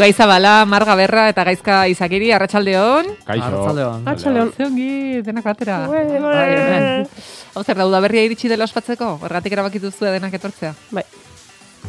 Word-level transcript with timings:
Ibai 0.00 0.14
Zabala, 0.16 0.64
Marga 0.64 0.94
Berra 0.96 1.26
eta 1.28 1.44
Gaizka 1.44 1.82
Izakiri, 1.92 2.30
Arratsaldeon. 2.32 3.10
Kaixo. 3.26 3.44
Arratsaldeon. 3.44 4.06
Arratsaldeon. 4.08 4.52
Zeongi, 4.56 5.20
denak 5.26 5.44
batera. 5.44 5.82
Ue. 5.92 6.00
Bai, 6.24 7.06
Hau 7.52 7.62
zer, 7.66 7.76
dauda 7.76 7.98
berria 8.00 8.22
iritsi 8.24 8.48
dela 8.48 8.64
ospatzeko? 8.64 9.18
Ergatik 9.28 9.52
erabakitu 9.52 9.90
zuen 9.92 10.14
denak 10.16 10.32
etortzea? 10.38 10.70
Bai. 10.96 11.02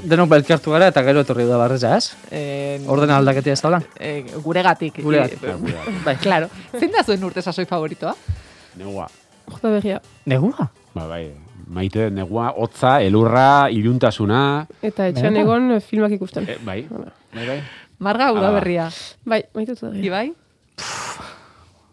Denok 0.03 0.27
belkartu 0.33 0.73
gara 0.75 0.89
eta 0.91 1.03
gero 1.07 1.21
etorri 1.23 1.45
da 1.47 1.55
barreza, 1.61 1.93
ez? 1.95 2.09
Eh, 2.35 2.81
Ordena 2.91 3.15
aldaketia 3.21 3.53
ez 3.55 3.61
da 3.63 3.69
lan? 3.77 3.85
eh, 3.99 4.25
guregatik. 4.43 4.99
Guregatik. 5.05 5.43
Eh, 5.43 5.93
Bai, 6.03 6.15
claro. 6.17 6.49
Zein 6.77 6.91
da 6.91 7.03
zuen 7.05 7.23
urte 7.23 7.41
sasoi 7.41 7.63
favoritoa? 7.69 8.11
Negua. 8.75 9.07
Jota 9.47 9.69
berria. 9.69 10.01
Negua? 10.25 10.67
Ba, 10.93 11.05
bai. 11.07 11.29
Maite 11.71 12.09
negua, 12.11 12.49
hotza, 12.57 12.97
elurra, 13.01 13.69
iluntasuna. 13.71 14.65
Eta 14.83 15.07
etxean 15.07 15.37
egon 15.39 15.77
eh, 15.77 15.79
filmak 15.79 16.11
ikusten. 16.17 16.49
E, 16.49 16.57
bai. 16.65 16.81
Bai, 17.31 17.45
bai. 17.47 17.61
Marga, 18.01 18.31
uda 18.33 18.49
Ah. 18.49 18.55
berria. 18.57 18.85
Bai, 19.25 19.43
maitutu 19.53 19.85
berria. 19.87 20.05
Ibai? 20.09 20.27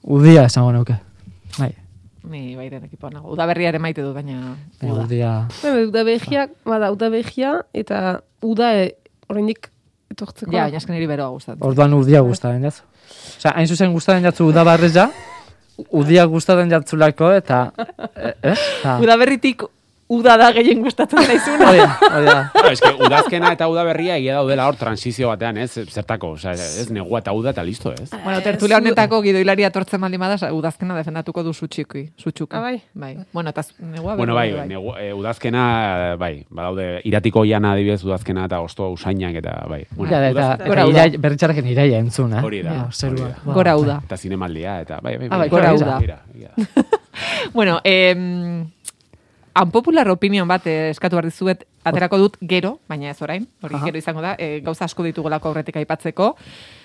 Udia 0.02 0.44
esango 0.48 0.72
nuke. 0.72 0.96
Bai, 1.58 1.74
Ni 2.28 2.56
bairen 2.56 2.84
ekipoa 2.84 3.10
nago. 3.12 3.30
Uda 3.32 3.46
berria 3.48 3.70
ere 3.72 3.78
maite 3.80 4.02
du, 4.04 4.12
baina... 4.12 4.54
bai, 4.80 4.90
Uda. 4.90 5.04
udia. 5.04 5.32
Bai, 5.62 5.84
uda 5.88 6.02
behia, 6.04 6.48
bada, 6.64 6.90
uda 6.92 7.08
behia, 7.12 7.52
eta 7.72 8.20
uda 8.44 8.72
e, 8.76 8.86
oraindik 9.32 9.70
etortzeko. 10.12 10.52
Ja, 10.52 10.66
baina 10.66 10.76
esken 10.80 10.94
niri 10.96 11.06
beroa 11.08 11.30
gustatzen. 11.32 11.64
Orduan 11.64 11.94
udia 11.96 12.20
gustaren 12.26 12.64
jatzu. 12.68 12.84
Osa, 13.38 13.54
hain 13.56 13.68
zuzen 13.68 13.92
gustaren 13.96 14.24
jatzu 14.28 14.44
uda 14.50 14.64
barreza, 14.64 15.08
udia 15.96 16.24
gustaren 16.28 16.68
jatzulako 16.72 17.30
eta... 17.38 17.62
Eh, 18.16 18.34
eh? 18.52 18.56
Ta- 18.82 18.98
Uda 19.00 19.16
berritik 19.16 19.62
uda 20.08 20.36
da 20.40 20.50
gehien 20.56 20.80
gustatzen 20.82 21.20
zaizuna. 21.22 21.68
Hori 21.68 21.78
da, 21.78 21.98
hori 22.16 22.26
da. 22.26 22.36
Claro, 22.52 22.70
es 22.72 22.80
que 22.80 22.90
udazkena 23.06 23.52
eta 23.52 23.68
uda 23.68 23.84
berria 23.84 24.16
egia 24.16 24.34
daudela 24.38 24.66
hor 24.68 24.76
transizio 24.76 25.28
batean, 25.28 25.58
ez? 25.58 25.70
Zertako, 25.92 26.30
o 26.30 26.38
sea, 26.38 26.52
ez 26.52 26.90
negua 26.90 27.20
eta 27.20 27.32
uda 27.32 27.50
eta 27.50 27.62
listo, 27.64 27.92
ez? 27.92 28.08
Bueno, 28.24 28.40
tertulia 28.42 28.78
honetako 28.78 29.20
gidoilari 29.22 29.64
atortzen 29.68 30.00
baldin 30.00 30.20
bada, 30.20 30.38
sa- 30.38 30.52
udazkena 30.52 30.96
defendatuko 30.96 31.42
du 31.44 31.52
sutxiki, 31.52 32.06
sutxuka. 32.16 32.58
Ah, 32.58 32.60
bai? 32.62 32.82
Bai. 32.94 33.16
Bueno, 33.32 33.50
eta 33.50 33.62
negua 33.80 34.16
Bueno, 34.16 34.34
bai, 34.34 34.52
berri 34.52 34.68
negu, 34.68 34.94
e, 34.98 35.12
udazkena, 35.12 36.16
bai, 36.18 36.44
badaude, 36.50 37.00
iratiko 37.04 37.44
jana 37.44 37.72
adibidez 37.72 38.02
udazkena 38.04 38.46
eta 38.48 38.60
osto 38.60 38.90
usainak 38.90 39.34
eta, 39.42 39.58
bai. 39.68 39.84
Bueno, 39.90 40.12
Ja, 40.16 40.28
eta, 40.30 40.56
Gora 40.66 40.86
uda. 40.86 41.06
iraia 41.68 41.98
entzun, 41.98 42.32
eh? 42.32 42.42
Hori 42.42 42.62
da, 42.62 42.72
Ja, 42.72 42.88
zerua. 42.92 43.26
hori 43.28 43.34
da. 43.44 43.52
Gora 43.52 43.76
uda. 43.76 44.00
Eta 44.04 44.16
zinemaldia, 44.16 44.80
eta, 44.80 45.00
bai, 45.02 45.16
bai, 45.18 45.28
Ah, 45.30 45.38
bai, 45.38 45.48
gora 45.48 45.72
gora 45.72 45.84
uda. 45.84 45.98
Mira, 46.00 46.18
mira. 46.34 46.50
Bueno, 47.52 47.80
eh, 47.82 48.64
unpopular 49.62 50.08
opinion 50.10 50.48
bat 50.48 50.66
eh, 50.66 50.90
eskatu 50.90 51.16
behar 51.16 51.28
dizuet, 51.28 51.64
aterako 51.88 52.18
dut 52.20 52.36
gero, 52.40 52.78
baina 52.88 53.10
ez 53.10 53.20
orain, 53.22 53.46
hori 53.62 53.76
Aha. 53.78 53.86
gero 53.86 53.98
izango 53.98 54.22
da, 54.22 54.34
eh, 54.38 54.60
gauza 54.64 54.84
asko 54.84 55.04
ditugulako 55.06 55.50
aurretik 55.50 55.76
aipatzeko. 55.80 56.34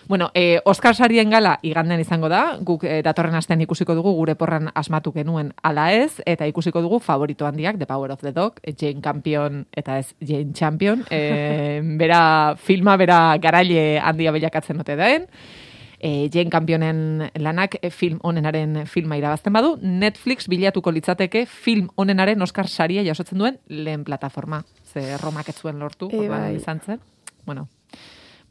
Bueno, 0.08 0.32
eh, 0.34 0.60
Oscar 0.66 0.96
sarien 0.96 1.30
gala 1.32 1.58
igandean 1.64 2.02
izango 2.04 2.30
da, 2.30 2.58
guk 2.60 2.84
eh, 2.84 3.02
datorren 3.06 3.36
astean 3.36 3.62
ikusiko 3.64 3.96
dugu 3.96 4.14
gure 4.18 4.36
porran 4.36 4.70
asmatu 4.76 5.14
genuen 5.16 5.54
ala 5.64 5.92
ez, 5.94 6.22
eta 6.26 6.48
ikusiko 6.48 6.82
dugu 6.82 7.00
favorito 7.00 7.48
handiak, 7.48 7.78
The 7.80 7.88
Power 7.88 8.12
of 8.12 8.22
the 8.22 8.34
Dog, 8.36 8.60
Jane 8.78 9.02
Campion 9.02 9.66
eta 9.72 10.00
ez 10.00 10.14
Jane 10.20 10.54
Champion, 10.54 11.06
eh, 11.10 11.82
bera 12.00 12.56
filma, 12.58 12.98
bera 12.98 13.38
garaile 13.40 14.00
handia 14.00 14.32
bilakatzen 14.32 14.80
ote 14.80 14.96
daen, 15.00 15.28
e, 16.04 16.28
Jane 16.30 16.52
Campionen 16.52 17.30
lanak 17.40 17.78
film 17.96 18.20
onenaren 18.28 18.84
filma 18.92 19.16
irabazten 19.18 19.54
badu, 19.56 19.78
Netflix 19.82 20.50
bilatuko 20.52 20.92
litzateke 20.92 21.46
film 21.48 21.88
onenaren 21.96 22.42
Oscar 22.44 22.68
saria 22.68 23.06
jasotzen 23.08 23.40
duen 23.40 23.60
lehen 23.72 24.04
plataforma. 24.04 24.66
Ze 24.84 25.16
Romak 25.22 25.48
ez 25.50 25.56
zuen 25.56 25.80
lortu, 25.80 26.10
E, 26.12 26.28
bai. 26.28 26.56
izan 26.58 26.82
zen. 26.84 27.00
Bueno, 27.46 27.70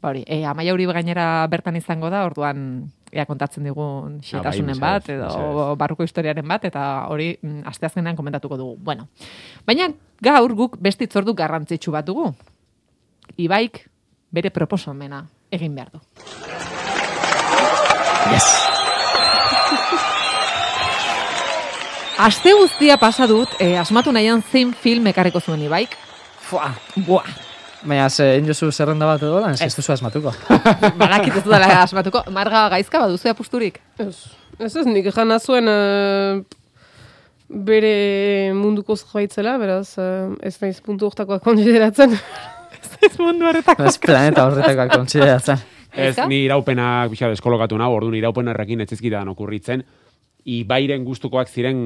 ba 0.01 0.09
hori, 0.09 0.23
e, 0.27 0.43
Amaia 0.45 0.73
Uribe 0.73 0.93
gainera 0.97 1.45
bertan 1.47 1.75
izango 1.77 2.09
da, 2.09 2.25
orduan 2.25 2.91
ea 3.13 3.27
kontatzen 3.29 3.63
digun 3.63 4.17
xetasunen 4.25 4.79
bai, 4.79 4.97
bat, 4.97 5.07
mesedez, 5.07 5.29
edo 5.29 5.75
barruko 5.77 6.03
historiaren 6.03 6.47
bat, 6.47 6.65
eta 6.65 7.05
hori 7.07 7.37
mm, 7.39 7.61
asteazkenean 7.69 8.15
komentatuko 8.17 8.57
dugu. 8.57 8.77
Bueno, 8.81 9.07
baina 9.67 9.91
gaur 10.21 10.55
guk 10.57 10.79
beste 10.81 11.05
itzordu 11.05 11.35
garrantzitsu 11.37 11.91
bat 11.93 12.05
dugu. 12.09 12.31
Ibaik 13.37 13.85
bere 14.31 14.49
proposomena 14.49 15.27
egin 15.51 15.75
behar 15.75 15.91
du. 15.93 16.01
Aste 22.23 22.53
guztia 22.55 22.97
pasa 22.97 23.27
dut, 23.27 23.49
eh, 23.59 23.75
asmatu 23.79 24.11
nahian 24.15 24.43
zein 24.51 24.73
film 24.73 25.07
ekarriko 25.11 25.41
zuen 25.41 25.61
Ibaik. 25.65 25.97
Fua. 26.43 26.69
Buah, 27.07 27.27
Baina, 27.83 28.07
ze, 28.09 28.37
injozu 28.39 28.69
zerrenda 28.71 29.07
bat 29.09 29.23
edo 29.25 29.41
lan, 29.43 29.57
ez 29.59 29.73
duzu 29.75 29.91
asmatuko. 29.91 30.31
badakit 31.01 31.35
ez 31.35 31.43
dudala 31.43 31.67
asmatuko. 31.81 32.23
Marga 32.31 32.69
gaizka 32.71 33.01
baduzu 33.03 33.31
apusturik. 33.33 33.81
Ez, 33.99 34.15
ez 34.59 34.71
ez, 34.71 34.85
nik 34.87 35.09
jana 35.11 35.39
zuen 35.43 35.67
eh, 35.67 36.39
bere 37.49 37.93
munduko 38.55 38.95
zerбaitzela, 38.95 39.57
beraz, 39.59 39.97
eh, 39.99 40.31
ez 40.47 40.55
naiz 40.63 40.79
puntu 40.85 41.11
hortakoa 41.11 41.41
konsideratzen. 41.43 42.15
Ez 43.03 43.17
mundu 43.19 43.43
horretako. 43.49 43.83
Ez 43.87 43.97
planeta 43.99 44.45
horretakoak 44.47 44.93
kontsideratzen. 44.95 45.59
Ez, 45.93 46.17
ni 46.27 46.43
iraupenak 46.47 47.11
pixka 47.13 47.29
deskolokatu 47.29 47.77
nahu, 47.77 47.99
orduan 47.99 48.17
iraupen 48.17 48.49
errekin 48.49 48.81
etzizkidan 48.81 49.29
okurritzen, 49.29 49.83
Ibairen 50.43 51.05
gustukoak 51.07 51.47
ziren 51.47 51.77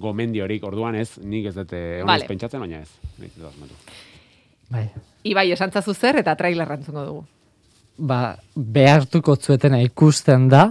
gomendiorik, 0.00 0.62
orduan 0.64 0.94
ez, 0.96 1.18
nik 1.20 1.50
ez 1.50 1.54
dute 1.58 1.76
honez 2.00 2.06
Vale. 2.08 2.28
pentsatzen, 2.30 2.62
baina 2.62 2.80
ez. 2.80 2.88
Nik. 3.20 3.34
Bai. 4.72 4.86
Ibai 5.28 5.50
esantzazu 5.52 5.92
zer 5.92 6.22
eta 6.22 6.32
trailer 6.38 6.72
entzungo 6.72 7.04
dugu. 7.04 7.24
Ba, 7.98 8.38
behartuko 8.56 9.36
zuetena 9.36 9.82
ikusten 9.84 10.48
da 10.48 10.70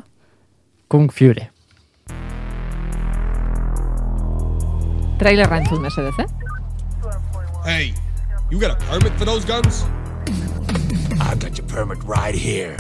Kung 0.89 1.11
Fury. 1.13 1.45
Trailer 5.21 5.53
entzun 5.53 5.85
mesedez, 5.85 6.17
eh? 6.17 6.29
Hey, 7.63 7.93
you 8.49 8.59
got 8.59 8.71
a 8.71 8.75
permit 8.89 9.13
for 9.13 9.25
those 9.25 9.45
guns? 9.45 9.85
I 11.31 11.35
got 11.35 11.57
your 11.57 11.65
permit 11.65 12.03
right 12.03 12.35
here. 12.35 12.75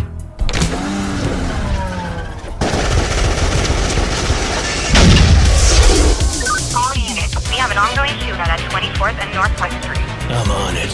All 6.75 6.93
units, 6.99 7.33
we 7.47 7.55
have 7.55 7.71
an 7.71 7.77
ongoing 7.77 8.11
shootout 8.19 8.51
at 8.51 8.59
24th 8.67 9.15
and 9.23 9.33
Northwest 9.33 9.81
Street. 9.81 10.03
I'm 10.27 10.51
on 10.51 10.75
it. 10.75 10.91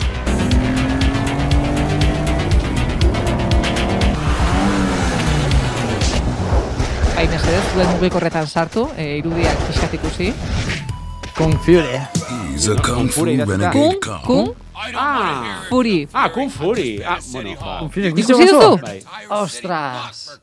Bai, 7.15 7.25
mesedez, 7.25 7.73
zuen 7.73 7.89
mugikorretan 7.95 8.45
sartu, 8.45 8.85
e, 8.95 9.17
irudiak 9.17 9.65
pixkat 9.65 9.97
ikusi. 9.97 10.33
Kung 11.33 11.57
Fury. 11.65 12.36
He's 12.57 12.69
a 12.69 12.75
kung 12.81 13.05
fu 13.07 13.21
renegade 13.23 13.69
Kung, 13.69 14.01
kung, 14.25 14.55
Ah, 14.97 15.61
furi. 15.69 16.07
ah, 16.13 16.29
Kung 16.29 16.49
Fury. 16.49 17.01
Ah, 17.05 17.19
bueno, 17.31 17.53
ba. 17.53 17.79
Kung 17.85 17.89
Ikusi 17.93 18.33
duzu? 18.33 18.77
Bai. 18.81 18.97
Ostras. 19.29 20.41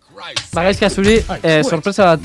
Bagaizkia 0.54 0.90
zuri, 0.90 1.16
eh, 1.42 1.62
sorpresa 1.66 2.14
bat 2.14 2.20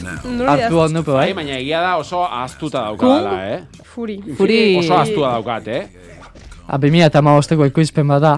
hartu 0.45 0.77
hon 0.77 0.94
nupe, 0.94 1.09
Bai, 1.12 1.33
bai? 1.33 1.41
baina 1.41 1.57
egia 1.57 1.81
da 1.81 1.97
oso 1.97 2.21
ahaztuta 2.21 2.83
daukadala, 2.86 3.33
eh? 3.50 3.59
Furi. 3.83 4.21
Furi. 4.38 4.77
Oso 4.77 4.94
ahaztua 4.94 5.31
daukat, 5.41 5.68
eh? 5.68 5.83
A, 6.68 6.77
2000 6.77 7.06
eta 7.09 7.18
hamabosteko 7.24 7.65
ekoizpen 7.65 8.07
bat 8.07 8.21
da. 8.21 8.35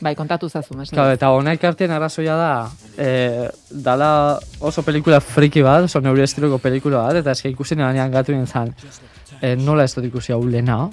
Bai, 0.00 0.14
kontatu 0.16 0.48
zazu, 0.48 0.72
mesedez. 0.74 0.96
Claro, 0.96 1.12
eta 1.12 1.28
honek 1.28 1.64
artean 1.64 1.90
arrazoia 1.92 2.36
da, 2.36 2.52
eh, 2.96 3.48
dala 3.70 4.40
oso 4.60 4.80
pelikula 4.82 5.20
friki 5.20 5.60
bat, 5.62 5.84
oso 5.84 6.00
neure 6.00 6.24
estiloko 6.24 6.56
pelikula 6.58 7.04
bat, 7.04 7.16
eta 7.20 7.32
eske 7.36 7.50
ikusi 7.52 7.76
nanean 7.76 8.10
gatu 8.10 8.32
nintzen, 8.32 8.72
eh, 9.40 9.56
nola 9.56 9.84
ez 9.84 9.94
dut 9.94 10.04
ikusi 10.04 10.32
hau 10.32 10.42
lehena. 10.46 10.88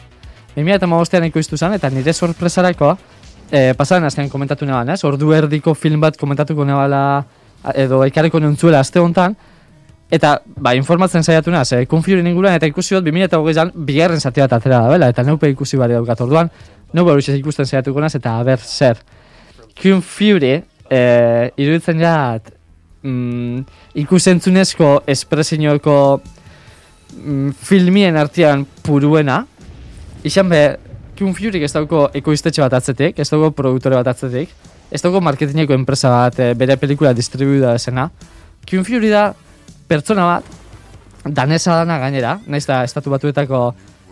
2000 0.56 0.76
eta 0.76 0.86
hamabostean 0.86 1.28
ikustu 1.30 1.58
zen, 1.58 1.74
eta 1.78 1.90
nire 1.90 2.14
sorpresarako, 2.14 2.96
eh, 3.52 3.74
pasadan 3.78 4.08
azkenean 4.10 4.32
komentatu 4.32 4.66
neban, 4.66 4.90
ez? 4.90 5.04
Ordu 5.04 5.34
erdiko 5.34 5.74
film 5.76 6.02
bat 6.02 6.18
komentatuko 6.18 6.66
nebala, 6.66 7.04
edo 7.76 8.04
ekarriko 8.06 8.40
neuntzuela 8.40 8.80
aste 8.80 9.00
hontan, 9.00 9.36
Eta, 10.08 10.38
ba, 10.64 10.72
informatzen 10.78 11.24
saiatu 11.24 11.52
naz, 11.52 11.74
eh, 11.74 11.86
Fury 11.86 12.22
inguruan, 12.24 12.56
eta 12.56 12.66
ikusi 12.66 12.96
dut 12.96 13.04
2008an 13.10 13.74
bigarren 13.76 14.22
zati 14.22 14.40
bat 14.40 14.54
atera 14.54 14.80
da, 14.80 14.90
bela, 14.90 15.10
eta 15.10 15.24
neupe 15.24 15.50
ikusi 15.52 15.78
bari 15.78 15.94
daukat 15.94 16.22
orduan, 16.22 16.50
neupe 16.94 17.12
hori 17.12 17.40
ikusten 17.40 17.66
saiatuko 17.66 18.00
naz, 18.00 18.16
eta 18.16 18.38
aber 18.40 18.58
zer. 18.58 18.98
Kung 19.82 20.02
Fury, 20.02 20.64
eh, 20.90 21.52
iruditzen 21.58 22.00
jat, 22.00 22.54
mm, 23.04 23.66
ikusentzunezko 23.96 25.04
espresiñoko 25.06 26.22
mm, 27.14 27.56
filmien 27.62 28.18
artean 28.18 28.66
puruena, 28.84 29.44
izan 30.24 30.50
be, 30.50 30.62
Kung 31.18 31.34
Fury 31.34 31.64
ez 31.66 31.72
dauko 31.74 32.08
ekoiztetxe 32.14 32.62
bat 32.62 32.76
atzetik, 32.78 33.18
ez 33.18 33.30
dauko 33.32 33.50
produktore 33.58 33.98
bat 33.98 34.12
atzetik, 34.12 34.52
ez 34.94 35.02
dauko 35.02 35.22
marketingeko 35.26 35.74
enpresa 35.74 36.12
bat 36.14 36.40
eh, 36.40 36.52
bere 36.54 36.78
pelikula 36.78 37.14
distribuida 37.18 37.74
esena. 37.76 38.10
Fury 38.68 39.10
da 39.10 39.32
pertsona 39.90 40.28
bat, 40.28 40.52
danesa 41.26 41.80
dana 41.80 41.98
gainera, 42.04 42.38
naiz 42.46 42.66
da 42.68 42.84
estatu 42.86 43.10
batuetako 43.10 43.64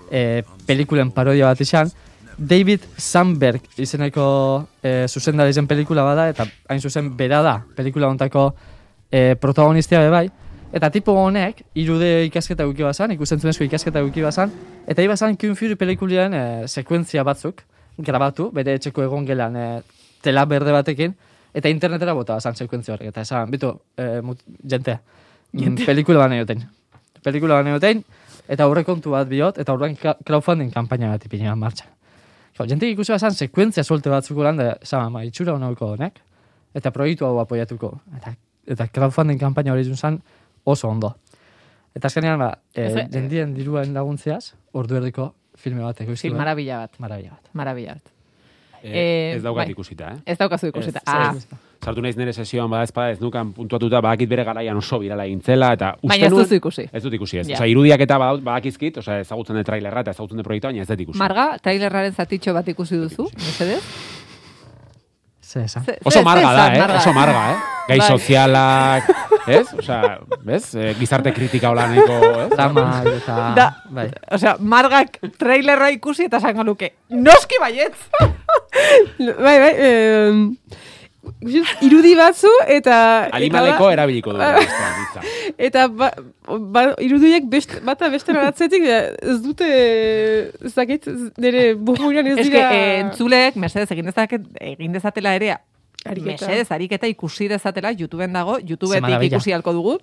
eh, 0.10 0.42
pelikulen 0.66 1.12
parodia 1.14 1.52
bat 1.52 1.62
izan, 1.62 1.94
David 2.38 2.84
Sandberg 2.98 3.64
izeneko 3.80 4.26
e, 4.84 5.06
zuzendari 5.08 5.54
zen 5.54 5.68
pelikula 5.68 6.04
bada, 6.04 6.28
eta 6.30 6.46
hain 6.70 6.82
zuzen 6.82 7.14
bera 7.18 7.42
da, 7.46 7.56
pelikula 7.78 8.10
hontako 8.12 8.50
e, 9.10 9.36
protagonistia 9.40 10.02
be 10.04 10.10
bai. 10.12 10.26
Eta 10.76 10.90
tipo 10.92 11.14
honek, 11.16 11.62
irude 11.80 12.26
ikasketa 12.28 12.66
guki 12.68 12.84
bazan, 12.84 13.14
ikusentzunezko 13.16 13.64
ikasketa 13.64 14.02
guki 14.04 14.26
bazan, 14.26 14.52
eta 14.92 15.00
hi 15.00 15.08
bazan 15.08 15.38
Kung 15.40 15.56
Fury 15.56 15.78
pelikulian 15.80 16.36
e, 16.36 16.42
sekuentzia 16.68 17.24
batzuk, 17.24 17.64
grabatu, 18.10 18.50
bere 18.52 18.76
etxeko 18.76 19.06
egon 19.06 19.24
gelan 19.30 19.56
e, 19.56 19.70
tela 20.26 20.44
berde 20.52 20.76
batekin, 20.76 21.16
eta 21.56 21.72
internetera 21.72 22.12
bota 22.18 22.36
bazan 22.42 22.60
sekuentzia 22.60 22.98
horrek, 22.98 23.14
eta 23.14 23.24
esan, 23.24 23.48
bitu, 23.56 23.72
e, 23.96 24.20
mut, 24.20 24.44
jente, 24.68 24.98
mm, 25.54 25.80
pelikula 25.88 26.26
bane 26.26 26.44
joten. 26.44 26.68
Pelikula 27.24 27.62
bane 27.62 27.78
joten, 27.78 28.04
eta 28.52 28.68
aurrekontu 28.68 29.16
bat 29.16 29.32
biot, 29.32 29.64
eta 29.64 29.72
aurrean 29.72 29.96
crowdfunding 29.96 30.76
kampaina 30.76 31.16
bat 31.16 31.24
ipinen 31.24 31.56
martxan. 31.56 31.88
Jentik 32.60 32.98
ikusi 32.98 33.16
bazan 33.16 33.32
sekuentzia 33.32 33.88
solte 33.88 34.12
batzuko 34.12 34.44
lan, 34.44 34.60
da, 34.60 34.74
esan, 34.84 35.08
ma, 35.16 35.24
itxura 35.24 35.56
honauko 35.56 35.94
honek, 35.96 36.20
eta 36.76 36.92
proiektu 36.92 37.32
hau 37.32 37.38
apoiatuko. 37.40 37.96
Eta, 38.20 38.36
eta 38.76 38.92
crowdfunding 38.92 39.40
kampaina 39.40 39.72
hori 39.72 39.88
zan 39.96 40.20
oso 40.66 40.90
ondo. 40.90 41.14
Eta 41.96 42.10
azkenean, 42.12 42.40
ba, 42.42 42.50
e, 42.76 42.90
jendien 43.14 43.54
diruen 43.56 43.94
laguntziaz, 43.96 44.54
ordu 44.76 44.98
erdiko 45.00 45.30
filme 45.56 45.82
bat 45.86 46.02
ekoiztu. 46.04 46.28
Film, 46.28 46.38
marabila 46.42 46.82
bat. 46.84 47.00
Marabila 47.00 47.38
bat. 47.38 47.54
Marabila 47.56 47.94
bat. 47.96 48.12
Eh, 48.86 49.34
ez 49.38 49.42
daukat 49.42 49.64
bai. 49.66 49.72
ikusita, 49.72 50.10
eh? 50.12 50.18
Ez 50.34 50.38
daukazu 50.38 50.68
ikusita. 50.70 51.00
Ez, 51.00 51.08
Ah, 51.10 51.32
ez, 51.34 51.46
ez. 51.50 51.62
Sartu 51.86 52.02
naiz 52.02 52.18
nire 52.18 52.34
sesioan 52.34 52.70
bada 52.70 52.84
ezpada 52.84 53.12
ez 53.16 53.20
nukan 53.22 53.52
puntuatuta 53.54 54.00
badakit 54.02 54.30
bere 54.30 54.44
garaian 54.44 54.78
oso 54.78 55.00
birala 55.00 55.26
egintzela 55.26 55.72
eta 55.74 55.94
uste 55.96 56.08
Baina 56.12 56.26
ez 56.28 56.32
duzu 56.34 56.56
ikusi. 56.60 56.86
Ez 56.92 57.02
dut 57.04 57.14
ikusi 57.14 57.38
ez. 57.40 57.48
Ja. 57.48 57.56
Osea, 57.60 57.68
irudiak 57.72 58.02
eta 58.06 58.18
badakizkit, 58.20 58.98
osea, 59.02 59.20
ezagutzen 59.24 59.56
dut 59.58 59.66
trailerra 59.66 60.02
eta 60.06 60.12
ezagutzen 60.12 60.38
dut 60.38 60.46
proiektua, 60.46 60.70
baina 60.72 60.82
ez 60.84 60.88
dut 60.92 61.00
ikusi. 61.06 61.18
Marga, 61.22 61.48
trailerraren 61.64 62.14
zatitxo 62.14 62.54
bat 62.54 62.68
ikusi 62.74 62.98
duzu, 62.98 63.28
mesedez? 63.38 63.82
Ze 65.42 65.64
esan. 65.64 65.84
Oso 66.04 66.24
marga 66.24 66.54
da, 66.54 66.68
eh? 66.76 66.98
Oso 66.98 67.14
marga, 67.14 67.52
eh? 67.52 67.58
Gai 67.88 68.00
Bai. 68.00 68.08
sozialak, 68.10 69.10
ez? 69.48 69.68
Osea, 69.78 70.20
bez? 70.46 70.74
Eh, 70.76 70.94
gizarte 71.00 71.34
kritika 71.34 71.70
hola 71.74 71.88
nahiko, 71.92 72.18
ez? 72.46 72.50
Drama 72.56 72.86
eta... 73.12 73.36
Da, 73.58 73.68
bai. 73.90 74.08
Osea, 74.38 74.56
margak 74.60 75.20
trailerra 75.40 75.92
ikusi 75.96 76.26
eta 76.30 76.42
esango 76.42 76.64
luke, 76.68 76.94
noski 77.10 77.60
baietz! 77.62 77.96
bai, 79.46 79.58
bai, 79.62 79.72
eh, 79.76 80.32
just 81.46 81.82
irudi 81.86 82.14
batzu 82.18 82.52
eta... 82.68 82.96
Alimaleko 83.34 83.88
eta, 83.90 83.94
erabiliko 84.00 84.34
du. 84.36 84.40
ba, 84.42 85.24
eta 85.70 85.88
ba, 85.90 86.10
ba, 86.76 86.84
irudiek 87.02 87.48
best, 87.50 87.78
bata 87.86 88.10
beste 88.14 88.36
atzetik 88.42 88.86
ez 88.90 89.38
dute, 89.44 89.70
ez 90.66 90.74
dakit, 90.76 91.08
ez- 91.10 91.32
nire 91.42 91.72
burbuian 91.76 92.28
ez 92.28 92.38
Ez 92.40 92.48
que, 92.50 92.52
dira... 92.58 92.74
eh, 92.74 93.00
entzuleek, 93.06 93.56
mesedez, 93.62 93.90
egin, 93.96 94.12
dezaket, 94.12 94.46
egin 94.74 94.94
dezatela 94.98 95.34
ere, 95.38 95.56
Ariketa. 96.06 96.46
mesedez, 96.46 96.72
ariketa 96.72 97.08
ikusi 97.08 97.48
dezatela, 97.48 97.92
YouTubeen 97.92 98.34
dago, 98.34 98.58
maravilla. 99.02 99.38
ikusi 99.38 99.52
halko 99.54 99.74
dugu. 99.74 99.98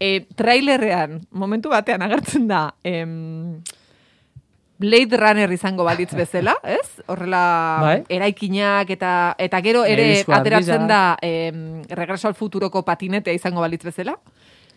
E, 0.00 0.26
trailerrean, 0.34 1.20
momentu 1.30 1.70
batean 1.70 2.02
agertzen 2.02 2.48
da, 2.48 2.74
em, 2.84 3.62
Blade 4.78 5.16
Runner 5.16 5.50
izango 5.52 5.84
balitz 5.84 6.12
bezala, 6.14 6.52
ez? 6.62 7.00
Horrela 7.08 7.78
Bai. 7.80 8.02
eraikinak 8.12 8.90
eta 8.92 9.34
eta 9.38 9.60
gero 9.64 9.84
ere 9.88 10.20
ateratzen 10.20 10.86
da 10.86 11.16
em, 11.22 11.80
Regreso 11.88 12.28
al 12.28 12.34
futuroko 12.34 12.82
patinetea 12.84 13.32
izango 13.32 13.60
balitz 13.64 13.82
bezala. 13.84 14.18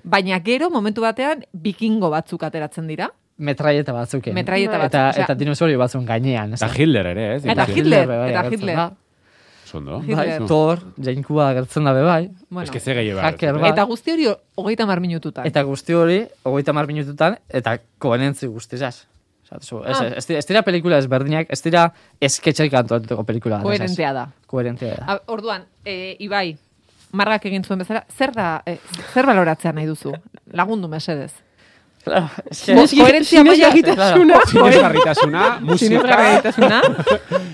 Baina 0.03 0.39
gero 0.39 0.69
momentu 0.69 1.01
batean 1.03 1.43
bikingo 1.51 2.09
batzuk 2.09 2.43
ateratzen 2.47 2.87
dira. 2.87 3.09
Metraieta 3.39 3.91
batzuken. 3.91 4.33
Metraieta 4.33 4.77
Eta, 4.77 4.79
batzuk, 4.85 4.99
osea- 5.11 5.23
eta 5.25 5.35
dinosaurio 5.35 5.77
batzun 5.79 6.05
gainean. 6.05 6.53
Eta? 6.53 6.69
Hitler 6.77 7.05
ere, 7.07 7.35
ez? 7.35 7.45
Eta. 7.45 7.65
Hitler, 7.67 8.07
bai, 8.07 8.29
eta 8.29 8.39
agertzen 8.39 8.59
Hitler. 8.59 8.75
Zondo. 9.69 9.99
Hitler. 10.01 10.39
Bai, 10.39 10.47
Thor, 10.47 10.79
Jainkua 10.97 11.49
agertzen 11.51 11.83
da 11.85 11.93
be 11.93 12.01
bai. 12.01 12.31
Bueno, 12.49 12.63
Ez 12.65 12.71
que 12.71 12.79
ze 12.79 12.93
gehiago 12.97 13.19
behar. 13.19 13.33
Hacker 13.33 13.55
ez, 13.55 13.61
bat. 13.61 13.71
eta 13.71 13.83
guzti 13.85 14.11
hori 14.11 14.25
hogeita 14.55 14.85
mar 14.89 14.99
minututan. 14.99 15.45
Eta 15.45 15.61
guzti 15.63 15.93
hori, 15.93 16.19
hogeita 16.43 16.73
mar 16.73 16.87
minututan, 16.87 17.37
eta 17.49 17.77
koherentzi 17.99 18.47
guztizaz. 18.47 19.05
Osa, 19.45 19.59
zu, 19.61 19.83
ez, 19.85 19.97
Ah. 19.97 20.07
ez, 20.17 20.29
ez 20.29 20.45
dira 20.45 20.61
pelikula 20.61 20.97
ezberdinak, 20.97 21.47
ez 21.49 21.61
dira 21.63 21.87
esketxaik 22.21 22.73
antolatuko 22.73 23.23
pelikula. 23.23 23.61
koherentea 23.61 24.13
da. 24.13 24.27
Koherentea 24.47 24.95
da. 24.95 25.05
A, 25.13 25.19
orduan, 25.27 25.63
e, 25.85 26.15
Ibai, 26.19 26.57
margak 27.11 27.45
egin 27.45 27.63
zuen 27.63 27.79
bezala, 27.79 28.03
zer 28.15 28.31
da, 28.31 28.61
e, 28.65 28.77
zer 29.13 29.25
baloratzea 29.25 29.71
nahi 29.73 29.85
duzu? 29.87 30.13
Lagundu 30.53 30.87
mesedez. 30.87 31.31
Koherentzia 32.05 33.43
maila- 33.43 33.71
sinesgarritasuna. 33.71 34.39
Sinesgarritasuna, 34.47 35.59
musika, 35.61 36.19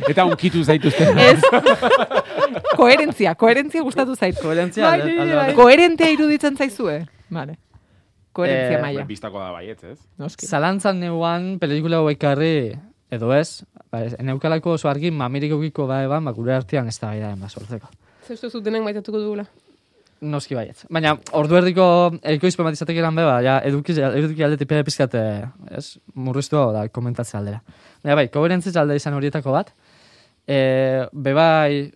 eta 0.09 0.25
unkitu 0.25 0.63
zaituzte. 0.63 1.03
ez. 1.29 1.41
koherentzia, 2.75 3.35
koherentzia 3.35 3.81
gustatu 3.83 4.15
zait. 4.15 4.37
Koherentzia 4.41 4.85
Bai, 4.89 5.01
alde 5.01 5.15
bai. 5.17 5.27
batetik. 5.35 5.55
Koherentea 5.59 6.09
iruditzen 6.15 6.57
zaizue? 6.57 7.05
Vale. 7.29 7.57
Koherentzia 8.35 8.77
Eh, 8.77 8.81
maila. 8.81 9.03
Bistako 9.07 9.39
da 9.39 9.51
baietz, 9.55 9.83
ez? 9.83 9.99
Noski. 10.19 10.45
Zalantzan 10.47 10.99
neuan 10.99 11.57
pelikula 11.59 11.97
hau 12.01 12.09
ekarri, 12.11 12.75
edo 13.11 13.33
ez, 13.33 13.63
ba, 13.91 14.03
neukalako 14.21 14.75
oso 14.75 14.89
argi 14.91 15.11
mamirikokiko 15.11 15.87
ba 15.87 16.01
eban, 16.03 16.25
ba, 16.25 16.31
gure 16.35 16.53
artean 16.53 16.87
ez 16.91 16.99
da 16.99 17.13
gai 17.15 17.35
da 17.39 17.49
sortzeko. 17.49 17.87
Zeustu 18.27 18.49
zutenek 18.49 18.83
maitatuko 18.83 19.19
dugula. 19.21 19.45
Noski 20.21 20.55
baietz. 20.55 20.85
Baina, 20.89 21.15
ordu 21.37 21.57
erdiko 21.59 21.85
ekoizpen 22.23 22.65
bat 22.65 22.73
izatek 22.77 22.97
eran 22.97 23.15
beba, 23.17 23.35
ja, 23.43 23.57
eduki, 23.67 23.93
eduki 23.99 24.43
aldetik 24.45 24.69
pere 24.69 24.83
pizkat, 24.87 25.13
eh, 25.19 25.43
ez, 25.75 25.97
murriztu 26.15 26.57
hau 26.57 26.71
da, 26.73 26.85
komentatzea 26.89 27.39
aldera. 27.41 27.59
Baina 28.03 28.15
bai, 28.15 28.27
koherentziz 28.33 28.75
alde 28.79 28.95
izan 28.95 29.13
horietako 29.13 29.51
bat, 29.51 29.73
e, 30.47 30.59
bebai, 31.11 31.91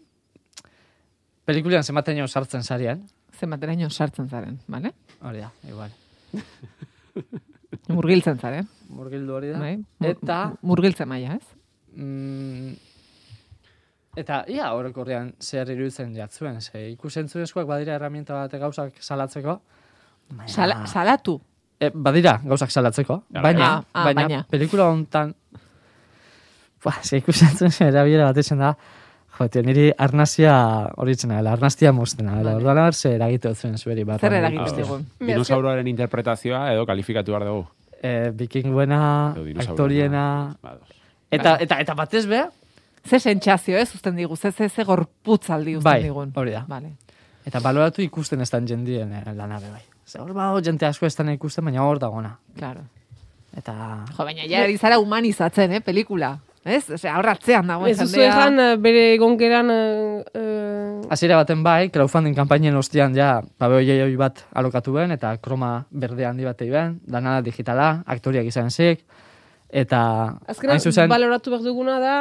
pelikulian 1.45 1.83
zenbateño 1.83 2.27
sartzen 2.27 2.63
sarien, 2.63 3.07
Zenbateraino 3.39 3.87
sartzen 3.89 4.27
zaren, 4.27 4.57
vale? 4.67 4.91
hori 5.23 5.39
da, 5.39 5.49
igual. 5.69 5.89
Murgiltzen 7.87 8.37
zaren. 8.39 8.67
Murgildu 8.93 9.33
hori 9.37 9.53
da. 9.53 9.59
Bai? 9.61 9.77
Mur- 9.77 10.09
Eta, 10.11 10.39
Murgiltzen 10.61 11.07
maila, 11.07 11.35
ez? 11.39 11.47
mm, 11.95 12.73
eta 14.19 14.43
ia 14.51 14.69
orokorrean 14.75 15.33
zer 15.39 15.71
iruditzen 15.73 16.13
jatzuen, 16.15 16.61
ze 16.61 16.89
ikusentzunezkoak 16.91 17.67
badira 17.67 17.95
herramienta 17.95 18.35
bat 18.35 18.55
gauzak 18.61 18.99
salatzeko, 18.99 19.59
Sala, 20.45 20.85
salatu. 20.85 21.39
E, 21.79 21.89
badira, 21.93 22.35
gauzak 22.45 22.69
salatzeko. 22.69 23.23
Ja, 23.33 23.41
baina, 23.41 23.69
ah, 23.69 23.83
ah, 23.93 24.03
baina, 24.05 24.25
baina. 24.27 24.41
pelikula 24.51 24.89
hontan, 24.91 25.33
ba, 26.83 26.93
ze 27.01 27.17
ikusentzen 27.17 27.71
zen 27.71 27.87
erabilera 27.87 28.27
bat 28.29 28.51
da, 28.59 28.73
jo, 29.39 29.47
tio, 29.47 29.63
niri 29.63 29.89
arnazia 29.97 30.53
hori 30.97 31.15
itzen 31.15 31.33
dela, 31.33 31.53
arnaztia 31.55 31.91
moztena, 31.95 32.35
dela, 32.37 32.51
Vale. 32.51 32.55
orduan 32.59 32.77
abar, 32.77 32.93
ze 32.93 33.15
eragite 33.15 33.55
zuen 33.55 33.77
zueri. 33.77 34.03
Bat, 34.03 34.21
Zer 34.21 34.75
digun? 34.75 35.05
Dinosauroaren 35.19 35.87
interpretazioa 35.87 36.73
edo 36.73 36.85
kalifikatu 36.85 37.31
behar 37.31 37.47
dugu. 37.47 37.65
E, 38.01 38.31
vikinguena, 38.31 39.33
Edo 39.35 39.45
dinosauroena. 39.45 40.25
aktoriena, 40.53 40.77
eta, 41.31 41.57
eta, 41.59 41.79
eta 41.79 41.93
batez 41.95 42.25
be, 42.27 42.43
Ze 43.09 43.19
sentsazio, 43.19 43.77
ez, 43.77 43.89
uzten 43.95 44.15
digu, 44.15 44.35
ze, 44.37 44.51
ze, 44.51 44.69
ze 44.69 44.83
gorputzaldi 44.85 45.75
uzten 45.79 45.91
bai, 45.91 46.01
digun. 46.03 46.31
hori 46.35 46.51
da. 46.53 46.65
Vale. 46.69 46.91
Eta 47.45 47.59
baloratu 47.63 48.03
ikusten 48.05 48.41
estan 48.45 48.67
jendien 48.69 49.11
eh, 49.13 49.23
lanabe 49.33 49.71
bai. 49.71 49.81
Ze 50.05 50.19
hor 50.21 50.33
bago 50.33 50.61
jente 50.61 50.85
asko 50.85 51.07
estan 51.07 51.29
ikusten, 51.33 51.65
baina 51.65 51.83
hor 51.83 51.99
dagona. 51.99 52.35
Claro. 52.57 52.85
Eta... 53.57 53.73
Jo, 54.13 54.23
baina 54.27 54.45
ja 54.45 54.61
ari 54.67 54.77
zara 54.77 54.99
humanizatzen, 55.01 55.73
eh, 55.73 55.81
pelikula. 55.81 56.35
Ez? 56.65 56.89
Osea, 56.91 57.15
hor 57.17 57.29
atzean 57.31 57.69
dagoen 57.71 57.89
Ez 57.89 57.97
duzu 57.97 58.19
egan 58.21 58.59
eh, 58.59 58.73
bere 58.77 59.05
egonkeran... 59.15 59.71
eh, 59.71 60.23
eh, 60.35 61.07
Hasiera 61.09 61.37
baten 61.39 61.63
bai, 61.63 61.89
crowdfunding 61.89 62.35
kanpainen 62.37 62.75
ostian 62.77 63.15
ja, 63.15 63.39
babe 63.57 63.79
hoi 63.79 64.15
bat 64.19 64.43
alokatu 64.53 64.93
ben, 64.93 65.15
eta 65.15 65.31
kroma 65.41 65.85
berde 65.89 66.27
handi 66.27 66.45
bat 66.45 66.59
ben, 66.59 66.99
dana 67.07 67.39
digitala, 67.41 68.03
aktoriak 68.05 68.45
izan 68.45 68.69
zik, 68.69 69.05
eta 69.69 70.01
Azkenan, 70.47 70.79
zuzen, 70.83 71.09
baloratu 71.09 71.49
behar 71.55 71.63
duguna 71.63 71.97
da 72.03 72.15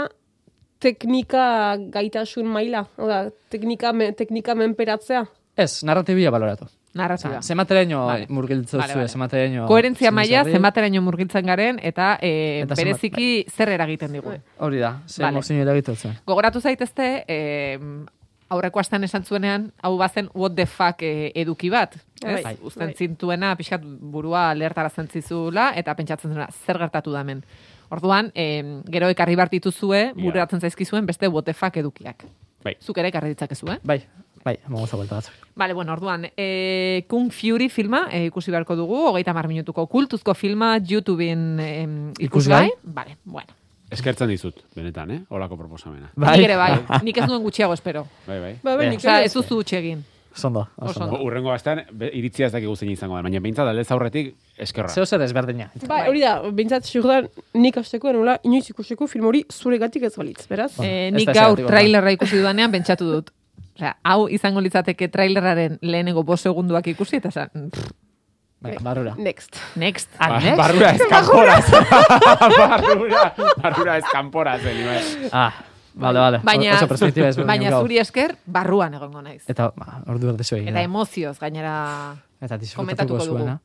teknika 0.78 1.76
gaitasun 1.90 2.47
maila. 2.47 2.87
Oda, 2.97 3.30
teknika, 3.50 3.92
me, 3.92 4.12
teknika 4.12 4.54
menperatzea. 4.54 5.26
ez, 5.56 5.82
narratibia 5.85 6.30
baloratu. 6.30 6.68
Narratiba. 6.94 7.42
Zemateraino 7.42 8.06
Vale. 8.06 8.26
murgiltzu 8.28 8.78
Vale, 8.78 8.94
vale. 8.94 9.08
zemateraino... 9.08 9.66
Koherentzia 9.66 10.11
maila, 10.11 10.44
zenbateraino 10.44 11.02
murgiltzen 11.02 11.47
garen, 11.47 11.78
eta, 11.82 12.18
e, 12.23 12.62
Eta 12.64 12.75
bereziki 12.78 13.44
zer 13.50 13.68
eragiten 13.75 14.12
digu. 14.16 14.32
Hori 14.58 14.78
da, 14.78 15.02
ze 15.06 15.23
Vale. 15.23 15.42
eragitutzen. 15.62 16.16
Gogoratu 16.26 16.61
zaitezte, 16.61 17.25
e, 17.28 17.78
aurreko 18.49 18.80
astean 18.80 19.04
esan 19.04 19.25
zuenean, 19.25 19.73
hau 19.82 19.97
bazen 19.99 20.30
what 20.35 20.54
the 20.56 20.66
fuck 20.66 21.02
e, 21.02 21.30
eduki 21.35 21.70
bat. 21.70 21.94
Ez? 22.25 22.42
Bai. 22.42 22.56
Uzten 22.62 22.87
Bai. 22.87 22.94
zintuena, 22.97 23.54
pixkat 23.56 23.82
burua 23.85 24.54
lertarazten 24.54 25.08
zizula, 25.08 25.73
eta 25.76 25.94
pentsatzen 25.94 26.32
zuena, 26.32 26.49
zer 26.66 26.78
gertatu 26.78 27.12
da 27.12 27.20
hemen. 27.20 27.44
Orduan, 27.90 28.30
e, 28.35 28.83
gero 28.90 29.09
ekarri 29.09 29.35
bartitu 29.37 29.73
zue, 29.73 30.12
Ja. 30.14 30.23
bururatzen 30.23 30.61
zaizkizuen 30.61 31.07
beste 31.07 31.28
what 31.28 31.45
the 31.45 31.54
fuck 31.54 31.76
edukiak. 31.76 32.25
Bai. 32.64 32.76
Zuk 32.80 32.99
ere 32.99 33.09
ekarri 33.09 33.28
ditzakezu, 33.30 33.68
eh? 33.73 33.78
Bai, 33.83 34.02
bai, 34.45 34.59
emango 34.66 34.87
zabuelta 34.87 35.14
batzuk. 35.16 35.35
Vale, 35.57 35.73
bueno, 35.75 35.92
orduan, 35.92 36.26
e, 36.37 37.04
Kung 37.09 37.30
Fury 37.33 37.68
filma 37.68 38.09
e, 38.12 38.26
ikusi 38.26 38.50
beharko 38.50 38.76
dugu, 38.76 38.99
hogeita 39.09 39.33
mar 39.33 39.49
minutuko 39.49 39.87
kultuzko 39.87 40.35
filma 40.35 40.76
YouTubeen 40.78 41.61
e, 41.61 41.88
ikusgai. 42.25 42.71
Vale, 42.83 43.16
bueno. 43.25 43.54
eskertzen 43.90 44.28
dizut, 44.28 44.54
benetan, 44.76 45.11
eh? 45.11 45.21
Olako 45.30 45.57
proposamena. 45.57 46.11
Nik 46.14 46.45
ere 46.45 46.57
bai, 46.57 46.75
nik 47.07 47.16
ez 47.16 47.26
nuen 47.26 47.42
gutxiago 47.42 47.73
espero. 47.73 48.07
Bai, 48.26 48.38
bai. 48.40 48.54
Ba, 48.62 48.76
bai, 48.76 48.87
Eh, 48.87 48.90
nik 48.90 49.04
ere. 49.04 49.25
ez 49.25 49.33
duzu 49.33 49.57
utxe 49.62 49.78
egin. 49.78 50.04
Zondo. 50.37 50.66
Urrengo 51.25 51.50
astean, 51.50 51.87
be- 51.90 52.11
iritzia 52.12 52.47
ez 52.47 52.52
dakigu 52.52 52.76
zein 52.76 52.90
izango 52.92 53.16
da, 53.16 53.23
baina 53.23 53.40
behintzat 53.40 53.66
aldez 53.66 53.90
aurretik 53.90 54.35
eskerra. 54.59 54.88
Zeo 54.88 55.07
zer 55.07 55.23
ezberdina. 55.23 55.71
Ba, 55.87 56.05
hori 56.09 56.21
da, 56.21 56.38
bintzat, 56.50 56.87
da 57.05 57.21
nik 57.55 57.77
asteko 57.77 58.12
nola 58.12 58.38
inoiz 58.45 58.69
ikusiko 58.71 59.07
film 59.07 59.27
hori 59.31 59.45
zuregatik 59.53 60.03
ez 60.09 60.15
balitz, 60.17 60.47
beraz? 60.50 60.73
Eh, 60.81 61.09
ez 61.09 61.15
nik 61.15 61.33
gaur 61.35 61.59
trailerra 61.67 62.11
ikusi 62.12 62.37
dudanean 62.38 62.71
pentsatu 62.73 63.05
dut. 63.11 63.31
Osea, 63.79 63.97
hau 64.03 64.27
izango 64.29 64.61
litzateke 64.61 65.09
trailerraren 65.09 65.79
lehenengo 65.83 66.25
bo 66.27 66.37
segunduak 66.37 66.87
ikusi 66.91 67.17
eta 67.23 67.29
esan, 67.29 67.71
pff, 67.71 67.91
Venga, 68.61 68.81
barrura. 68.83 69.12
Next. 69.17 69.55
next. 69.77 70.09
Ah, 70.19 70.29
Ba- 70.31 70.41
next? 70.43 70.57
barrura 70.59 70.91
ez 70.91 71.03
kanpora. 71.12 71.61
barrura, 72.69 73.35
barrura 73.62 73.97
ez. 73.99 74.05
Ibai. 74.65 75.29
Ah, 75.33 75.53
vale, 75.95 76.19
vale. 76.19 76.41
Baina, 76.43 76.75
Oso 76.75 76.88
perspektiba 76.88 77.29
ezberdin 77.29 77.47
baina 77.47 77.71
zuri 77.79 77.99
esker, 78.03 78.35
barruan 78.47 78.95
egongo 78.99 79.23
naiz. 79.23 79.45
Eta, 79.47 79.71
ba, 79.77 80.00
ordu 80.11 80.33
erdezu 80.33 80.57
egin. 80.57 80.69
Eta 80.73 80.83
emozioz, 80.83 81.37
gainera, 81.38 82.17
Eta 82.41 82.59
komentatuko 82.75 83.25
dugu. 83.25 83.38
zuena. 83.38 83.61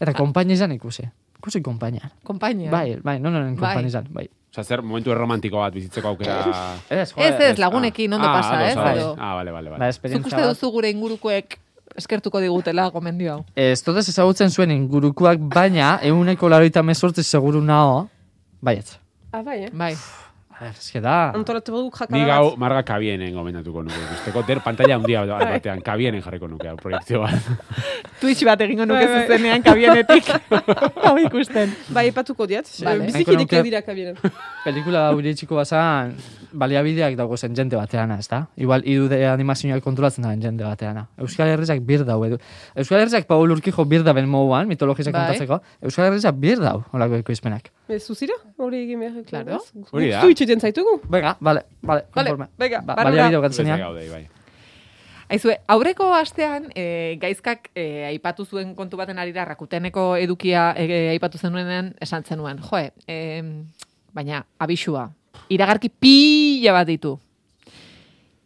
Eta 0.00 0.12
konpaini 0.16 0.52
izan 0.56 0.72
ikusi. 0.72 1.04
Ikusi 1.40 1.62
konpainia. 1.62 2.10
kompainia. 2.24 2.70
Bai, 2.70 2.98
bai, 3.02 3.18
non 3.20 3.32
nonen 3.32 3.54
Bai. 3.54 3.60
konpaini 3.74 3.88
izan, 3.88 4.06
bai. 4.12 4.28
Osa, 4.50 4.64
zer 4.64 4.82
momentu 4.82 5.12
erromantiko 5.12 5.58
bat 5.62 5.72
bizitzeko 5.72 6.08
aukera... 6.08 6.38
Ez, 6.90 7.12
Ez, 7.16 7.34
ez, 7.40 7.58
lagunekin, 7.58 8.12
ondo 8.12 8.26
ah, 8.26 8.32
pasa, 8.40 8.56
ados, 8.58 8.68
ez? 8.68 8.76
ados. 8.76 8.98
edo- 8.98 9.16
Ah, 9.18 9.34
bale, 9.38 9.52
bale, 9.52 9.70
Ba, 9.70 9.76
bale. 9.78 9.92
Zuk 9.92 9.96
esperientzia 9.96 10.36
uste 10.36 10.46
duzu 10.48 10.70
gure 10.72 10.90
ingurukoek 10.90 11.58
eskertuko 11.96 12.40
digutela 12.40 12.88
gomendio 12.90 13.32
hau. 13.32 13.44
Ez 13.54 13.82
dut 13.84 13.96
ez 13.98 14.08
ezagutzen 14.08 14.50
zuen 14.50 14.70
ingurukoak, 14.70 15.38
baina 15.54 15.98
euneko 16.02 16.48
laroita 16.48 16.82
mezortzi 16.82 17.22
seguru 17.22 17.60
nao, 17.62 18.08
baietz. 18.60 18.96
Ah, 19.32 19.42
bai, 19.42 19.64
eh? 19.64 19.70
Bai. 19.72 19.94
A 20.60 20.64
ver, 20.64 20.74
ez 20.76 20.90
que 20.92 21.00
da. 21.00 21.30
Antolatu 21.32 21.72
badu 21.72 21.86
jakara 21.90 22.12
Ni 22.18 22.26
bat. 22.26 22.36
gau 22.36 22.56
marga 22.60 22.82
kabienen 22.84 23.32
gomendatuko 23.32 23.82
nuke. 23.82 23.96
Ikusteko, 23.96 24.42
der 24.46 24.58
pantalla 24.60 24.94
handia 24.98 25.22
batean, 25.24 25.80
kabienen 25.80 26.20
jarriko 26.20 26.48
nuke, 26.52 26.68
hau 26.68 26.76
proiektzio 26.76 27.22
bat. 27.22 27.32
Twitch 28.20 28.44
bat 28.44 28.60
egingo 28.60 28.84
nuke 28.84 29.06
Bai, 29.06 29.14
bai. 29.14 29.22
zuzenean 29.24 29.62
kabienetik. 29.64 30.28
Hau 31.06 31.14
ikusten. 31.16 31.72
Bai, 31.96 32.08
epatuko 32.10 32.44
diat. 32.46 32.68
Vale. 32.84 33.06
Biziki 33.06 33.24
Nahiko 33.24 33.38
nuke- 33.40 33.56
deke 33.56 33.62
dira 33.70 33.80
kabiren. 33.82 34.18
Pelikula 34.66 35.06
hau 35.08 35.16
iritsiko 35.22 35.56
bazan, 35.56 36.12
baliabideak 36.52 37.16
dago 37.16 37.38
zen 37.40 37.56
jende 37.56 37.76
bateana, 37.80 38.18
ez 38.20 38.28
da? 38.28 38.42
Igual, 38.60 38.84
irude 38.84 39.22
animazioak 39.32 39.80
kontrolatzen 39.82 40.28
da 40.28 40.34
jende 40.36 40.64
bateana. 40.68 41.06
Euskal 41.16 41.48
Herriak 41.48 41.80
bir 41.88 42.04
dau 42.04 42.20
edu. 42.28 42.36
Euskal 42.76 43.00
Herriak 43.00 43.24
Paul 43.26 43.50
Urkijo 43.56 43.88
bir 43.88 44.04
da 44.04 44.12
ben 44.12 44.28
moduan, 44.28 44.68
mitologizak 44.68 45.14
Bai. 45.16 45.24
kontatzeko. 45.30 45.62
Euskal 45.80 46.10
Herriak 46.12 46.36
bir 46.36 46.60
dau, 46.60 46.82
holako 46.92 47.16
ekoizpenak. 47.24 47.72
Ez 47.90 48.04
zuzira? 48.06 48.34
Hori 48.56 48.84
egin 48.84 49.00
behar. 49.02 49.22
Claro. 49.26 49.58
Hori 49.90 50.10
da. 50.12 50.20
Zu 50.22 50.30
itxeten 50.30 50.60
zaitugu. 50.60 51.00
Venga, 51.10 51.36
vale, 51.40 51.64
vale, 51.82 52.04
Vale, 52.14 52.30
konforme. 52.30 52.46
venga, 52.58 52.80
ba, 52.86 52.94
Zuretzat 53.02 53.42
gatzenean. 53.42 53.80
gaude, 53.80 54.04
bai. 54.10 54.28
Aizue, 55.30 55.56
aurreko 55.70 56.08
astean, 56.14 56.68
e, 56.74 57.16
gaizkak 57.22 57.68
e, 57.74 58.04
aipatu 58.08 58.44
zuen 58.44 58.74
kontu 58.74 58.96
baten 58.98 59.18
arira, 59.22 59.44
rakuteneko 59.46 60.16
edukia 60.18 60.72
e, 60.76 61.08
aipatu 61.12 61.38
zenuenean, 61.38 61.92
esan 62.02 62.24
zenuen. 62.26 62.58
Joe, 62.58 62.90
e, 63.06 63.42
baina, 64.12 64.44
abisua, 64.58 65.04
iragarki 65.48 65.88
pila 65.88 66.72
bat 66.72 66.86
ditu. 66.90 67.12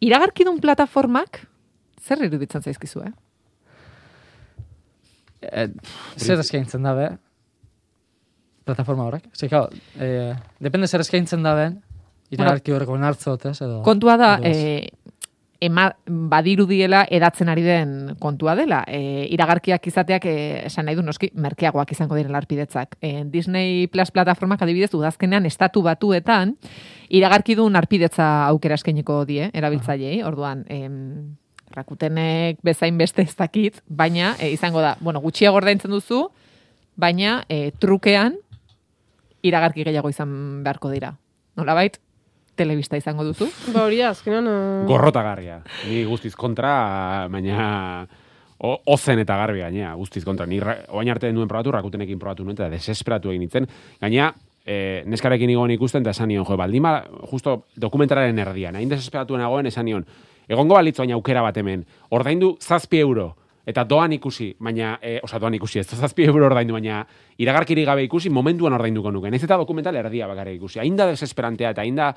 Iragarkidun 0.05 0.59
plataformak, 0.61 1.39
zer 2.05 2.21
iruditzen 2.27 2.61
zaizkizu, 2.61 3.01
eh? 3.07 3.13
Eh, 5.41 5.67
zer 6.17 6.39
eskaintzen 6.41 6.83
da 6.85 6.93
be? 6.97 7.09
Plataforma 8.65 9.05
horrek? 9.05 9.29
Zer, 9.33 9.49
claro, 9.49 9.69
eh, 10.01 10.33
depende 10.59 10.87
zer 10.87 11.03
eskaintzen 11.03 11.43
da 11.45 11.53
ben, 11.57 11.79
iragarki 12.33 12.73
horrek 12.73 12.89
onartzot, 12.89 13.45
ez? 13.51 13.59
Edo, 13.61 13.81
Kontua 13.85 14.17
da, 14.17 14.31
edo 14.41 14.49
ez. 14.49 14.57
e, 14.57 15.05
ema, 15.65 15.85
badirudiela 16.05 17.05
edatzen 17.13 17.49
ari 17.49 17.63
den 17.65 18.15
kontua 18.19 18.55
dela. 18.57 18.81
E, 18.87 19.27
iragarkiak 19.33 19.85
izateak, 19.87 20.25
e, 20.25 20.35
esan 20.67 20.89
nahi 20.89 20.97
du 20.97 21.05
noski, 21.05 21.29
merkeagoak 21.33 21.93
izango 21.95 22.17
direla 22.17 22.41
arpidetzak. 22.41 22.97
E, 23.01 23.23
Disney 23.31 23.87
Plus 23.93 24.11
plataformak 24.11 24.61
adibidez 24.65 24.93
udazkenean 24.97 25.45
estatu 25.45 25.85
batuetan, 25.85 26.55
iragarkidun 27.09 27.77
arpidetza 27.77 28.27
aukera 28.49 28.77
eskainiko 28.79 29.23
die, 29.29 29.49
erabiltzaileei, 29.53 30.21
orduan, 30.25 30.65
em, 30.69 31.35
Rakutenek 31.75 32.59
bezain 32.63 32.97
beste 32.97 33.23
ez 33.25 33.33
dakit, 33.35 33.81
baina 33.89 34.35
e, 34.39 34.51
izango 34.53 34.83
da, 34.83 34.95
bueno, 35.01 35.19
gutxiago 35.19 35.57
ordaintzen 35.57 35.91
duzu, 35.91 36.27
baina 36.95 37.41
e, 37.49 37.71
trukean 37.81 38.37
iragarki 39.45 39.85
gehiago 39.85 40.09
izan 40.11 40.63
beharko 40.65 40.91
dira. 40.93 41.13
Nolabait, 41.55 41.99
telebista 42.55 42.97
izango 42.97 43.23
duzu. 43.27 43.47
Ba, 43.73 43.85
hori 43.85 44.01
azkenan... 44.05 44.47
eh, 44.49 44.85
Gorrotagarria. 44.89 45.61
Ni 45.89 46.03
guztiz 46.07 46.33
kontra, 46.39 47.27
baina 47.31 48.07
o, 48.57 48.77
ozen 48.95 49.19
eta 49.23 49.37
garbi 49.37 49.61
gainea, 49.63 49.93
guztiz 49.99 50.23
kontra. 50.25 50.47
Ni 50.49 50.59
oain 50.63 51.11
arte 51.11 51.31
nuen 51.33 51.47
probatu, 51.51 51.73
rakutenekin 51.75 52.19
probatu 52.19 52.45
nuen, 52.47 52.57
eta 52.57 52.69
desesperatu 52.71 53.31
egin 53.33 53.45
nintzen. 53.45 53.67
Gainea, 54.01 54.31
e, 54.65 55.03
neskarekin 55.11 55.51
igoen 55.53 55.75
ikusten, 55.75 56.03
eta 56.05 56.15
esan 56.15 56.31
nion, 56.31 56.45
jo, 56.47 56.57
baldima, 56.57 56.97
justo 57.31 57.65
dokumentararen 57.79 58.39
erdian, 58.39 58.75
hain 58.79 58.89
desesperatu 58.89 59.37
nagoen, 59.37 59.67
esan 59.71 59.85
nion, 59.85 60.05
egongo 60.47 60.77
balitz 60.77 60.97
baina 61.01 61.17
aukera 61.17 61.43
bat 61.45 61.57
hemen, 61.57 61.85
ordaindu 62.15 62.55
zazpi 62.61 62.99
euro, 63.03 63.33
eta 63.65 63.83
doan 63.87 64.13
ikusi, 64.13 64.51
baina, 64.59 64.95
e, 65.01 65.19
osa 65.23 65.39
doan 65.41 65.57
ikusi, 65.57 65.79
ez 65.79 65.87
zazpi 65.87 66.27
euro 66.29 66.45
ordaindu, 66.45 66.75
baina 66.77 67.03
iragarkiri 67.41 67.85
gabe 67.85 68.05
ikusi, 68.05 68.29
momentuan 68.29 68.73
ordainduko 68.77 69.11
nuke. 69.11 69.31
Naiz 69.31 69.43
eta 69.43 69.57
dokumental 69.57 69.95
erdia 69.95 70.27
bakarrik 70.27 70.59
ikusi. 70.59 70.79
Hain 70.79 70.95
da 70.95 71.09
desesperantea 71.11 71.73
eta 71.75 71.81
hain 71.81 71.95
da 71.95 72.13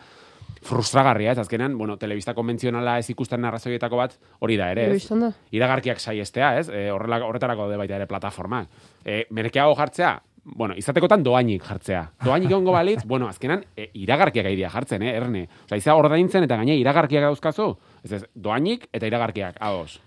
frustragarria, 0.64 1.32
ez 1.32 1.38
azkenan, 1.38 1.76
bueno, 1.78 1.96
telebista 1.96 2.34
konbentzionala 2.34 2.98
ez 2.98 3.08
ikusten 3.12 3.44
arrazoietako 3.44 4.00
bat, 4.00 4.16
hori 4.40 4.56
da 4.58 4.70
ere, 4.72 4.88
ez? 4.90 5.04
izan 5.04 5.26
da. 5.26 5.32
iragarkiak 5.54 6.00
saiestea, 6.00 6.54
ez? 6.60 6.68
E, 6.68 6.88
horrela, 6.90 7.20
horretarako 7.26 7.66
daude 7.66 7.78
baita 7.80 7.98
ere 8.00 8.08
plataformak. 8.10 8.72
E, 9.04 9.22
merkeago 9.30 9.76
jartzea, 9.78 10.16
bueno, 10.56 10.74
izatekotan 10.78 11.22
doainik 11.22 11.64
jartzea. 11.64 12.02
Doainik 12.24 12.50
egongo 12.50 12.72
balitz, 12.72 13.02
bueno, 13.06 13.28
azkenan 13.28 13.64
e, 13.76 13.90
iragarkiak 14.02 14.48
aidia 14.50 14.70
jartzen, 14.72 15.04
eh, 15.04 15.14
erne. 15.16 15.46
Osa, 15.66 15.78
iza 15.80 15.96
ordaintzen 15.98 16.46
eta 16.48 16.58
gaine 16.60 16.76
iragarkiak 16.80 17.28
dauzkazu, 17.28 17.70
ez 18.04 18.12
ez, 18.18 18.22
doainik 18.34 18.88
eta 18.92 19.10
iragarkiak, 19.10 19.58
ados. 19.60 20.00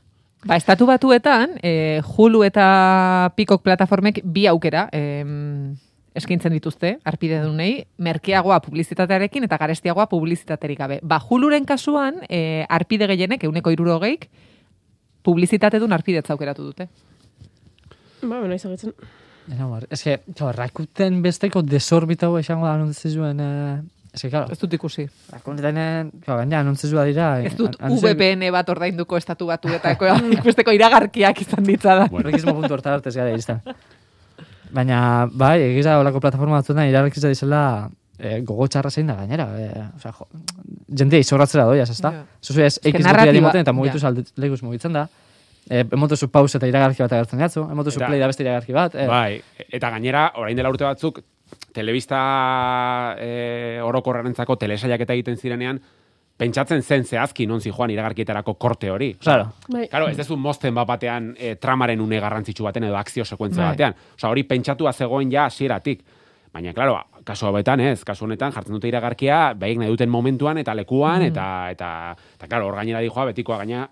Ba, 0.43 0.57
estatu 0.57 0.87
batuetan, 0.89 1.59
e, 1.61 2.01
Hulu 2.01 2.41
eta 2.43 3.31
Peacock 3.37 3.61
plataformek 3.61 4.21
bi 4.25 4.47
aukera 4.49 4.87
em, 4.91 5.75
eskintzen 6.17 6.55
dituzte, 6.55 6.95
arpide 7.05 7.43
dunei, 7.43 7.85
merkeagoa 8.01 8.57
publizitatearekin 8.65 9.45
eta 9.45 9.59
garestiagoa 9.61 10.07
publizitaterik 10.09 10.79
gabe. 10.79 10.99
Ba, 11.03 11.21
Huluren 11.21 11.65
kasuan, 11.69 12.23
e, 12.27 12.65
arpide 12.69 13.07
gehienek, 13.13 13.45
euneko 13.45 13.71
irurogeik, 13.75 14.27
publizitate 15.21 15.79
dun 15.79 15.93
arpidetza 15.93 16.33
aukeratu 16.33 16.65
dute. 16.71 16.89
Ba, 18.21 18.39
bena 18.41 18.57
izagetzen. 18.57 18.95
Ez 19.89 20.01
que, 20.03 20.19
rakuten 20.57 21.21
besteko 21.21 21.61
desorbitau 21.65 22.37
esango 22.39 22.65
da 22.65 22.75
anuntzio 22.77 23.11
zuen, 23.11 23.39
eh, 23.39 23.81
ez 24.13 24.21
que, 24.21 24.29
claro, 24.29 24.51
Ez 24.51 24.59
dut 24.59 24.73
ikusi. 24.73 25.05
rakutenen, 25.31 26.11
claro, 26.25 26.39
gaina 26.41 26.59
anuntzio 26.59 26.89
zua 26.89 27.03
dira. 27.05 27.39
Ez 27.43 27.55
dut 27.55 27.77
an- 27.79 27.87
anuntzio- 27.91 28.09
VPN 28.11 28.51
bat 28.51 28.69
ordainduko 28.69 29.17
estatu 29.17 29.45
batuetako 29.47 30.05
ikusteko 30.37 30.71
iragarkiak 30.75 31.41
izan 31.41 31.63
ditzadan. 31.63 32.09
Bueno. 32.09 32.27
Horrekizmo 32.27 32.53
puntu 32.53 32.73
hortar 32.73 32.93
arte 32.99 33.11
gara 33.15 33.29
iristen. 33.31 33.61
Baina, 34.71 35.27
bai, 35.31 35.61
egiza 35.73 35.97
olako 35.99 36.19
plataforma 36.23 36.59
batzuetan 36.61 36.87
iragarkitza 36.87 37.27
dizela 37.31 37.89
eh, 38.19 38.39
gogo 38.47 38.67
txarra 38.71 38.89
zein 38.93 39.07
da 39.11 39.15
gainera. 39.19 39.47
Eh, 39.59 39.81
osea, 39.97 40.11
jo, 40.15 40.27
jendea 41.01 41.19
izorratzera 41.19 41.65
doiaz, 41.67 41.89
ez 41.91 41.99
da? 42.01 42.11
Ja. 42.11 42.23
Zuzu 42.41 42.61
ez, 42.63 42.77
que 42.79 42.89
X 42.93 42.99
narratiba- 43.03 43.17
narratiba, 43.17 43.47
moten 43.49 43.65
eta 43.65 43.73
mugitu 43.75 43.99
ja. 43.99 44.11
ja. 44.13 44.23
lekuz 44.45 44.61
mugitzen 44.63 44.93
da. 44.95 45.07
Eh, 45.69 45.83
emotu 45.91 46.15
zu 46.17 46.27
pausa 46.31 46.57
eta 46.57 46.67
iragarki 46.67 47.03
bat 47.03 47.11
agertzen 47.13 47.39
jatzu, 47.43 47.65
emotu 47.71 47.91
zu 47.91 47.99
Eta- 47.99 48.07
play 48.07 48.19
da 48.19 48.27
beste 48.31 48.43
iragarki 48.43 48.73
bat. 48.73 48.95
Eh, 48.95 49.07
Bai, 49.07 49.41
eta 49.69 49.89
gainera, 49.93 50.31
orain 50.35 50.55
dela 50.57 50.69
urte 50.71 50.83
batzuk, 50.87 51.19
telebista 51.73 53.15
e, 53.19 53.79
orokorrarentzako 53.83 54.57
telesaiak 54.61 55.03
eta 55.05 55.15
egiten 55.17 55.37
zirenean, 55.37 55.81
pentsatzen 56.41 56.81
zen 56.81 57.05
zehazki 57.05 57.45
non 57.45 57.61
zijoan 57.61 57.91
iragarkietarako 57.93 58.55
korte 58.61 58.89
hori. 58.89 59.13
Claro. 59.21 59.51
Bai. 59.69 59.85
Claro, 59.91 60.07
ez 60.09 60.17
dezu 60.17 60.37
mozten 60.41 60.73
bat 60.75 60.89
batean 60.89 61.35
e, 61.37 61.55
tramaren 61.61 62.01
une 62.01 62.19
garrantzitsu 62.19 62.65
baten 62.65 62.87
edo 62.87 62.97
akzio 62.97 63.25
sekuentzia 63.25 63.63
Bai. 63.63 63.75
batean. 63.75 63.95
Osea, 64.15 64.31
hori 64.31 64.43
pentsatua 64.49 64.93
zegoen 64.93 65.31
ja 65.31 65.45
hasieratik. 65.45 66.01
Baina, 66.51 66.73
claro, 66.75 66.97
kasu 67.23 67.47
hauetan 67.47 67.79
ez, 67.79 68.01
kasu 68.03 68.25
honetan 68.25 68.51
jartzen 68.51 68.75
dute 68.75 68.89
iragarkia, 68.89 69.53
beik 69.55 69.77
nahi 69.79 69.93
duten 69.93 70.09
momentuan 70.11 70.57
eta 70.59 70.73
lekuan, 70.75 71.23
eta, 71.23 71.45
eta, 71.71 71.91
eta, 72.35 72.49
claro, 72.49 72.67
hor 72.67 72.75
gainera 72.81 72.99
dijoa, 73.05 73.29
betikoa 73.29 73.61
gaina, 73.61 73.85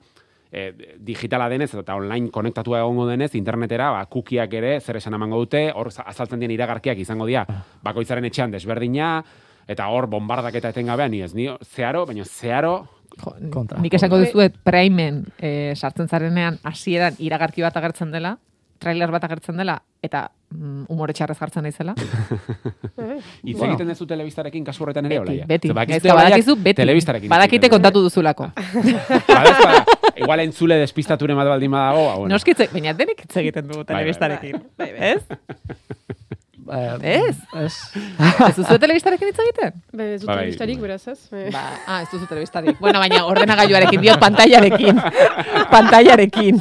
e, 0.51 0.95
digitala 0.97 1.49
denez 1.49 1.73
eta 1.73 1.95
online 1.95 2.31
konektatua 2.33 2.79
egongo 2.79 3.05
denez 3.07 3.35
internetera 3.35 3.91
ba 3.91 4.05
kukiak 4.05 4.53
ere 4.53 4.79
zer 4.81 4.97
esan 4.97 5.13
emango 5.13 5.37
dute 5.37 5.71
hor 5.75 5.91
za- 5.91 6.03
azaltzen 6.09 6.39
dien 6.39 6.51
iragarkiak 6.51 6.97
izango 6.97 7.25
dira 7.29 7.45
bakoitzaren 7.83 8.25
etxean 8.25 8.51
desberdina 8.51 9.23
eta 9.67 9.87
hor 9.93 10.07
bombardaketa 10.09 10.69
etengabean 10.73 11.11
ni 11.11 11.21
ez 11.21 11.33
ni 11.35 11.47
zeharo 11.63 12.05
baina 12.05 12.25
zeharo 12.25 12.87
Jo, 13.19 13.33
Kontra. 13.51 13.79
Nik 13.81 13.93
esango 13.97 14.19
dizuet 14.21 14.53
Primen 14.63 15.25
e, 15.41 15.73
sartzen 15.75 16.07
zarenean 16.07 16.59
hasieran 16.63 17.15
iragarki 17.17 17.63
bat 17.65 17.75
agertzen 17.75 18.11
dela, 18.13 18.35
trailer 18.79 19.11
bat 19.11 19.23
agertzen 19.25 19.57
dela, 19.57 19.81
eta 20.05 20.29
mm, 20.53 20.85
umore 20.89 21.13
txarrez 21.13 21.37
jartzen 21.39 21.63
naizela. 21.67 21.93
Hitz 23.47 23.59
egiten 23.61 23.87
duzu 23.91 24.05
telebistarekin 24.09 24.63
kasu 24.67 24.83
horretan 24.83 25.05
ere, 25.09 25.19
Beti, 25.19 25.31
Olaia? 25.31 25.45
beti. 25.49 25.69
Ez, 25.69 26.03
Olaiak 26.05 26.17
badakizu, 26.19 26.55
beti. 26.59 26.81
Telebistarekin. 26.81 27.29
Badakite 27.31 27.69
kontatu 27.69 28.01
duzulako. 28.05 28.49
du. 28.73 28.95
Bada, 29.27 29.43
ez 29.49 29.59
bada, 29.63 29.85
igual 30.19 30.39
entzule 30.45 30.77
despistaturen 30.81 31.37
bat 31.39 31.47
baldin 31.53 31.71
badago, 31.71 32.05
ba, 32.09 32.15
bueno. 32.23 32.33
Noskitze, 32.35 32.69
baina 32.73 32.93
denek 32.97 33.23
hitz 33.25 33.37
egiten 33.43 33.67
dugu 33.69 33.83
bai, 33.83 33.87
bai. 33.87 33.95
telebistarekin. 34.03 34.61
Bai, 34.77 34.91
bai. 34.91 35.13
Ez? 35.13 35.21
Eh, 36.69 36.97
Ez? 37.01 37.37
Ez. 37.57 37.75
Ez 38.45 38.55
duzu 38.59 38.75
telebistarekin 38.77 39.31
hitz 39.31 39.39
egiten? 39.41 39.79
Be, 39.91 40.13
ez 40.17 40.23
Bai, 40.27 40.35
telebistarik, 40.35 40.77
bai. 40.77 40.87
beraz 40.89 41.07
ez. 41.07 41.19
Ba, 41.55 41.63
ah, 41.87 42.01
ez 42.03 42.09
duzu 42.11 42.27
telebistarik. 42.29 42.77
Bueno, 42.83 42.99
baina 43.01 43.23
ordenagailuarekin 43.25 44.03
diot 44.03 44.19
pantailarekin. 44.21 44.99
pantailarekin. 45.73 46.59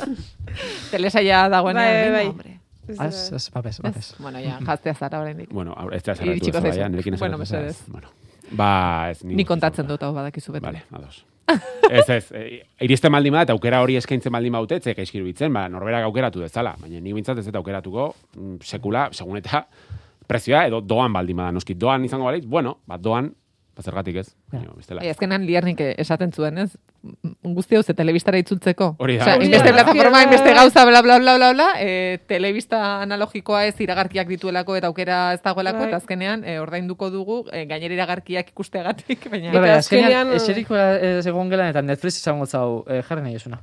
Telesaia 0.90 1.42
dagoenean. 1.52 2.12
Bai, 2.14 2.22
venga, 2.24 2.42
bai. 2.44 2.57
Da- 2.96 3.06
ez, 3.06 3.50
babes, 3.54 3.78
Ez? 3.78 3.82
babes. 3.82 4.14
Bueno, 4.18 4.38
ja, 4.40 4.58
jaztea 4.64 4.94
zara 4.94 5.20
oraindik. 5.20 5.50
Bueno, 5.52 5.74
ez 5.92 6.02
da 6.02 6.14
zaratu 6.14 6.30
Iritsiko 6.30 6.58
ez 6.58 6.76
nirekin 6.90 7.14
ez 7.14 7.20
Bueno, 7.20 7.36
zaratu 7.38 7.42
ez, 7.42 7.66
mesedez. 7.76 7.92
Bueno. 7.92 8.08
Ba, 8.50 9.10
ez 9.10 9.24
Ni 9.24 9.44
kontatzen 9.44 9.86
dut 9.86 10.02
hau 10.02 10.14
badakizu 10.14 10.52
beti. 10.52 10.64
Vale, 10.64 10.82
ados. 10.92 11.24
ez, 11.90 12.08
ez, 12.10 12.32
e, 12.32 12.62
iristen 12.84 13.12
baldin 13.12 13.32
bada, 13.32 13.48
eta 13.48 13.52
aukera 13.56 13.80
hori 13.80 13.96
eskaintzen 13.96 14.32
baldin 14.32 14.52
baute, 14.52 14.80
ze 14.80 14.94
gaizkiru 14.94 15.24
bitzen, 15.24 15.52
ba, 15.52 15.66
norberak 15.68 16.04
aukeratu 16.04 16.40
dezala. 16.40 16.74
Baina 16.80 17.00
ni 17.00 17.12
bintzat 17.16 17.38
ez 17.38 17.46
eta 17.48 17.58
aukeratuko, 17.58 18.14
mm, 18.36 18.56
sekula, 18.64 19.08
segun 19.12 19.40
eta 19.40 19.66
prezioa, 20.28 20.66
edo 20.68 20.80
doan 20.80 21.12
baldin 21.12 21.36
bada, 21.36 21.52
noski, 21.56 21.74
doan 21.74 22.04
izango 22.04 22.24
balitz, 22.28 22.44
bueno, 22.46 22.78
ba, 22.86 22.98
doan, 23.00 23.32
ba, 23.78 23.84
zergatik 23.86 24.16
ez, 24.18 24.26
baina, 24.50 24.72
bestela. 24.74 25.02
Bai, 25.04 25.12
azkenan 25.14 25.44
liarnik 25.46 25.80
esaten 25.86 26.32
zuen, 26.34 26.58
ez? 26.64 26.72
Guzti 27.46 27.78
hau 27.78 27.82
ze 27.84 27.94
telebistara 27.94 28.40
itzultzeko. 28.42 28.90
Hori 28.98 29.18
da. 29.20 29.36
Inbeste 29.38 29.70
da. 29.70 29.76
plataforma, 29.76 30.22
inbeste 30.26 30.54
gauza, 30.56 30.84
bla, 30.88 31.02
bla, 31.06 31.18
bla, 31.22 31.36
bla, 31.38 31.52
bla, 31.54 31.68
e, 31.78 32.18
telebista 32.26 32.80
analogikoa 33.04 33.64
ez 33.70 33.76
iragarkiak 33.86 34.28
dituelako 34.34 34.76
eta 34.80 34.90
aukera 34.90 35.20
ez 35.36 35.42
dagoelako, 35.44 35.84
Bai. 35.84 35.88
eta 35.92 36.02
azkenean 36.02 36.42
e, 36.44 36.58
ordainduko 36.58 37.12
dugu 37.14 37.40
e, 37.52 37.64
gainera 37.70 37.94
iragarkiak 38.00 38.50
ikusteagatik, 38.50 39.28
baina... 39.32 39.52
Bai, 39.54 39.62
bai, 39.68 39.74
azkenean, 39.78 40.34
eseriko 40.40 40.78
egon 41.30 41.52
gelan 41.54 41.70
eta 41.70 41.84
Netflix 41.84 42.18
izango 42.18 42.46
zau 42.46 42.82
eh, 42.88 43.02
jarri 43.06 43.24
nahi 43.28 43.38
esuna. 43.38 43.60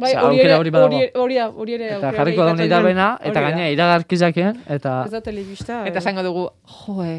Bai, 0.00 0.14
hori 0.16 0.40
aukera 0.40 0.48
ere, 0.48 0.58
hori 0.58 0.72
badago. 0.72 0.96
hori, 0.96 1.08
hori, 1.22 1.36
da, 1.38 1.46
hori 1.62 1.74
ere 1.76 1.88
Eta 1.98 2.10
jarriko 2.16 2.48
irabena, 2.64 3.08
hori 3.20 3.30
eta 3.30 3.38
da. 3.38 3.46
gainea 3.46 3.70
iragarkizaken, 3.74 4.62
eta... 4.76 4.96
Ez 5.06 5.12
da 5.12 5.20
telebista. 5.22 5.82
Eta 5.86 6.00
eh. 6.00 6.02
esango 6.02 6.24
dugu, 6.26 6.46
joe, 6.80 7.12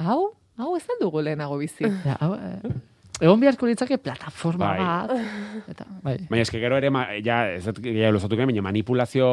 hau, 0.00 0.20
hau 0.58 0.76
ez 0.76 0.84
den 0.86 1.00
dugu 1.00 1.22
lehenago 1.24 1.58
bizi. 1.60 1.86
Ja, 2.08 2.16
hau, 2.20 2.34
eh, 2.34 2.72
egon 3.20 3.40
beharko 3.42 3.66
litzake 3.66 3.98
plataforma 4.02 4.72
Bai. 4.74 4.78
bat. 4.82 5.14
Eta, 5.72 5.86
bai. 6.04 6.16
Baina 6.30 6.44
eske 6.44 6.60
gero 6.62 6.78
ere, 6.78 6.90
ma, 6.94 7.06
ja, 7.24 7.40
ez 7.54 7.64
dut 7.66 7.80
gehiago 7.84 8.16
luzatuko, 8.18 8.46
baina 8.48 8.64
manipulazio, 8.64 9.28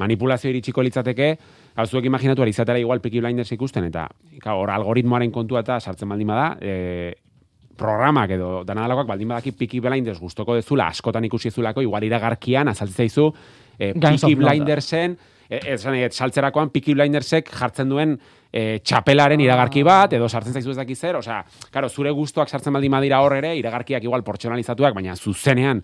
manipulazio 0.00 0.50
iritsiko 0.50 0.84
litzateke, 0.86 1.34
hau 1.74 1.86
zuek 1.86 2.08
imaginatu 2.10 2.44
ari 2.44 2.54
izatera 2.54 2.80
igual 2.82 3.02
Peaky 3.02 3.22
Blinders 3.22 3.52
ikusten, 3.54 3.90
eta 3.90 4.08
hor 4.54 4.72
algoritmoaren 4.74 5.34
kontua 5.34 5.64
eta 5.64 5.80
sartzen 5.80 6.10
baldin 6.10 6.30
bada, 6.30 6.48
e, 6.62 7.14
programak 7.74 8.30
edo 8.36 8.50
danadalakoak 8.66 9.08
baldin 9.08 9.32
badaki 9.32 9.54
Peaky 9.58 9.82
Blinders 9.82 10.20
gustoko 10.22 10.54
dezula, 10.58 10.88
askotan 10.94 11.26
ikusi 11.26 11.50
ezulako, 11.50 11.82
igual 11.82 12.06
iragarkian 12.06 12.70
azaltzen 12.70 13.06
zaizu, 13.06 13.30
e, 13.78 13.92
Peaky 13.92 14.34
London. 14.34 14.44
Blindersen, 14.44 15.18
e, 15.48 15.60
ez, 15.74 15.80
dut, 15.82 16.14
saltzerakoan 16.14 16.70
Peaky 16.74 16.94
Blindersek 16.94 17.50
jartzen 17.50 17.90
duen 17.90 18.18
e, 18.54 18.78
txapelaren 18.86 19.42
iragarki 19.42 19.82
bat, 19.86 20.14
edo 20.14 20.28
sartzen 20.30 20.54
zaizu 20.54 20.74
ez 20.74 20.78
dakiz 20.78 20.98
zer, 21.00 21.18
osea, 21.18 21.42
karo, 21.74 21.90
zure 21.90 22.14
gustuak 22.14 22.48
sartzen 22.48 22.74
baldin 22.74 22.94
badira 22.94 23.20
hor 23.24 23.34
ere, 23.40 23.54
iragarkiak 23.58 24.06
igual 24.06 24.22
portxonalizatuak, 24.26 24.94
baina 24.94 25.16
zuzenean 25.16 25.82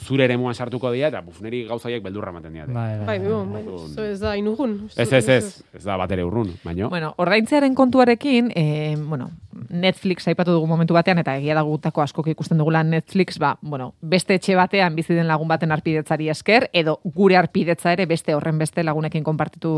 zure 0.00 0.24
eremuan 0.24 0.54
sartuko 0.56 0.90
dira, 0.94 1.10
eta 1.10 1.20
buf, 1.20 1.42
niri 1.44 1.66
gauzaiek 1.68 2.02
beldurra 2.02 2.32
ematen 2.32 2.54
dira. 2.54 2.66
Bai, 2.72 3.04
Bai, 3.04 3.18
bon, 3.20 3.50
bai, 3.52 3.62
zo 3.92 4.04
ez 4.06 4.18
da 4.20 4.32
inugun. 4.38 4.76
Ez, 4.96 5.10
ez, 5.12 5.26
ez, 5.28 5.62
ez 5.76 5.82
da 5.84 5.98
bat 6.00 6.12
ere 6.16 6.24
urrun, 6.24 6.54
baino. 6.64 6.88
Bueno, 6.92 7.12
ordaintzearen 7.20 7.76
kontuarekin, 7.76 8.50
e, 8.56 8.64
bueno, 8.96 9.30
Netflix 9.68 10.26
aipatu 10.30 10.54
dugu 10.56 10.70
momentu 10.70 10.96
batean, 10.96 11.20
eta 11.20 11.36
egia 11.36 11.56
da 11.58 11.64
gutako 11.68 12.04
askok 12.06 12.32
ikusten 12.32 12.60
dugula 12.60 12.82
Netflix, 12.86 13.38
ba, 13.42 13.54
bueno, 13.60 13.92
beste 14.00 14.40
etxe 14.40 14.56
batean 14.56 14.96
bizi 14.96 15.14
den 15.14 15.28
lagun 15.28 15.50
baten 15.52 15.72
arpidetzari 15.76 16.30
esker, 16.32 16.70
edo 16.72 16.98
gure 17.04 17.36
arpidetza 17.36 17.92
ere 17.92 18.08
beste 18.08 18.34
horren 18.34 18.58
beste 18.58 18.84
lagunekin 18.86 19.26
konpartitu 19.26 19.74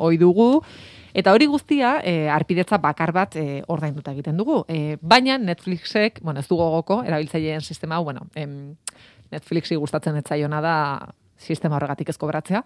ohi 0.00 0.16
dugu, 0.16 0.62
Eta 1.16 1.32
hori 1.32 1.46
guztia, 1.48 1.94
e, 2.04 2.28
arpidetza 2.28 2.76
bakar 2.76 3.14
bat 3.16 3.38
e, 3.40 3.62
ordainduta 3.72 4.12
egiten 4.12 4.36
dugu. 4.36 4.64
E, 4.68 4.98
baina 5.00 5.38
Netflixek, 5.40 6.20
bueno, 6.20 6.42
ez 6.44 6.48
du 6.50 6.58
gogoko, 6.60 7.00
erabiltzaileen 7.08 7.64
sistema 7.64 8.02
bueno, 8.04 8.26
em, 8.36 8.74
Netflixi 9.32 9.78
gustatzen 9.80 10.18
ez 10.20 10.26
zaiona 10.28 10.60
da 10.60 10.74
sistema 11.40 11.76
horregatik 11.76 12.10
ez 12.12 12.18
kobratzea. 12.20 12.62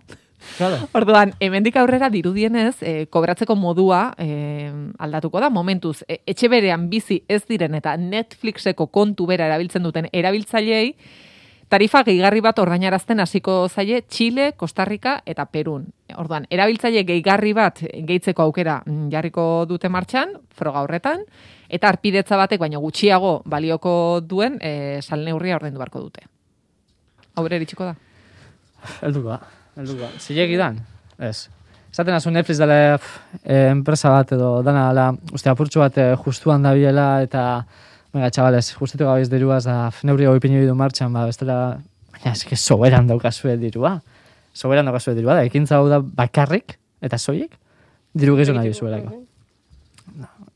Claro. 0.57 0.81
Orduan, 0.99 1.35
hemendik 1.39 1.79
aurrera 1.79 2.11
dirudienez, 2.11 2.83
e, 2.83 3.07
kobratzeko 3.07 3.55
modua 3.55 4.17
e, 4.19 4.73
aldatuko 4.99 5.43
da. 5.43 5.51
Momentuz, 5.55 6.01
e, 6.09 6.19
etxe 6.27 6.51
berean 6.51 6.89
bizi 6.91 7.23
ez 7.29 7.45
diren 7.47 7.79
eta 7.79 7.95
Netflixeko 8.03 8.89
kontu 8.91 9.31
bera 9.31 9.47
erabiltzen 9.47 9.87
duten 9.87 10.11
erabiltzaileei, 10.11 10.97
tarifa 11.71 12.03
gehigarri 12.07 12.43
bat 12.45 12.59
ordainarazten 12.59 13.23
hasiko 13.23 13.69
zaie 13.69 14.03
Chile, 14.09 14.53
Costa 14.59 14.85
Rica 14.85 15.21
eta 15.27 15.47
Perun. 15.47 15.87
Orduan, 16.19 16.47
erabiltzaile 16.51 17.05
gehigarri 17.07 17.53
bat 17.55 17.79
gehitzeko 17.81 18.43
aukera 18.49 18.81
mm, 18.85 19.07
jarriko 19.13 19.47
dute 19.71 19.89
martxan, 19.89 20.35
froga 20.57 20.83
horretan, 20.85 21.23
eta 21.71 21.89
arpidetza 21.89 22.39
batek 22.41 22.61
baino 22.61 22.83
gutxiago 22.83 23.41
balioko 23.47 23.95
duen 24.27 24.59
e, 24.61 24.99
salneurria 25.01 25.61
ordaindu 25.61 25.79
beharko 25.79 26.03
dute. 26.09 26.27
Aurre 27.39 27.61
iritsiko 27.63 27.87
da. 27.87 27.95
Helduko 29.07 29.31
da, 29.37 29.41
helduko 29.79 30.03
da. 30.09 30.13
Zilegi 30.19 30.59
dan? 30.59 30.83
Ez. 31.21 31.49
Esaten 31.91 32.15
azu 32.15 32.31
Netflix 32.31 32.59
dela 32.61 32.75
eh, 32.95 33.69
enpresa 33.71 34.13
bat 34.15 34.33
edo 34.37 34.51
dana 34.63 34.89
dela, 34.91 35.07
uste 35.35 35.51
apurtxo 35.51 35.83
bat 35.83 35.97
eh, 35.99 36.13
justuan 36.25 36.63
dabiela 36.63 37.07
eta 37.25 37.65
Venga, 38.13 38.31
chavales, 38.35 38.73
justitu 38.75 39.07
gabiz 39.07 39.29
diruaz 39.31 39.65
da 39.69 39.77
neurri 40.03 40.27
hau 40.27 40.35
ipinu 40.35 40.65
du 40.67 40.75
martxan, 40.75 41.13
ba, 41.15 41.29
bestela, 41.31 41.57
baina 42.11 42.33
eske 42.35 42.57
soberan 42.59 43.07
daukazue 43.07 43.55
dirua. 43.61 44.01
Soberan 44.53 44.89
daukazue 44.91 45.15
dirua, 45.15 45.37
da, 45.39 45.45
ekintza 45.47 45.79
hau 45.79 45.87
da 45.93 46.01
bakarrik, 46.03 46.75
eta 47.07 47.19
soiek, 47.19 47.55
diru 48.15 48.35
gehiago 48.41 48.59
nahi 48.59 48.75
zuelako. 48.75 49.21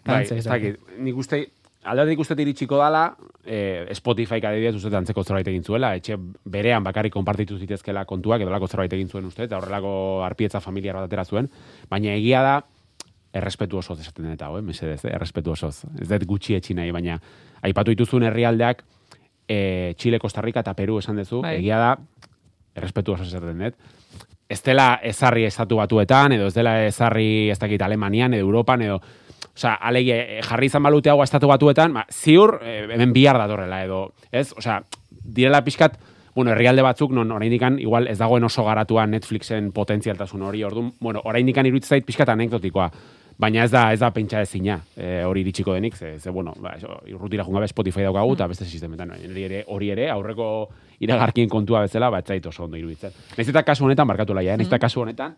Bai, 0.04 0.24
ez 0.34 0.42
dakit, 0.48 0.80
nik 0.98 1.22
uste, 1.22 1.44
aldatik 1.86 2.18
uste 2.24 2.34
iritsiko 2.42 2.80
dala, 2.80 3.04
eh, 3.46 3.86
Spotify 3.94 4.42
adibidez 4.42 4.74
uste 4.80 4.96
antzeko 4.98 5.22
zerbait 5.22 5.48
egin 5.54 5.62
zuela, 5.62 5.94
etxe 5.94 6.18
berean 6.44 6.82
bakarrik 6.82 7.14
konpartitu 7.14 7.58
zitezkela 7.60 8.04
kontuak, 8.04 8.42
edo 8.42 8.50
lako 8.50 8.66
zerbait 8.66 8.92
egin 8.98 9.08
zuen 9.08 9.30
uste, 9.30 9.46
eta 9.46 9.60
horrelako 9.60 10.24
arpietza 10.26 10.60
familiar 10.64 10.98
bat 10.98 11.06
atera 11.06 11.24
zuen, 11.24 11.48
baina 11.88 12.18
egia 12.18 12.42
da, 12.42 12.62
errespetu 13.34 13.78
osoz 13.80 13.98
esaten 14.00 14.30
dut 14.30 14.42
hau, 14.46 14.56
eh, 14.58 14.62
mesedez, 14.62 15.04
eh, 15.04 15.14
errespetu 15.14 15.52
osoz. 15.52 15.84
Ez 16.00 16.08
dut 16.08 16.26
gutxi 16.30 16.54
etxi 16.54 16.74
nahi, 16.74 16.92
baina 16.94 17.18
aipatu 17.62 17.94
dituzun 17.94 18.22
herrialdeak 18.28 18.84
e, 19.48 19.94
Chile, 19.98 20.18
Costa 20.18 20.40
Rica 20.40 20.60
eta 20.60 20.74
Peru 20.74 20.98
esan 20.98 21.16
duzu, 21.16 21.42
Bai. 21.42 21.56
egia 21.58 21.78
da, 21.78 21.90
errespetu 22.74 23.12
osoz 23.12 23.28
esaten 23.28 23.58
dut. 23.58 23.76
Ez 24.48 24.62
dela 24.62 25.00
ezarri 25.02 25.44
estatu 25.48 25.76
batuetan, 25.80 26.32
edo 26.36 26.46
ez 26.46 26.54
dela 26.54 26.78
ezarri 26.84 27.50
ez 27.50 27.58
dakit 27.58 27.82
Alemanian, 27.82 28.34
edo 28.34 28.46
Europan, 28.46 28.82
edo 28.82 29.00
Osea, 29.54 29.74
alegi, 29.86 30.10
eh, 30.10 30.40
jarri 30.42 30.66
izan 30.66 30.82
balute 30.82 31.10
hau 31.10 31.22
estatu 31.22 31.46
batuetan, 31.46 31.92
ba, 31.94 32.06
ziur, 32.10 32.56
hemen 32.64 33.12
bihar 33.12 33.38
datorrela, 33.38 33.84
edo, 33.84 34.00
ez? 34.32 34.52
Osea, 34.56 34.80
direla 35.10 35.60
pixkat, 35.62 35.98
bueno, 36.34 36.50
herrialde 36.50 36.82
batzuk, 36.82 37.12
non 37.14 37.30
oraindikan, 37.30 37.78
igual 37.78 38.08
ez 38.10 38.18
dagoen 38.18 38.44
oso 38.44 38.64
garatua 38.66 39.06
Netflixen 39.06 39.70
potentzialtasun 39.72 40.42
hori, 40.42 40.64
orduan, 40.66 40.90
bueno, 41.00 41.22
oraindikan 41.24 41.66
iruditzen 41.66 41.94
zait 41.94 42.06
pixkat 42.06 42.32
anekdotikoa, 42.34 42.88
baina 43.38 43.64
ez 43.64 43.70
da, 43.72 43.88
ez 43.92 44.00
da 44.00 44.10
pentsa 44.14 44.42
ezina, 44.44 44.78
e, 44.96 45.22
hori 45.26 45.42
iritsiko 45.44 45.74
denik, 45.74 45.96
ze, 45.96 46.18
ze 46.18 46.30
bueno, 46.30 46.54
ba, 46.62 46.74
eso, 46.78 47.00
irrutira 47.10 47.44
jungabe 47.44 47.68
Spotify 47.68 48.06
daukagu, 48.06 48.34
eta 48.36 48.46
beste 48.50 48.64
sistemetan, 48.64 49.10
hori 49.16 49.46
ere, 49.46 49.64
hori 49.68 49.90
ere, 49.90 50.08
aurreko 50.10 50.50
iragarkien 51.02 51.50
kontua 51.50 51.82
bezala, 51.84 52.10
ba, 52.10 52.22
ez 52.22 52.28
zait 52.28 52.46
oso 52.46 52.64
ondo 52.64 52.78
iruditzen. 52.78 53.14
Naiz 53.36 53.48
eta 53.50 53.64
kasu 53.66 53.88
honetan, 53.88 54.08
barkatu 54.08 54.36
laia, 54.36 54.54
eh? 54.54 54.60
naiz 54.60 54.68
eta 54.68 54.78
kasu 54.82 55.02
honetan, 55.02 55.34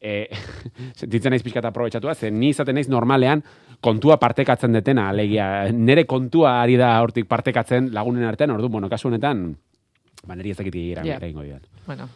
e, 0.00 0.14
sentitzen 1.00 1.36
naiz 1.36 1.44
pixkat 1.44 1.68
aprobetsatua, 1.68 2.14
ze 2.14 2.30
ni 2.30 2.54
izaten 2.54 2.78
naiz 2.78 2.88
normalean 2.88 3.44
kontua 3.80 4.16
partekatzen 4.20 4.72
detena, 4.76 5.10
alegia, 5.10 5.68
nere 5.72 6.06
kontua 6.08 6.60
ari 6.62 6.80
da 6.80 6.94
hortik 7.02 7.28
partekatzen 7.28 7.92
lagunen 7.96 8.24
artean, 8.28 8.56
ordu, 8.56 8.72
bueno, 8.72 8.88
kasu 8.88 9.12
honetan, 9.12 9.50
ba, 10.24 10.36
niri 10.36 10.56
ez 10.56 10.58
dakit 10.58 10.74
gira, 10.74 11.04
yeah. 11.04 11.60
Bueno, 11.86 12.08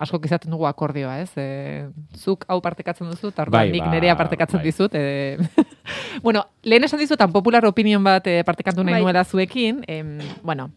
asko 0.00 0.20
izaten 0.24 0.50
dugu 0.50 0.66
akordioa, 0.66 1.20
ez? 1.22 1.30
E, 1.36 1.86
zuk 2.16 2.44
hau 2.48 2.60
partekatzen 2.64 3.06
duzu, 3.10 3.28
eta 3.34 3.44
Bai, 3.52 3.70
nik 3.74 3.84
ba, 3.84 3.90
nerea 3.92 4.16
partekatzen 4.18 4.58
bai. 4.60 4.66
dizut. 4.66 4.94
E, 4.94 5.38
bueno, 6.26 6.40
lehen 6.64 6.84
esan 6.88 7.00
dizutan 7.02 7.32
popular 7.32 7.64
opinion 7.68 8.04
bat 8.04 8.26
e, 8.26 8.44
partekatu 8.44 8.84
nahi 8.84 8.94
Bai. 8.98 9.02
nuela 9.04 9.24
zuekin. 9.24 9.84
Em, 9.88 10.18
bueno, 10.42 10.70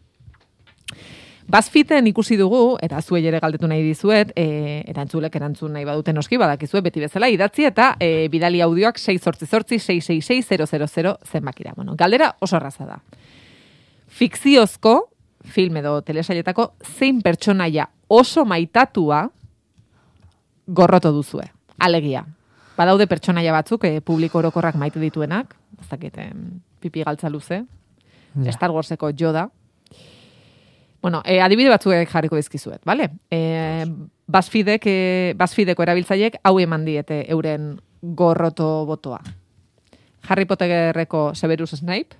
Bazfiten 1.44 2.06
ikusi 2.08 2.38
dugu, 2.40 2.78
eta 2.80 3.02
zuei 3.02 3.26
ere 3.28 3.36
galdetu 3.40 3.68
nahi 3.68 3.82
dizuet, 3.84 4.30
e, 4.32 4.80
eta 4.88 5.02
entzulek 5.04 5.34
erantzun 5.36 5.72
nahi 5.76 5.84
baduten 5.84 6.16
noski, 6.16 6.38
badakizue 6.40 6.80
beti 6.86 7.00
bezala 7.04 7.28
idatzi, 7.28 7.66
eta 7.68 7.96
e, 8.00 8.28
bidali 8.32 8.64
audioak 8.64 8.96
688-666-000 8.96 11.18
zenbakira. 11.28 11.76
Bueno, 11.76 11.92
galdera 12.00 12.32
oso 12.40 12.56
arraza 12.56 12.88
da. 12.88 12.96
Fikziozko, 14.08 15.12
film 15.44 15.76
edo 15.82 16.00
telesailetako, 16.06 16.72
zein 16.96 17.20
pertsonaia 17.20 17.90
oso 18.08 18.44
maitatua 18.44 19.30
gorroto 20.66 21.12
duzue. 21.12 21.50
Alegia. 21.78 22.24
Badaude 22.76 23.06
pertsonaia 23.06 23.52
batzuk, 23.52 23.84
e, 23.84 24.00
publiko 24.00 24.38
orokorrak 24.38 24.74
maite 24.74 25.00
dituenak, 25.00 25.54
ez 25.80 25.88
dakit, 25.88 26.18
pipi 26.80 27.04
galtza 27.04 27.30
luze, 27.30 27.64
Ja. 28.42 28.52
Star 28.52 28.70
Warseko 28.70 29.10
Yoda. 29.14 29.50
Bueno, 31.02 31.22
e, 31.24 31.40
adibide 31.40 31.68
batzuek 31.68 32.08
jarriko 32.10 32.36
dizkizuet, 32.36 32.80
bale? 32.84 33.10
E, 33.30 33.84
Bazfidek, 34.26 34.86
e, 34.86 35.34
Bazfideko 35.36 35.84
erabiltzaiek 35.84 36.40
hau 36.42 36.58
eman 36.58 36.84
diete 36.84 37.26
euren 37.28 37.74
gorroto 38.00 38.86
botoa. 38.88 39.20
Harry 40.28 40.46
Potterreko 40.46 41.34
Severus 41.34 41.76
Snape, 41.76 42.16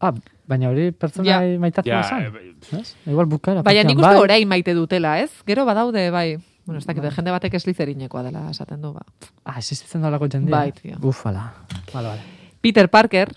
Ah, 0.00 0.12
baina 0.46 0.68
hori 0.68 0.90
pertsona 0.92 1.28
Ja. 1.28 1.58
maitatu 1.58 1.88
Ja, 1.88 2.00
izan. 2.00 2.22
eh, 2.22 2.78
Ez? 2.80 2.96
Igual 3.06 3.26
bukaera. 3.26 3.62
Baina 3.62 3.82
nik 3.84 3.96
uste 3.98 4.08
bai. 4.08 4.20
orain 4.20 4.48
maite 4.48 4.74
dutela, 4.74 5.20
ez? 5.20 5.30
Gero 5.46 5.64
badaude, 5.64 6.10
bai. 6.10 6.38
Bueno, 6.66 6.78
ez 6.80 6.86
dakit, 6.86 7.02
jende 7.14 7.30
batek 7.30 7.54
eslizerinekoa 7.54 8.22
dela 8.24 8.50
esaten 8.50 8.80
du, 8.82 8.92
ba. 8.92 9.02
Ah, 9.44 9.58
existitzen 9.58 10.02
da 10.02 10.10
lako 10.10 10.28
jendea. 10.28 10.50
Bai, 10.56 10.72
tio. 10.72 10.96
Ufala. 11.00 11.52
Vale, 11.94 12.08
vale. 12.08 12.20
Peter 12.60 12.88
Parker, 12.90 13.30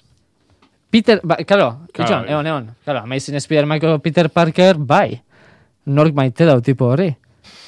Peter, 0.90 1.22
ba, 1.24 1.36
claro, 1.46 1.86
Claro, 1.94 2.10
itxon, 2.10 2.22
bai. 2.26 2.32
egon, 2.34 2.48
egon. 2.48 2.76
Claro, 2.84 3.00
Amazing 3.00 3.36
Spider-Manko 3.40 4.00
Peter 4.02 4.30
Parker, 4.32 4.78
bai. 4.80 5.22
Nork 5.86 6.14
maite 6.16 6.46
dau 6.46 6.60
tipo 6.62 6.86
hori. 6.88 7.16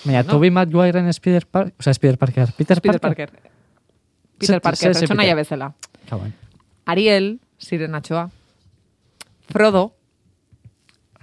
Baina, 0.03 0.23
No. 0.23 0.29
Tobey 0.31 0.49
Maguireen 0.49 1.07
Spider 1.13 1.45
Parker, 1.45 1.73
o 1.79 1.83
sea, 1.83 1.93
Spider 1.93 2.17
Parker, 2.17 2.51
Peter, 2.57 2.81
Peter 2.81 2.99
Parker. 2.99 3.29
Parker. 3.29 3.51
Peter 4.39 4.59
Parker, 4.61 4.91
pertsonaia 4.93 5.29
Peter? 5.29 5.35
bezala. 5.35 5.73
Kauen. 6.09 6.33
Ariel, 6.85 7.39
sirenatxoa. 7.59 8.31
Frodo, 9.51 9.91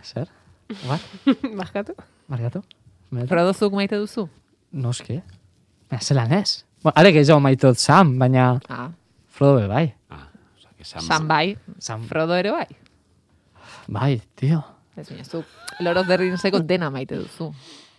Zer? 0.02 0.28
What? 0.86 1.00
Barkatu. 1.60 1.94
Margatu? 2.28 2.62
Benetan? 3.10 3.28
Frodo 3.28 3.52
zuk 3.56 3.72
maite 3.72 3.96
duzu? 3.96 4.28
Noski. 4.72 5.20
Baina, 5.88 6.02
zelan 6.04 6.32
ez? 6.36 6.64
Bueno, 6.82 6.94
are 7.00 7.12
gehiago 7.12 7.40
maitot 7.40 7.76
Sam, 7.80 8.18
baina 8.20 8.60
Ah, 8.68 8.90
Frodo 9.32 9.60
be 9.62 9.66
bai. 9.66 9.86
Ah, 10.10 10.28
osea, 10.58 10.70
que 10.76 10.84
Sam, 10.84 11.02
Sam 11.02 11.28
bai, 11.28 11.56
Sam, 11.78 12.04
Frodo 12.08 12.36
ere 12.36 12.52
bai. 12.52 12.66
bai, 13.88 14.20
tio. 14.36 14.62
Ez 14.96 15.08
baina, 15.08 15.44
Lord 15.80 15.98
of 16.02 16.06
the 16.06 16.16
Ringseko 16.18 16.60
dena 16.60 16.90
maite 16.90 17.16
duzu. 17.16 17.52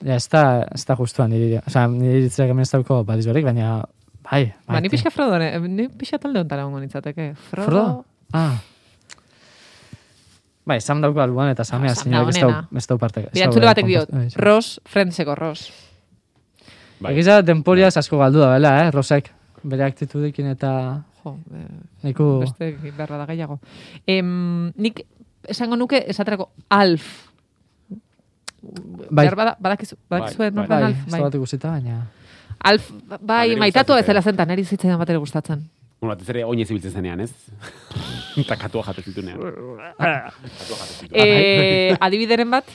Ja, 0.05 0.15
ez 0.15 0.27
da, 0.31 0.63
ez 0.75 0.85
da 0.85 0.95
justua 0.95 1.27
niri. 1.27 1.57
Osa, 1.67 1.87
niri 1.91 2.21
iritzak 2.21 2.47
hemen 2.51 2.63
ez 2.63 2.71
dauko 2.71 3.01
badizorik, 3.03 3.43
baina 3.45 3.79
bai. 4.29 4.45
bai 4.67 4.75
Ba, 4.77 4.81
ni 4.81 4.89
pixka 4.93 5.09
Frodo, 5.11 5.39
ne- 5.39 5.57
ni 5.67 5.87
pixka 5.89 6.19
talde 6.19 6.39
ontara 6.45 6.65
ongo 6.67 6.79
nintzateke. 6.79 7.33
Frodo, 7.49 7.65
Frodo? 7.71 8.05
Ah. 8.31 8.59
Bai, 10.69 10.77
Sam 10.85 11.01
dauko 11.01 11.21
albuan 11.23 11.49
eta 11.49 11.65
Samea 11.65 11.95
Sam 11.95 12.11
zinak 12.11 12.27
ez 12.29 12.35
da 12.37 12.47
dau, 12.47 12.77
ez 12.77 12.87
parte. 13.01 13.21
ez 13.25 13.33
Bira, 13.33 13.45
dau, 13.45 13.49
entzule 13.49 13.65
eh, 13.65 13.69
batek 13.71 13.87
diot, 13.89 14.11
bai, 14.13 14.27
Ross, 14.37 14.79
Friendseko 14.85 15.35
Ross. 15.35 15.71
Bai. 16.99 17.13
Egiza 17.15 17.39
denporiaz 17.41 17.95
asko 17.97 18.19
galdu 18.19 18.43
da, 18.43 18.51
bela, 18.53 18.73
eh, 18.83 18.91
Rosek. 18.93 19.31
Bere 19.63 19.83
aktitudekin 19.87 20.51
eta 20.53 20.71
Jo, 21.23 21.33
eh, 21.55 21.65
niku... 22.03 22.27
beste 22.43 22.69
behar 22.83 23.15
da 23.17 23.25
gehiago. 23.27 23.59
Em, 24.07 24.69
nik 24.77 25.01
esango 25.47 25.75
nuke 25.79 26.03
esaterako 26.07 26.51
Alf. 26.69 27.09
Bai. 28.61 29.25
Behar 29.25 29.35
bada, 29.39 29.57
badakizu, 29.59 29.97
badakizu 30.09 30.37
Bai, 30.37 30.51
bai, 30.51 30.67
Bai, 30.67 30.83
Alf, 30.83 31.03
ez 31.07 31.11
bai. 31.11 31.19
da 31.19 31.25
bat 31.25 31.35
ikusita, 31.41 31.73
baina... 31.73 31.99
Alf, 32.59 32.91
bai, 33.21 33.47
niri 33.49 33.59
maitatua 33.59 33.99
gustatzen 33.99 34.03
ez 34.03 34.05
zela 34.05 34.21
zentan, 34.21 34.49
neri 34.51 34.65
zitzaidan 34.67 34.99
bat 34.99 35.09
ere 35.09 35.19
gustatzen. 35.19 35.63
Bueno, 35.99 36.15
batez 36.15 36.29
ere 36.31 36.45
oinez 36.47 36.69
ibiltzen 36.71 36.93
zenean, 36.95 37.19
ez? 37.19 37.31
Eta 38.43 38.55
katua 38.59 38.85
jaten 38.87 39.03
zitunean. 39.03 39.41
Eh, 41.11 41.97
adibideren 41.99 42.49
bat, 42.51 42.71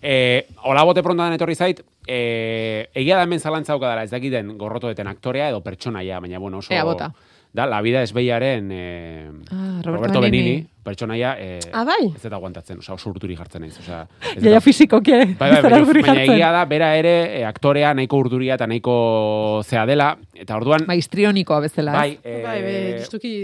Eh, 0.00 0.46
hola 0.62 0.84
bote 0.86 1.02
prontoan 1.02 1.34
etorri 1.34 1.56
zait, 1.58 1.80
eh, 2.06 2.86
egia 2.94 3.16
da 3.18 3.24
hemen 3.26 3.40
zalantza 3.40 3.74
dela 3.78 4.04
ez 4.04 4.10
dakiten 4.12 4.52
gorrotoeten 4.58 5.08
aktorea 5.10 5.48
edo 5.50 5.60
pertsonaia, 5.60 6.20
baina 6.20 6.38
bueno, 6.38 6.58
oso... 6.58 6.72
Ea, 6.72 6.84
bota. 6.84 7.10
Da, 7.50 7.64
La 7.66 7.80
vida 7.80 8.02
es 8.02 8.12
beiaren 8.12 8.68
eh, 8.70 9.30
Ah, 9.50 9.80
Roberto 9.82 9.90
Roberto, 9.92 10.20
Benigni. 10.20 10.50
Benini, 10.50 10.66
pertsonaia 10.84 11.34
eh, 11.38 11.58
Ah, 11.72 11.82
bai? 11.84 12.12
ez 12.14 12.24
eta 12.24 12.36
aguantatzen, 12.36 12.78
oza, 12.78 12.92
oso 12.94 13.10
urturi 13.10 13.34
jartzen 13.36 13.62
naiz, 13.64 13.78
oza... 13.80 14.02
ez 14.20 14.42
jaia 14.42 14.58
eta- 14.58 14.60
fizikoki 14.64 15.12
ere. 15.16 15.26
Bai, 15.38 15.48
bai, 15.50 15.58
ez 15.58 15.62
dela 15.64 15.78
baina, 15.78 15.88
urduri 15.88 16.04
egia 16.26 16.50
da, 16.52 16.64
bera 16.68 16.90
ere, 17.00 17.14
eh, 17.40 17.44
aktorea 17.48 17.94
nahiko 17.96 18.20
urduria 18.20 18.54
eta 18.60 18.66
nahiko 18.68 19.62
zea 19.64 19.86
dela, 19.88 20.10
eta 20.36 20.56
orduan... 20.60 20.84
Bai, 20.86 20.98
histrionikoa 21.00 21.60
bezala, 21.64 21.92
bai, 21.96 22.18
eh, 22.22 22.40
Bai, 22.44 22.58
bai, 22.62 22.76
justuki, 23.00 23.34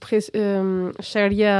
pres, 0.00 0.30
um, 0.34 0.90
xaria, 1.04 1.54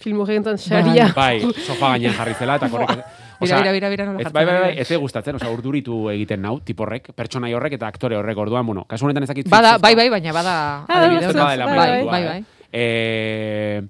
film 0.00 0.20
horretan 0.24 0.56
xaria. 0.58 1.12
bai, 1.16 1.40
sofa 1.66 1.92
gainean 1.94 2.16
jarri 2.16 2.34
zela, 2.40 2.56
eta 2.56 2.68
korrek... 2.72 2.96
Bira, 3.40 3.58
bira, 3.58 3.72
bira, 3.72 3.88
bira, 3.88 4.04
nola 4.06 4.20
Ez, 4.20 4.32
bai, 4.32 4.44
bai, 4.44 4.60
bai, 4.60 4.78
ez 4.78 4.98
gustatzen, 4.98 5.36
oza, 5.36 5.48
urduritu 5.50 6.10
egiten 6.10 6.42
nau, 6.42 6.60
tiporrek, 6.60 7.12
pertsonai 7.16 7.52
horrek 7.54 7.72
eta 7.78 7.88
aktore 7.88 8.16
horrek 8.16 8.36
orduan, 8.38 8.66
bueno, 8.66 8.84
kasu 8.84 9.06
honetan 9.06 9.24
ezakit... 9.24 9.48
Bada, 9.48 9.76
fixezkoa- 9.78 9.82
bai, 9.82 9.94
bai, 9.96 10.08
baina 10.10 10.32
bada... 10.32 10.84
Bai, 10.88 10.98
bai, 10.98 11.08
bai, 11.08 11.16
maitatua, 11.16 12.10
bai, 12.10 12.22
eh. 12.22 12.28
bai. 12.28 12.44
Eh, 12.72 13.82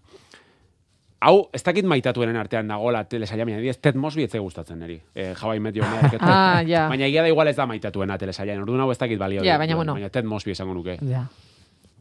hau, 1.20 1.48
ez 1.52 1.62
dakit 1.62 1.84
maitatuenen 1.84 2.36
artean 2.36 2.68
dagoela 2.68 3.04
telesaia, 3.04 3.44
baina 3.44 3.58
adibidez, 3.58 3.78
Ted 3.80 3.96
Mosby 3.96 4.24
ez 4.24 4.32
gustatzen 4.38 4.78
neri. 4.78 5.00
Eh, 5.14 5.34
How 5.40 5.54
I 5.54 5.60
Met 5.60 5.76
Your 5.76 5.88
Mother. 5.88 6.18
Ah, 6.20 6.62
ja. 6.66 6.86
Baina 6.88 7.06
egia 7.06 7.22
da 7.22 7.28
igual 7.28 7.48
ez 7.48 7.56
da 7.56 7.66
maitatuena 7.66 8.16
telesaia, 8.18 8.56
orduan 8.60 8.80
hau 8.80 8.90
ez 8.92 8.98
dakit 8.98 9.18
balio. 9.18 9.44
Ja, 9.44 9.58
baina 9.58 9.76
bueno. 9.76 9.94
Baina 9.94 10.08
Ted 10.08 10.24
Mosby 10.24 10.52
esango 10.52 10.74
nuke. 10.74 10.98
Ja. 11.02 11.26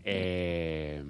Eh, 0.05 1.01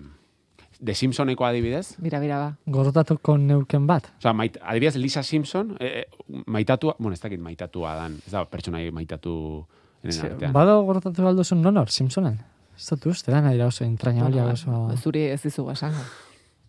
The 0.79 0.93
Simpsoneko 0.95 1.43
adibidez, 1.43 1.95
Bira, 1.99 2.19
bira, 2.23 2.37
ba. 2.39 2.49
Gorotatuko 2.65 3.37
neuken 3.37 3.87
bat. 3.87 4.05
Osa, 4.19 4.31
mait, 4.33 4.55
adibidez 4.63 4.95
Lisa 4.95 5.23
Simpson, 5.23 5.75
eh, 5.79 6.05
eh, 6.05 6.41
maitatua, 6.47 6.95
bueno, 6.99 7.13
ez 7.13 7.21
dakit 7.21 7.41
maitatua 7.43 7.95
dan, 7.95 8.15
ez 8.25 8.31
da 8.31 8.45
pertsonai 8.47 8.85
maitatu 8.95 9.65
enen 10.03 10.21
artean. 10.23 10.53
Bado 10.55 10.81
gorotatu 10.87 11.27
alduzun 11.27 11.61
nonor, 11.61 11.91
Simpsonen? 11.91 12.39
Ez 12.79 12.87
dut 12.93 13.09
uste, 13.11 13.31
lan 13.31 13.49
adira 13.49 13.67
oso 13.67 13.83
entrañablea 13.83 14.45
Bueno, 14.45 14.85
oso... 14.87 15.01
Zuri 15.03 15.25
ez 15.33 15.41
dizugu 15.43 15.73
esango. 15.75 15.99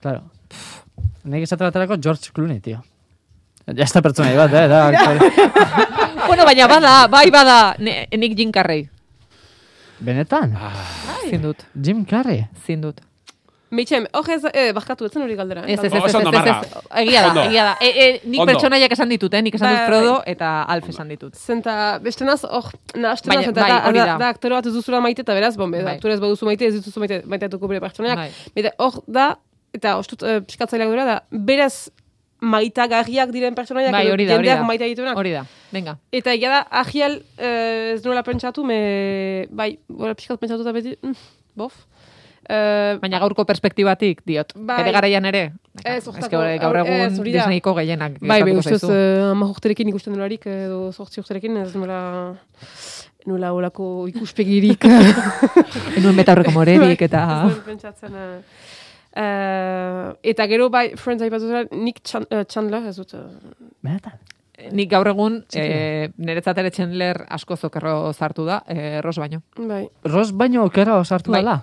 Claro. 0.03 0.25
Nik 1.25 1.44
esate 1.46 1.62
baterako 1.68 2.01
George 2.03 2.33
Clooney, 2.35 2.59
tío. 2.61 2.83
Ja 3.70 3.85
ez 3.85 3.92
da 3.92 4.03
pertsonai 4.03 4.35
bat, 4.35 4.55
eh? 4.57 4.66
Da, 4.66 4.81
bueno, 6.29 6.44
baina 6.49 6.66
bada, 6.66 6.94
bai 7.12 7.29
bada, 7.31 7.59
ne, 7.79 8.09
nik 8.18 8.35
Jim 8.35 8.51
Carrey. 8.51 8.88
Benetan? 10.01 10.57
Zin 11.29 11.44
dut, 11.44 11.62
Jim 11.77 12.03
Carrey? 12.09 12.49
zin 12.66 12.83
dut. 13.70 13.76
Meitxem, 13.78 14.06
hor 14.18 14.30
ez, 14.35 14.40
eh, 14.52 14.72
barkatu, 14.74 15.06
etzen 15.06 15.22
hori 15.22 15.37
galdera. 15.38 15.62
eh? 15.62 15.72
Ez, 15.74 15.85
ez, 15.85 15.92
ez, 15.92 16.02
ez, 16.04 16.14
ez, 16.14 16.80
egia 17.02 17.22
da, 17.22 17.44
egia 17.44 17.64
da. 17.68 17.74
E, 17.80 17.88
e, 17.88 18.20
nik 18.24 18.42
pertsonaiak 18.50 18.92
esan 18.96 19.09
ditut, 19.09 19.35
eh? 19.35 19.42
nik 19.46 19.54
esan 19.54 19.70
dut 19.70 19.78
Bai, 19.78 19.87
Frodo 19.87 20.16
eta 20.26 20.48
Alf 20.74 20.88
esan 20.90 21.09
ditut. 21.09 21.37
Zenta, 21.38 21.98
beste 22.02 22.24
naz, 22.26 22.40
hor, 22.44 22.66
nahasten 22.96 23.30
Baina, 23.30 23.46
naz, 23.46 23.52
eta 23.52 23.61
bai, 23.62 23.94
da, 23.94 24.16
da, 24.18 24.28
aktore 24.35 24.54
bat 24.59 24.66
ez 24.66 24.74
duzula 24.74 25.00
maite, 25.00 25.22
eta 25.22 25.35
beraz, 25.38 25.54
bombe, 25.56 25.85
Bai. 25.87 25.94
aktore 26.00 26.14
ez 26.14 26.20
baduzu 26.20 26.50
maite, 26.50 26.66
ez 26.66 26.74
dituzu 26.80 27.00
maite, 27.00 27.22
maiteatuko 27.30 27.70
bere 27.70 27.80
pertsonaiak. 27.87 28.42
Bide, 28.59 28.74
hor 28.83 29.00
da, 29.06 29.30
eta 29.72 29.94
ostut, 30.02 30.26
uh, 30.26 30.40
piskatzaileak 30.42 30.90
dura, 30.90 31.06
da, 31.06 31.18
beraz, 31.30 31.88
maitagarriak 32.40 33.30
diren 33.35 33.54
pertsonaiak, 33.54 33.92
Bai, 33.92 34.06
hori 34.11 34.26
da, 34.26 34.38
hori 34.40 34.48
da. 34.48 34.62
maite 34.64 34.88
dituenak. 34.88 35.18
Hori 35.20 35.35
da, 35.37 35.44
venga. 35.74 35.96
Eta 36.11 36.33
egia 36.33 36.50
da, 36.54 36.61
ahial, 36.83 37.18
eh, 37.38 37.92
ez 37.94 38.02
nola 38.04 38.22
pentsatu, 38.26 38.64
me, 38.64 39.46
bai, 39.50 39.74
bora 39.88 40.14
pixkat 40.16 40.40
pentsatu 40.40 40.64
eta 40.64 40.72
beti, 40.72 40.96
mm, 41.04 41.12
bof. 41.61 41.85
Eh, 42.51 42.97
Baina 42.99 43.21
gaurko 43.23 43.45
perspektibatik, 43.47 44.25
diot. 44.27 44.51
Bai. 44.57 44.81
Bere 44.83 44.93
garaian 44.97 45.25
ere. 45.29 45.43
Ez, 45.85 46.01
Ez 46.01 46.07
hortako- 46.09 46.41
gaur 46.59 46.77
egun. 46.81 47.21
Disneyko 47.23 47.75
gehienak. 47.77 48.17
Bai, 48.19 48.41
bai, 48.43 48.53
gertatuko 48.57 48.77
ustez, 48.77 48.91
uh, 48.91 49.31
ama 49.31 49.47
urterekin 49.53 49.89
ikusten 49.93 50.17
delarik, 50.17 50.47
edo 50.51 50.91
sortzi 50.91 51.21
urterekin, 51.23 51.57
ez 51.63 51.77
nola, 51.79 52.01
nola 53.31 53.53
olako 53.55 54.09
ikuspegirik. 54.11 54.83
Enuen 55.97 56.17
betaurreko 56.19 56.51
morerik 56.57 57.07
eta... 57.07 57.23
Ez 57.47 57.55
dut 57.55 57.65
pentsatzen, 57.69 58.19
eh, 58.19 58.43
eh, 59.23 60.11
eta 60.35 60.47
gero, 60.51 60.67
bai, 60.75 60.89
Friends 60.99 61.23
aipatu 61.23 61.47
zera, 61.53 61.65
Nick 61.71 62.03
Chan- 62.03 62.27
eh, 62.31 62.45
Chandler, 62.51 62.83
ez 62.91 62.97
dut, 62.99 63.15
eh, 63.15 63.25
Benetan? 63.83 64.19
Nik 64.77 64.91
gaur 64.93 65.09
egun, 65.09 65.39
e, 65.57 66.11
niretzat 66.21 66.59
ere 66.61 66.69
Chandler 66.71 67.23
asko 67.33 67.57
zokerro 67.57 68.11
zartu 68.13 68.45
da, 68.45 68.59
e, 68.69 68.99
Ros 69.01 69.17
baino. 69.17 69.39
bai. 69.57 69.87
Ros 70.05 70.33
baino 70.37 70.65
okera 70.67 70.99
osartu 71.01 71.31
Bai. 71.33 71.41
dela. 71.41 71.63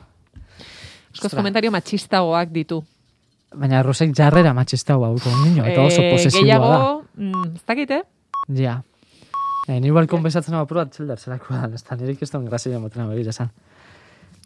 Askoz 1.18 1.34
komentario 1.34 1.72
matxistagoak 1.74 2.52
ditu. 2.54 2.84
Baina 3.58 3.80
Rosek 3.82 4.12
jarrera 4.16 4.52
matxista 4.54 4.94
hau 4.94 5.16
niño, 5.16 5.66
eta 5.66 5.82
oso 5.82 6.02
Eh, 6.02 6.12
posesiboa 6.12 6.44
gehiago, 6.44 6.70
da. 6.70 7.24
mm, 7.24 7.56
ez 7.56 7.64
dakit, 7.66 7.92
eh? 7.92 8.04
Ja. 8.54 8.84
Eh, 9.68 9.80
ni 9.80 9.88
igual 9.88 10.08
konpensatzen 10.08 10.54
hau 10.54 10.62
apurat 10.62 10.92
txeldar 10.92 11.18
zerako 11.18 11.54
da, 11.54 11.70
ez 11.74 11.84
da, 11.84 11.96
nirik 11.96 12.22
ez 12.22 12.30
da 12.32 12.40
grazia 12.40 12.80
motena 12.80 13.08
begira 13.08 13.30
esan. 13.34 13.50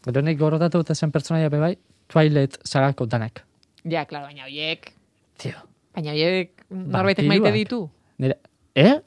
Gero 0.06 0.22
nik 0.22 0.40
gorotatu 0.40 0.80
eta 0.80 0.96
zen 0.96 1.12
pertsonaia 1.12 1.50
be 1.50 1.60
bai, 1.60 1.76
Twilight 2.08 2.58
sagako 2.64 3.06
danak. 3.06 3.44
Ja, 3.84 4.06
klaro, 4.06 4.26
baina 4.28 4.44
hoiek, 4.48 4.94
Tio. 5.38 5.58
baina 5.94 6.12
hoiek 6.12 6.52
norbaitek 6.70 7.28
maite 7.28 7.52
ditu. 7.52 7.90
Nire, 8.18 8.38
eh? 8.76 9.00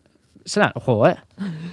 Zeran, 0.46 0.72
jo, 0.86 1.06
eh? 1.06 1.16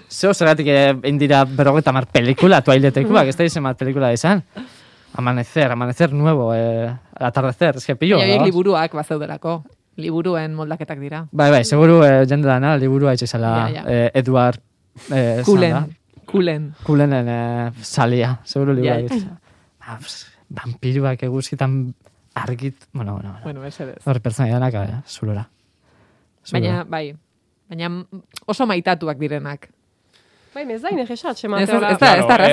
Zeo 0.10 0.34
zeratik 0.34 0.68
eh, 0.68 0.94
indira 1.04 1.44
berrogeta 1.46 1.92
mar 1.92 2.06
pelikula, 2.08 2.62
Twilightekua, 2.62 3.26
ez 3.28 3.36
da 3.36 3.44
izen 3.44 3.64
mar 3.64 3.76
pelikula 3.76 4.14
izan. 4.14 4.42
Amanecer, 5.14 5.72
amanecer 5.72 6.14
nuevo, 6.14 6.54
eh, 6.56 6.96
atardecer, 7.16 7.76
que 7.86 7.96
pillo. 7.96 8.18
Vamos. 8.18 8.46
liburuak 8.46 8.94
bazeudelako. 8.94 9.64
Liburuen 9.98 10.54
moldaketak 10.56 11.00
dira. 11.00 11.28
Bai, 11.32 11.52
bai, 11.52 11.66
seguru 11.66 12.04
eh, 12.06 12.26
jende 12.26 12.48
dana, 12.48 12.78
liburua 12.78 13.14
itxezala 13.14 13.68
Ja, 13.68 13.82
ja. 13.82 13.84
eh, 13.92 14.12
Edward 14.14 14.62
eh, 15.12 15.44
da. 15.46 15.88
Kulen. 16.26 16.74
Kulenen 16.84 17.28
eh, 17.28 17.72
salia, 17.82 18.40
seguro 18.44 18.74
libra 18.74 19.02
Ja. 19.02 19.16
yeah. 19.16 19.38
ah, 19.82 19.98
pss, 19.98 20.28
Vampiruak 20.50 21.22
eguzkitan 21.24 21.94
argit, 22.36 22.76
bueno, 22.94 23.14
bueno, 23.14 23.38
bueno. 23.44 23.66
Ese 23.66 23.84
ez. 23.84 24.08
Hor 24.08 24.22
pertsona 24.22 24.50
danak, 24.50 24.74
eh, 24.74 25.02
zulora. 25.08 25.50
Baina, 26.52 26.84
bai, 26.84 27.16
baina 27.70 27.90
oso 28.46 28.66
maitatuak 28.66 29.18
direnak. 29.18 29.70
Bai, 30.54 30.66
ez 30.74 30.82
da 30.84 30.90
inerresa, 30.92 31.30
Ez, 31.30 31.32
atxematea. 31.32 31.64
ez 31.64 31.70
da, 31.82 31.90
ez 31.92 32.00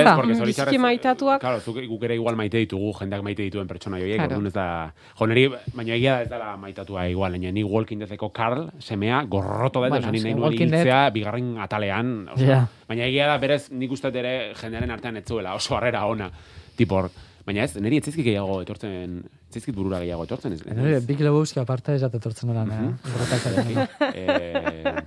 da 0.05 0.13
Mm, 0.15 0.33
zoritxarrez, 0.39 0.45
biziki 0.47 0.77
maitatuak. 0.79 1.41
Claro, 1.41 1.59
zuk, 1.59 1.75
guk 1.87 2.03
ere 2.07 2.15
igual 2.15 2.35
maite 2.39 2.57
ditugu, 2.57 2.93
jendak 2.99 3.21
maite 3.23 3.43
dituen 3.43 3.67
pertsona 3.67 3.99
joiek, 3.99 4.21
Claro. 4.23 4.45
ez 4.47 4.53
da... 4.53 4.93
Jo, 5.19 5.27
niri, 5.27 5.49
baina 5.75 5.93
egia 5.95 6.13
da 6.15 6.21
ez 6.21 6.29
dela 6.29 6.55
maitatua 6.57 7.07
igual, 7.09 7.31
baina 7.35 7.51
ni 7.51 7.63
Walking 7.63 7.99
Deadeko 7.99 8.29
Carl, 8.31 8.69
semea, 8.79 9.23
gorroto 9.27 9.81
da, 9.81 9.89
Bueno, 9.89 10.11
nahi 10.11 10.33
nuen 10.33 10.53
hiltzea, 10.53 11.09
bigarren 11.09 11.57
atalean, 11.59 12.29
osea, 12.33 12.47
Ja. 12.47 12.67
baina 12.87 13.03
egia 13.05 13.27
da 13.27 13.37
berez 13.37 13.69
nik 13.71 13.91
uste 13.91 14.07
dut 14.07 14.15
ere 14.15 14.53
jendearen 14.55 14.91
artean 14.91 15.17
ez 15.17 15.25
zuela, 15.27 15.53
oso 15.55 15.75
harrera 15.75 16.05
ona, 16.05 16.31
tipor, 16.77 17.09
baina 17.45 17.63
ez, 17.63 17.75
niri 17.81 17.97
ez 17.97 18.03
zaizkit 18.05 18.23
gehiago 18.25 18.61
etortzen, 18.61 19.23
ez 19.49 19.53
zaizkit 19.53 19.75
burura 19.75 19.99
gehiago 19.99 20.23
etortzen, 20.23 20.53
ez, 20.53 20.63
Nire, 20.65 21.01
Big 21.01 21.19
Lebowski 21.19 21.59
aparte 21.59 21.95
ez 21.95 22.01
jatetortzen 22.01 22.49
eran, 22.49 22.71
eh? 22.71 22.93
Borrotakaren. 23.03 23.87
eh, 24.15 25.03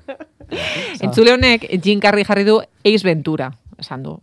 Entzule 1.00 1.32
honek, 1.32 1.68
Jim 1.82 2.00
Carrey 2.00 2.24
jarri 2.24 2.44
du 2.44 2.60
Ace 2.84 3.04
Ventura, 3.06 3.52
esan 3.78 4.02
du. 4.02 4.18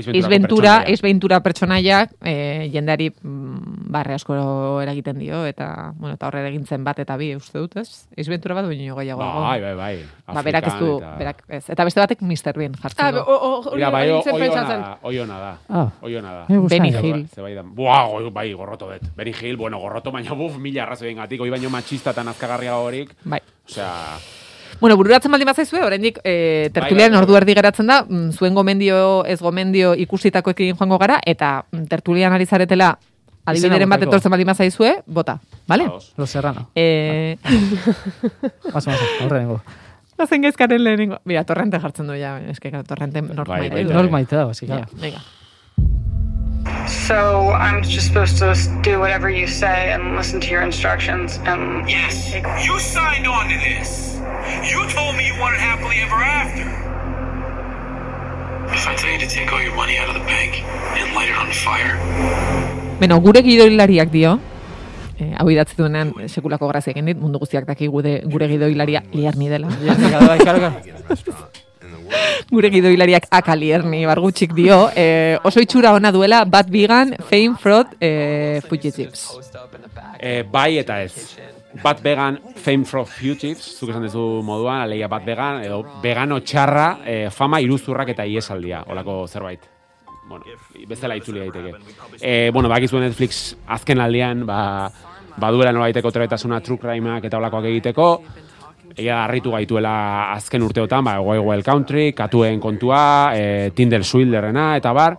Ace 0.00 0.28
Ventura. 0.30 0.76
Ace 0.86 1.02
Ventura 1.02 1.40
pertsonaiak 1.44 2.12
eh, 2.24 2.70
jendeari 2.72 3.10
mm, 3.10 3.90
barre 3.92 4.14
asko 4.14 4.32
eragiten 4.80 5.18
dio, 5.18 5.42
eta, 5.44 5.90
bueno, 5.98 6.14
eta 6.14 6.28
horre 6.28 6.44
egintzen 6.48 6.84
bat 6.86 6.98
eta 7.02 7.16
bi, 7.20 7.34
uste 7.36 7.58
dut, 7.58 7.74
ez? 7.76 8.06
Ace 8.16 8.30
Ventura 8.30 8.54
bat 8.54 8.68
baino 8.70 8.94
gehiago. 8.96 9.20
Bai, 9.20 9.58
bai, 9.60 9.74
bai. 9.76 9.90
Ba, 10.30 10.42
berak 10.46 10.68
ez 10.70 10.74
du, 10.78 10.86
Afrikan 10.94 11.02
eta- 11.10 11.18
berak 11.18 11.42
ez. 11.48 11.62
Eta 11.74 11.84
beste 11.84 12.00
batek 12.00 12.22
Mr. 12.22 12.54
Bean 12.56 12.78
jartzen 12.80 13.04
Ah, 13.04 13.10
du. 13.12 13.74
Mira, 13.74 13.90
bai, 13.90 14.06
oi 14.10 14.48
ona 14.48 14.64
da, 14.64 14.98
oi 15.02 15.18
ona 15.18 15.38
da. 15.42 15.52
Ah. 15.68 15.86
Oi 16.00 16.16
ona 16.16 16.32
da. 16.32 16.46
Benny. 16.70 16.94
Hill. 16.96 17.26
Ze 17.34 17.42
bai 17.42 17.54
da. 17.58 17.62
Buah, 17.66 18.06
goi- 18.14 18.32
bai, 18.32 18.52
gorroto 18.54 18.88
dut. 18.94 19.10
Benny 19.16 19.34
Hill, 19.34 19.56
bueno, 19.58 19.78
gorroto, 19.78 20.12
baina 20.12 20.32
buf, 20.32 20.56
mila 20.56 20.84
arrazoien 20.86 21.16
gatik, 21.18 21.40
hoi 21.40 21.50
baino 21.50 21.68
machista 21.68 22.14
eta 22.14 22.24
nazkagarria 22.24 22.76
horik. 22.78 23.12
Bai. 23.24 23.40
Osea, 23.68 23.90
Bueno, 24.80 24.96
bururatzen 24.96 25.30
baldin 25.30 25.46
bazaizue, 25.50 25.82
oraindik 25.84 26.18
e, 26.24 26.70
tertulian 26.72 27.10
Bai, 27.10 27.16
bai, 27.18 27.22
ordu 27.22 27.34
bai. 27.34 27.40
erdi 27.42 27.54
geratzen 27.58 27.86
da, 27.90 27.98
mm, 28.08 28.30
zuen 28.32 28.54
gomendio, 28.56 29.24
ez 29.26 29.38
gomendio 29.44 29.92
ikusitakoekin 30.06 30.74
joango 30.78 30.96
gara, 30.98 31.18
eta 31.26 31.66
mm, 31.70 31.84
tertulian 31.90 32.32
ari 32.32 32.46
zaretela 32.46 32.94
adibideren 33.44 33.88
bat 33.90 34.02
etortzen 34.06 34.30
baldin 34.32 34.46
bazaizue, 34.48 34.94
bota, 35.06 35.38
bale? 35.68 35.88
Los 36.16 36.30
Serrano. 36.30 36.70
Eh, 36.74 37.36
Baso, 38.72 38.90
baso, 38.90 39.04
horre 39.26 39.40
nengo. 39.44 39.60
Ozen 40.20 40.42
gaizkaren 40.44 40.82
lehenengo. 40.84 41.16
Mira, 41.24 41.44
torrente 41.48 41.78
jartzen 41.80 42.06
du 42.06 42.12
ja, 42.14 42.34
eske 42.52 42.70
torrente 42.86 43.22
nork 43.22 43.48
Bai, 43.48 43.60
maite 43.62 43.74
bai, 43.74 43.84
du. 43.84 43.88
bai. 43.88 43.96
Nork 43.96 44.10
maite 44.12 44.36
da, 44.36 44.44
basik. 44.50 44.68
Ja, 44.68 44.82
venga. 45.00 45.20
So 46.90 47.50
I'm 47.50 47.84
just 47.84 48.08
supposed 48.08 48.38
to 48.38 48.52
do 48.82 48.98
whatever 48.98 49.30
you 49.30 49.46
say 49.46 49.92
and 49.92 50.16
listen 50.16 50.40
to 50.40 50.50
your 50.50 50.62
instructions 50.62 51.38
and 51.46 51.88
Yes, 51.88 52.34
you 52.66 52.80
signed 52.80 53.28
on 53.28 53.46
to 53.46 53.54
this. 53.62 54.18
You 54.66 54.82
told 54.90 55.14
me 55.14 55.30
you 55.30 55.38
wanted 55.38 55.62
happily 55.62 56.02
ever 56.02 56.18
after. 56.18 56.66
If 58.74 58.88
I 58.88 58.96
tell 58.96 59.10
you 59.10 59.20
to 59.22 59.28
take 59.28 59.52
all 59.52 59.62
your 59.62 59.74
money 59.76 59.98
out 59.98 60.08
of 60.10 60.18
the 60.18 60.26
bank 60.26 60.66
and 60.98 61.14
light 61.14 61.30
it 61.30 61.38
on 61.38 61.52
fire, 61.54 61.94
Beno, 62.98 63.22
gure 63.22 63.40
gidoilariak 63.40 64.10
dio, 64.10 64.40
eh, 65.16 65.30
hau 65.38 65.48
idatzi 65.48 65.78
duenean 65.78 66.10
eh, 66.18 66.28
sekulako 66.28 66.68
grazia 66.68 66.92
egin 66.92 67.06
dit, 67.06 67.22
mundu 67.22 67.38
guztiak 67.38 67.70
daki 67.70 67.86
gude, 67.86 68.18
gure 68.26 68.50
gidoilaria 68.50 69.06
lierni 69.14 69.48
dela. 69.48 69.70
Gure 72.50 72.70
gidoilariak 72.72 73.28
akalierni 73.30 74.04
bargutxik 74.08 74.54
dio, 74.56 74.88
eh, 74.96 75.38
oso 75.44 75.60
itxura 75.62 75.92
ona 75.94 76.10
duela 76.12 76.44
bat 76.44 76.68
bigan 76.70 77.14
fame 77.28 77.56
fraud 77.60 77.94
eh, 78.00 78.60
fugitives. 78.68 79.28
Eh, 80.18 80.42
bai 80.42 80.78
eta 80.78 81.02
ez. 81.02 81.38
Bat 81.82 82.00
vegan, 82.02 82.38
fame 82.58 82.84
for 82.84 83.06
fugitives, 83.06 83.62
zuk 83.78 83.92
esan 83.92 84.02
duzu 84.02 84.42
moduan, 84.42 84.80
aleia 84.82 85.06
bat 85.08 85.22
vegan, 85.24 85.62
edo 85.62 85.84
vegano 86.02 86.40
txarra, 86.42 86.88
eh, 87.06 87.28
fama 87.30 87.60
iruzurrak 87.62 88.10
eta 88.10 88.26
iesaldia, 88.26 88.82
olako 88.90 89.22
zerbait. 89.28 89.68
Bueno, 90.28 90.44
bezala 90.88 91.16
itzuli 91.18 91.40
daiteke. 91.40 91.72
Eh, 92.20 92.50
bueno, 92.52 92.68
bakizu 92.68 92.98
Netflix 92.98 93.56
azken 93.66 94.02
aldian, 94.02 94.44
ba, 94.46 94.90
baduela 95.38 95.72
nolaiteko 95.72 96.10
trebetasuna 96.10 96.60
true 96.60 96.78
crimeak 96.78 97.24
eta 97.30 97.38
olakoak 97.38 97.70
egiteko, 97.70 98.08
Egia 98.96 99.14
da, 99.14 99.24
harritu 99.24 99.52
gaituela 99.54 100.32
azken 100.34 100.64
urteotan, 100.66 101.04
ba, 101.04 101.18
Wild 101.20 101.46
Wild 101.46 101.64
Country, 101.66 102.12
katuen 102.16 102.60
kontua, 102.60 103.32
e, 103.34 103.70
Tinder 103.74 104.04
Swilderrena, 104.04 104.76
eta 104.76 104.92
bar. 104.92 105.16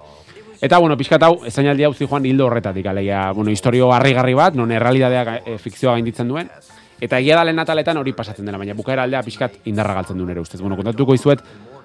Eta, 0.62 0.78
bueno, 0.78 0.98
pixkat 0.98 1.24
hau, 1.26 1.34
ezainaldi 1.48 1.88
hau 1.88 1.94
joan 1.98 2.26
hildo 2.26 2.46
horretatik, 2.46 2.86
alegia, 2.86 3.32
bueno, 3.32 3.52
historio 3.52 3.92
harrigarri 3.94 4.36
bat, 4.38 4.56
non 4.56 4.72
errealidadeak 4.72 5.48
e, 5.48 5.58
fikzioa 5.58 5.96
gainditzen 5.98 6.30
duen, 6.30 6.52
eta 7.02 7.18
egia 7.18 7.40
da 7.40 7.46
lehen 7.46 7.98
hori 7.98 8.14
pasatzen 8.14 8.46
dela, 8.46 8.58
baina 8.58 8.76
bukaera 8.78 9.04
aldea 9.04 9.24
pixkat 9.24 9.66
indarra 9.66 9.94
galtzen 9.94 10.18
duen 10.18 10.30
ere 10.30 10.42
ustez. 10.42 10.62
Bueno, 10.62 10.76
kontatuko 10.76 11.16
izuet, 11.16 11.42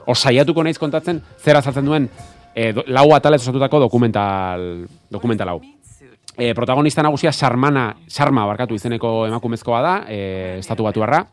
osaiatuko 0.07 0.63
naiz 0.63 0.79
kontatzen, 0.79 1.23
zer 1.41 1.57
azaltzen 1.57 1.87
duen 1.87 2.11
e, 2.55 2.73
do, 2.73 2.85
lau 2.89 3.11
atalez 3.15 3.41
osatutako 3.43 3.81
dokumental, 3.87 4.87
dokumental 5.11 5.55
hau. 5.55 5.61
E, 6.37 6.53
protagonista 6.55 7.03
nagusia 7.03 7.33
Sarmana, 7.33 7.95
Sarma 8.09 8.45
barkatu 8.47 8.77
izeneko 8.77 9.27
emakumezkoa 9.29 9.83
da, 9.83 9.95
e, 10.09 10.59
estatu 10.61 10.85
batuarra. 10.85 11.25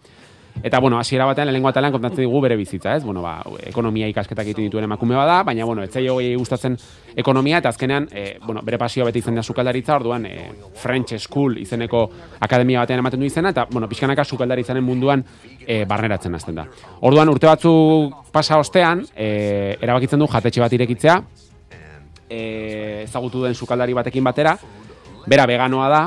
Eta, 0.61 0.79
bueno, 0.79 0.99
hasiera 0.99 1.25
batean, 1.25 1.47
lehenengo 1.47 1.67
atalean 1.69 1.91
kontatzen 1.91 2.21
digu 2.21 2.39
bere 2.41 2.55
bizitza, 2.55 2.95
ez? 2.95 3.03
Bueno, 3.03 3.23
ba, 3.23 3.41
ekonomia 3.65 4.07
ikasketak 4.11 4.45
egiten 4.45 4.67
dituen 4.67 4.85
emakume 4.85 5.15
bada, 5.17 5.41
baina, 5.43 5.65
bueno, 5.65 5.83
etzai 5.83 6.05
hogei 6.07 6.35
gustatzen 6.35 6.77
ekonomia, 7.15 7.57
eta 7.57 7.71
azkenean, 7.73 8.07
e, 8.11 8.37
bueno, 8.45 8.61
bere 8.63 8.77
pasioa 8.77 9.07
beti 9.09 9.19
izan 9.19 9.39
da 9.39 9.43
sukaldaritza, 9.43 9.95
orduan, 9.97 10.27
e, 10.29 10.51
French 10.79 11.17
School 11.17 11.57
izeneko 11.57 12.05
akademia 12.39 12.83
batean 12.85 13.01
ematen 13.01 13.19
du 13.19 13.25
izena, 13.25 13.49
eta, 13.49 13.65
bueno, 13.71 13.89
pixkanaka 13.89 14.23
sukaldaritzaren 14.23 14.85
munduan 14.85 15.25
e, 15.65 15.83
barneratzen 15.89 16.35
hasten 16.35 16.61
da. 16.61 16.67
Orduan, 17.01 17.33
urte 17.33 17.49
batzuk 17.49 18.31
pasa 18.31 18.59
ostean, 18.61 19.03
e, 19.15 19.75
erabakitzen 19.81 20.21
du 20.21 20.29
jatetxe 20.31 20.61
bat 20.63 20.77
irekitzea, 20.77 21.17
e, 22.29 22.43
ezagutu 23.03 23.43
den 23.43 23.55
sukaldari 23.55 23.97
batekin 23.97 24.23
batera, 24.23 24.55
bera 25.27 25.47
veganoa 25.49 25.89
da, 25.89 26.03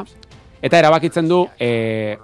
eta 0.62 0.78
erabakitzen 0.78 1.28
du 1.28 1.44
e, 1.58 2.16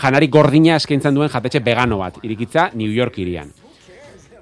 janari 0.00 0.28
gordina 0.28 0.76
eskaintzen 0.76 1.14
duen 1.14 1.30
jatetxe 1.32 1.60
vegano 1.64 1.98
bat, 2.00 2.22
irikitza 2.24 2.70
New 2.74 2.90
York 2.92 3.18
irian. 3.22 3.52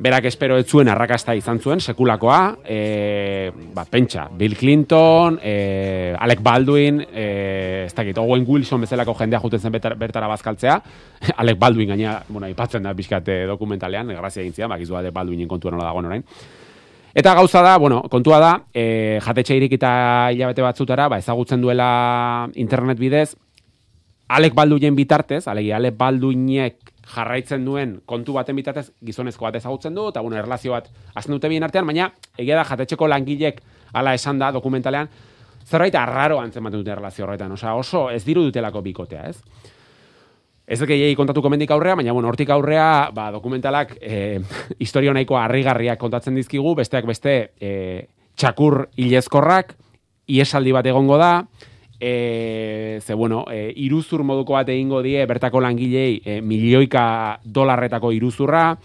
Berak 0.01 0.31
espero 0.31 0.57
ez 0.57 0.65
zuen 0.65 0.89
arrakasta 0.89 1.35
izan 1.37 1.59
zuen, 1.61 1.81
sekulakoa, 1.85 2.39
e, 2.65 3.51
ba, 3.75 3.83
pentsa, 3.85 4.31
Bill 4.33 4.55
Clinton, 4.57 5.37
e, 5.45 6.15
Alec 6.17 6.41
Baldwin, 6.41 7.03
e, 7.05 7.85
ez 7.85 7.93
dakit, 7.93 8.17
Owen 8.23 8.47
Wilson 8.49 8.81
bezalako 8.87 9.13
jendea 9.19 9.43
juten 9.43 9.61
zen 9.61 9.77
bertara, 9.77 10.31
bazkaltzea, 10.31 10.79
Alec 11.45 11.61
Baldwin 11.61 11.93
gaina, 11.93 12.17
bueno, 12.29 12.49
ipatzen 12.49 12.89
da 12.89 12.95
bizkate 12.97 13.43
dokumentalean, 13.51 14.15
grazia 14.17 14.41
egin 14.41 14.57
zidan, 14.57 14.73
bakizu 14.73 14.97
Alec 14.97 15.13
Baldwinen 15.13 15.53
kontua 15.53 15.75
nola 15.77 15.91
dagoen 15.91 16.09
orain. 16.09 16.25
Eta 17.13 17.35
gauza 17.35 17.61
da, 17.61 17.77
bueno, 17.77 18.01
kontua 18.09 18.41
da, 18.41 18.55
e, 18.73 19.19
jatetxe 19.21 19.59
irikita 19.59 19.93
hilabete 20.33 20.65
batzutara, 20.65 21.11
ba, 21.13 21.21
ezagutzen 21.21 21.61
duela 21.61 22.49
internet 22.55 22.97
bidez, 23.03 23.35
Alek 24.31 24.55
Balduinen 24.55 24.95
bitartez, 24.95 25.49
alegia 25.51 25.75
Alek 25.81 25.97
Balduinek 25.99 26.93
jarraitzen 27.11 27.65
duen 27.67 27.97
kontu 28.07 28.37
baten 28.37 28.55
bitartez 28.55 28.93
gizonezko 29.03 29.49
bat 29.49 29.57
ezagutzen 29.59 29.97
du, 29.97 30.05
eta 30.13 30.23
bueno, 30.23 30.37
erlazio 30.39 30.77
bat 30.77 30.87
azten 31.19 31.35
dute 31.35 31.49
bien 31.51 31.67
artean, 31.67 31.89
baina 31.89 32.07
egia 32.39 32.61
da 32.61 32.63
jatetxeko 32.69 33.09
langilek 33.11 33.59
hala 33.93 34.13
esan 34.15 34.39
da 34.39 34.53
dokumentalean, 34.55 35.11
zerbait 35.67 35.97
arraro 35.99 36.39
antzematen 36.39 36.79
dute 36.79 36.93
erlazio 36.95 37.27
horretan, 37.27 37.57
osea 37.57 37.75
oso 37.75 38.05
ez 38.15 38.23
diru 38.25 38.45
dutelako 38.47 38.85
bikotea, 38.87 39.25
ez? 39.33 39.67
Ez 40.71 40.79
dut 40.79 40.93
gehiagi 40.93 41.19
kontatuko 41.19 41.51
mendik 41.51 41.73
aurrea, 41.75 41.97
baina 41.99 42.15
bueno, 42.15 42.31
hortik 42.31 42.53
aurrea, 42.55 43.11
ba, 43.15 43.33
dokumentalak 43.35 43.97
e, 44.01 44.39
historio 44.79 45.17
nahiko 45.17 45.41
harrigarriak 45.41 45.99
kontatzen 45.99 46.39
dizkigu, 46.39 46.77
besteak 46.79 47.11
beste 47.11 47.35
e, 47.59 47.73
txakur 48.39 48.85
hilezkorrak, 48.95 49.75
iesaldi 50.31 50.71
bat 50.79 50.87
egongo 50.87 51.19
da, 51.19 51.33
e, 52.01 52.99
ze 53.03 53.15
bueno, 53.15 53.45
e, 53.53 53.73
iruzur 53.77 54.25
moduko 54.25 54.57
bat 54.57 54.69
egingo 54.69 55.03
die 55.03 55.25
bertako 55.27 55.61
langilei 55.61 56.21
e, 56.25 56.41
milioika 56.41 57.39
dolarretako 57.45 58.13
iruzurra, 58.17 58.79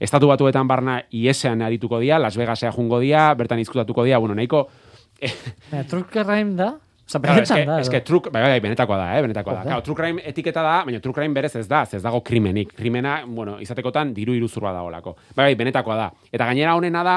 estatu 0.00 0.26
batuetan 0.32 0.66
barna 0.66 1.02
iesean 1.10 1.62
arituko 1.62 2.00
dia, 2.00 2.18
Las 2.18 2.36
Vegasea 2.36 2.72
jungo 2.72 2.98
dia, 2.98 3.34
bertan 3.34 3.60
izkutatuko 3.60 4.04
dia, 4.04 4.18
bueno, 4.18 4.34
nahiko... 4.34 4.68
True 5.88 6.04
crime 6.10 6.56
da? 6.56 6.72
Osa, 7.06 7.20
Claro, 7.20 7.42
eske, 7.42 7.54
benetan 7.54 7.74
da. 7.74 7.80
eske 7.82 7.96
edo? 7.98 8.04
true, 8.06 8.30
bai, 8.32 8.42
bai, 8.42 8.60
benetakoa 8.60 8.96
da, 8.96 9.06
eh, 9.18 9.22
benetakoa 9.22 9.54
da. 9.54 9.62
Claro, 9.62 9.82
true 9.82 9.96
crime 9.96 10.22
etiketa 10.24 10.62
da, 10.62 10.74
baina 10.86 11.00
true 11.00 11.14
crime 11.14 11.34
berez 11.34 11.54
ez 11.60 11.66
da, 11.68 11.82
ez 11.84 12.02
dago 12.02 12.22
krimenik. 12.24 12.72
Krimena, 12.74 13.22
bueno, 13.26 13.58
izatekotan 13.60 14.14
diru 14.14 14.34
iruzurra 14.34 14.72
da 14.72 14.82
olako. 14.82 15.16
Bai, 15.36 15.50
bai, 15.50 15.54
benetakoa 15.60 15.96
da. 15.96 16.10
Eta 16.32 16.46
gainera 16.48 16.74
honena 16.78 17.02
da, 17.04 17.16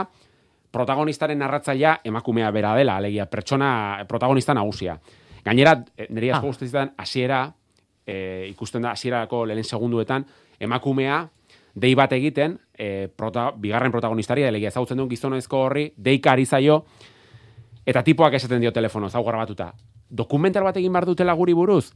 protagonistaren 0.75 1.39
narratzailea 1.39 1.99
emakumea 2.03 2.51
bera 2.51 2.73
dela, 2.75 2.97
alegia, 2.97 3.25
pertsona, 3.31 4.03
protagonista 4.09 4.53
nagusia. 4.53 4.97
Gainera, 5.45 5.83
eh, 5.97 6.07
niri 6.09 6.31
asko 6.31 6.45
Ah. 6.45 6.49
gustatzen 6.49 6.67
zidan, 6.67 6.93
hasiera, 6.97 7.53
eh, 8.05 8.47
ikusten 8.49 8.81
da, 8.81 8.91
hasierako 8.91 9.45
lehen 9.45 9.63
segunduetan, 9.63 10.25
emakumea, 10.59 11.29
dei 11.75 11.93
bat 11.95 12.11
egiten, 12.13 12.59
e, 12.77 13.09
prota, 13.15 13.51
bigarren 13.51 13.91
protagonistari, 13.91 14.43
elegia 14.43 14.69
ezautzen 14.71 14.97
duen 14.97 15.09
gizonezko 15.09 15.57
horri, 15.65 15.93
deika 15.97 16.31
ari 16.31 16.45
zaio, 16.45 16.85
eta 17.85 18.03
tipoak 18.03 18.33
esaten 18.33 18.61
dio 18.61 18.71
telefono, 18.71 19.09
zau 19.09 19.23
batuta. 19.23 19.73
Dokumental 20.09 20.63
bat 20.63 20.77
egin 20.77 20.93
behar 20.93 21.05
dutela 21.05 21.33
guri 21.33 21.53
buruz? 21.53 21.91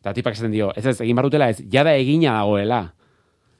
Eta 0.00 0.12
tipak 0.12 0.34
esaten 0.34 0.52
dio, 0.52 0.72
ez 0.76 0.86
ez, 0.86 1.00
egin 1.00 1.16
behar 1.16 1.26
dutela 1.26 1.48
ez, 1.48 1.62
jada 1.70 1.94
egina 1.94 2.32
dagoela. 2.32 2.94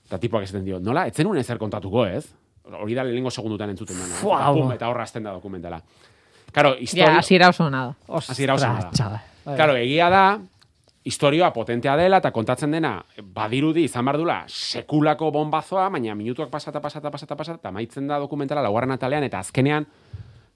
Eta 0.06 0.18
tipoak 0.18 0.44
esaten 0.44 0.64
dio, 0.64 0.78
nola, 0.80 1.06
ez 1.06 1.14
zenuen 1.14 1.38
ezer 1.38 1.58
kontatuko 1.58 2.06
ez? 2.06 2.34
Hori 2.64 2.94
da 2.94 3.02
lehenengo 3.02 3.30
segundutan 3.30 3.70
entzuten 3.70 3.96
dena. 3.96 4.14
Eta, 4.14 4.52
pum, 4.52 4.72
eta 4.72 4.88
horra 4.88 5.02
azten 5.02 5.22
da 5.22 5.32
dokumentala. 5.32 5.82
Ja, 6.54 6.74
historia... 6.78 7.18
hasiera 7.18 7.48
oso 7.48 7.64
ona 7.64 7.86
da. 7.86 8.16
Hasiera 8.18 8.54
oso 8.54 8.66
ona 8.66 8.80
da. 8.80 8.90
Txada. 8.90 9.22
Claro, 9.44 9.76
egia 9.76 10.08
da, 10.12 10.24
historioa 11.04 11.50
potentea 11.52 11.96
dela 11.98 12.20
eta 12.22 12.30
kontatzen 12.30 12.76
dena, 12.76 12.94
badirudi 13.34 13.86
izan 13.88 14.06
behar 14.06 14.18
dula, 14.20 14.36
sekulako 14.46 15.32
bombazoa, 15.34 15.88
baina 15.90 16.14
minutuak 16.14 16.50
pasata, 16.50 16.80
pasata, 16.80 17.10
pasata, 17.10 17.36
pasata, 17.36 17.58
eta 17.58 17.72
maitzen 17.74 18.06
da 18.06 18.20
dokumentala 18.22 18.62
laugarren 18.62 18.94
atalean, 18.94 19.26
eta 19.26 19.40
azkenean, 19.42 19.86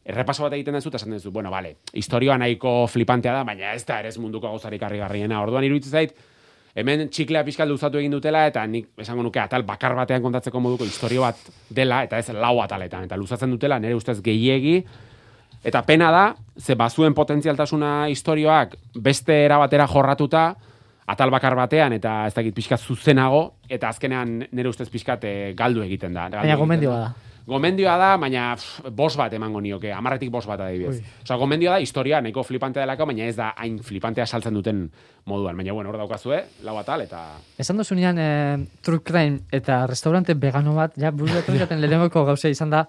errepaso 0.07 0.47
bat 0.47 0.55
egiten 0.55 0.79
duzu, 0.79 0.93
eta 0.93 1.01
esan 1.03 1.17
duzu, 1.17 1.33
bueno, 1.35 1.51
vale, 1.51 1.77
historioa 1.93 2.39
nahiko 2.39 2.79
flipantea 2.87 3.35
da, 3.41 3.43
baina 3.49 3.73
ez 3.75 3.83
da 3.87 3.99
ere 4.05 4.13
ez 4.15 4.19
munduko 4.23 4.47
gauzarik 4.53 4.83
harrigarriena. 4.87 5.41
Orduan 5.43 5.67
iruditzen 5.67 5.99
zait, 5.99 6.15
hemen 6.79 7.09
txiklea 7.11 7.43
pixkat 7.43 7.67
luzatu 7.67 7.99
egin 7.99 8.15
dutela, 8.15 8.45
eta 8.47 8.63
nik 8.71 8.93
esango 9.03 9.25
nuke 9.27 9.43
atal 9.43 9.67
bakar 9.67 9.97
batean 9.99 10.23
kontatzeko 10.23 10.63
moduko 10.63 10.87
historio 10.87 11.27
bat 11.27 11.43
dela, 11.75 12.05
eta 12.07 12.23
ez 12.23 12.31
lau 12.37 12.61
ataletan, 12.63 13.11
eta 13.11 13.19
luzatzen 13.19 13.51
dutela, 13.51 13.81
nire 13.83 13.99
ustez 13.99 14.21
gehiegi, 14.23 14.79
Eta 15.67 15.83
pena 15.83 16.13
da, 16.15 16.25
ze 16.63 16.77
bazuen 16.79 17.15
potentzialtasuna 17.15 18.07
historioak 18.13 18.77
beste 19.03 19.41
era 19.45 19.59
batera 19.59 19.89
jorratuta, 19.91 20.53
atal 21.11 21.31
bakar 21.35 21.57
batean, 21.59 21.97
eta 21.97 22.21
ez 22.29 22.35
dakit 22.37 22.55
pixkat 22.55 22.83
zuzenago, 22.83 23.43
eta 23.69 23.91
azkenean 23.91 24.39
nire 24.47 24.71
ustez 24.71 24.89
pixkat 24.93 25.27
eh, 25.27 25.55
galdu 25.59 25.83
egiten 25.83 26.15
da. 26.15 26.29
Baina 26.31 26.59
gomendioa 26.61 26.99
da. 27.01 27.15
Gomendioa 27.47 27.93
da, 27.99 28.09
baina 28.19 28.49
pff, 28.59 28.89
bos 28.95 29.13
bat 29.19 29.35
emango 29.35 29.61
nioke, 29.63 29.93
amarretik 29.95 30.33
bos 30.35 30.43
bat 30.47 30.65
adibidez. 30.65 30.97
Osea, 31.23 31.37
gomendioa 31.39 31.77
da, 31.77 31.83
historia 31.83 32.19
nahiko 32.23 32.43
flipantea 32.47 32.83
delako, 32.83 33.07
baina 33.11 33.27
ez 33.27 33.37
da 33.39 33.53
hain 33.55 33.79
flipantea 33.87 34.27
saltzen 34.27 34.55
duten 34.55 34.89
moduan. 35.31 35.55
Baina, 35.59 35.75
bueno, 35.75 35.91
hor 35.91 35.99
daukazue, 36.03 36.43
lau 36.67 36.75
atal, 36.79 37.07
eta... 37.07 37.23
Esan 37.59 37.79
duzunean, 37.79 38.19
eh, 38.19 38.67
true 38.83 39.03
crime 39.03 39.47
eta 39.55 39.85
restaurante 39.87 40.35
vegano 40.35 40.75
bat, 40.79 40.99
ja, 40.99 41.15
buru 41.15 41.39
etorrikaten 41.43 41.83
lehenengoko 41.83 42.27
gauza 42.27 42.51
izan 42.51 42.75
da, 42.75 42.87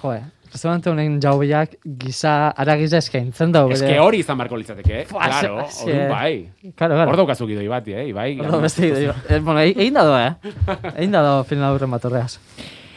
joe, 0.00 0.18
restaurante 0.52 0.90
honen 0.90 1.20
jaubeak 1.22 1.76
giza, 2.02 2.50
ara 2.50 2.76
giza 2.80 2.98
eskaintzen 2.98 3.52
da. 3.54 3.64
Ez 3.70 3.80
que 3.82 3.98
hori 4.02 4.20
izan 4.24 4.38
barko 4.38 4.56
litzateke, 4.58 5.00
eh? 5.02 5.04
Fua, 5.06 5.26
Claro, 5.30 5.64
hori 5.84 5.96
bai. 6.10 6.34
Claro, 6.74 6.94
claro. 6.98 7.10
Hor 7.10 7.16
daukazu 7.22 7.46
gidoi 7.46 7.68
bat, 7.70 7.88
eh? 7.88 8.08
Ibai, 8.10 8.28
Ordo, 8.40 8.60
beste 8.60 8.88
idea. 8.88 9.14
Eh, 9.28 9.38
bueno, 9.38 9.60
e- 9.60 9.70
egin 9.76 9.94
da 9.94 10.04
doa, 10.04 10.20
eh? 10.26 10.54
Egin 10.98 11.12
da 11.14 11.22
doa 11.22 11.44
film 11.44 11.62
aurren 11.62 11.90
bat 11.90 12.04
horreaz. 12.04 12.38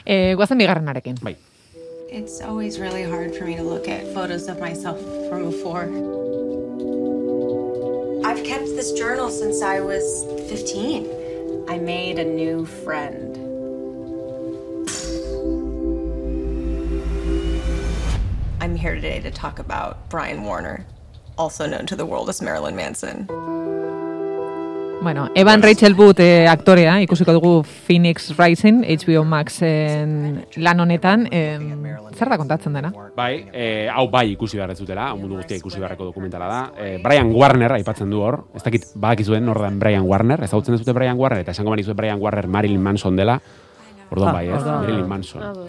Eh, 0.05 0.33
guazen 0.35 0.57
bigarrenarekin. 0.57 1.17
Bai. 1.21 1.35
It's 2.11 2.41
always 2.41 2.79
really 2.79 3.03
hard 3.03 3.33
for 3.35 3.45
me 3.45 3.55
to 3.57 3.63
look 3.63 3.87
at 3.89 4.05
photos 4.13 4.47
of 4.47 4.59
myself 4.59 4.99
from 5.29 5.45
before. 5.49 5.89
I've 8.25 8.43
kept 8.43 8.65
this 8.77 8.91
journal 8.93 9.29
since 9.29 9.61
I 9.63 9.79
was 9.81 10.03
15. 10.49 11.07
I 11.69 11.77
made 11.79 12.19
a 12.19 12.25
new 12.25 12.65
friend. 12.85 13.32
I'm 18.63 18.77
here 18.77 18.95
today 18.95 19.19
to 19.19 19.29
talk 19.29 19.59
about 19.59 19.97
Brian 20.09 20.45
Warner, 20.45 20.85
also 21.37 21.67
known 21.67 21.85
to 21.85 21.97
the 21.97 22.05
world 22.05 22.29
as 22.29 22.41
Marilyn 22.41 22.77
Manson. 22.77 23.27
Bueno, 25.01 25.27
Evan 25.35 25.61
Rachel 25.61 25.93
Wood 25.95 26.21
eh, 26.23 26.47
aktorea, 26.47 27.01
ikusiko 27.03 27.33
dugu 27.35 27.65
Phoenix 27.67 28.31
Rising, 28.39 28.85
HBO 28.87 29.25
Maxen 29.27 30.45
lan 30.63 30.79
honetan, 30.79 31.27
eh, 31.27 31.59
zer 32.15 32.31
da 32.31 32.37
kontatzen 32.39 32.71
dena? 32.71 32.93
Bai, 33.17 33.49
eh, 33.51 33.89
hau 33.91 34.07
bai 34.07 34.29
ikusi 34.31 34.55
behar 34.55 34.71
ez 34.71 34.79
dutela, 34.79 35.09
hau 35.09 35.17
mundu 35.19 35.41
guztia 35.41 35.59
ikusi 35.59 35.81
beharreko 35.83 36.07
dokumentala 36.13 36.47
da. 36.47 36.61
Eh, 36.79 37.01
Brian 37.03 37.33
Warner 37.35 37.75
aipatzen 37.81 38.09
du 38.09 38.21
hor, 38.23 38.45
ez 38.55 38.63
dakit 38.63 38.93
badakizuen 38.95 39.49
hor 39.49 39.59
den 39.65 39.81
Brian 39.83 40.07
Warner, 40.07 40.39
ez 40.41 40.51
dute 40.51 40.93
Brian 40.95 41.19
Warner, 41.19 41.43
eta 41.43 41.51
esango 41.51 41.75
banizue 41.75 41.99
Brian 41.99 42.21
Warner 42.21 42.47
Marilyn 42.47 42.81
Manson 42.81 43.19
dela, 43.19 43.41
orduan 44.09 44.29
Ah, 44.29 44.33
bai, 44.39 44.47
ez. 44.47 44.63
Marilyn 44.63 45.09
Manson. 45.09 45.67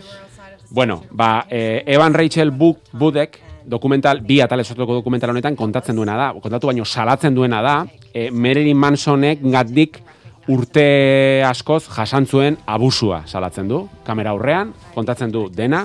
Bueno, 0.74 1.04
ba, 1.12 1.46
eh, 1.50 1.84
Evan 1.86 2.14
Rachel 2.14 2.50
Wood, 2.50 2.78
Woodek, 2.98 3.38
dokumental, 3.64 4.22
bi 4.26 4.40
atale 4.40 4.64
sortuko 4.64 4.96
dokumental 4.96 5.30
honetan 5.30 5.54
kontatzen 5.54 5.94
duena 5.94 6.16
da, 6.18 6.32
kontatu 6.42 6.66
baino 6.66 6.84
salatzen 6.84 7.34
duena 7.34 7.60
da, 7.62 7.74
eh, 8.12 8.32
Marilyn 8.32 8.76
Mansonek 8.76 9.38
gatdik 9.52 10.00
urte 10.50 11.44
askoz 11.46 11.84
jasantzuen 11.94 12.58
abusua 12.66 13.22
salatzen 13.24 13.70
du, 13.70 13.84
kamera 14.02 14.34
aurrean, 14.34 14.74
kontatzen 14.96 15.30
du 15.30 15.44
dena, 15.48 15.84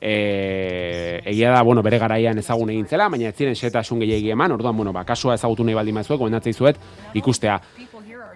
e, 0.00 1.20
egia 1.24 1.50
da, 1.50 1.62
bueno, 1.62 1.82
bere 1.82 1.98
garaian 1.98 2.38
ezagun 2.38 2.70
egin 2.70 2.86
zela, 2.86 3.08
baina 3.12 3.28
ez 3.28 3.36
ziren 3.36 3.58
xetasun 3.58 4.00
gehiagi 4.00 4.30
eman, 4.32 4.54
orduan, 4.56 4.76
bueno, 4.76 4.94
ba, 4.96 5.04
kasua 5.04 5.34
ezagutu 5.36 5.66
nahi 5.66 5.74
baldin 5.76 5.98
mazuek, 5.98 6.18
gomendatzei 6.18 6.54
zuet, 6.54 6.78
ikustea. 7.18 7.58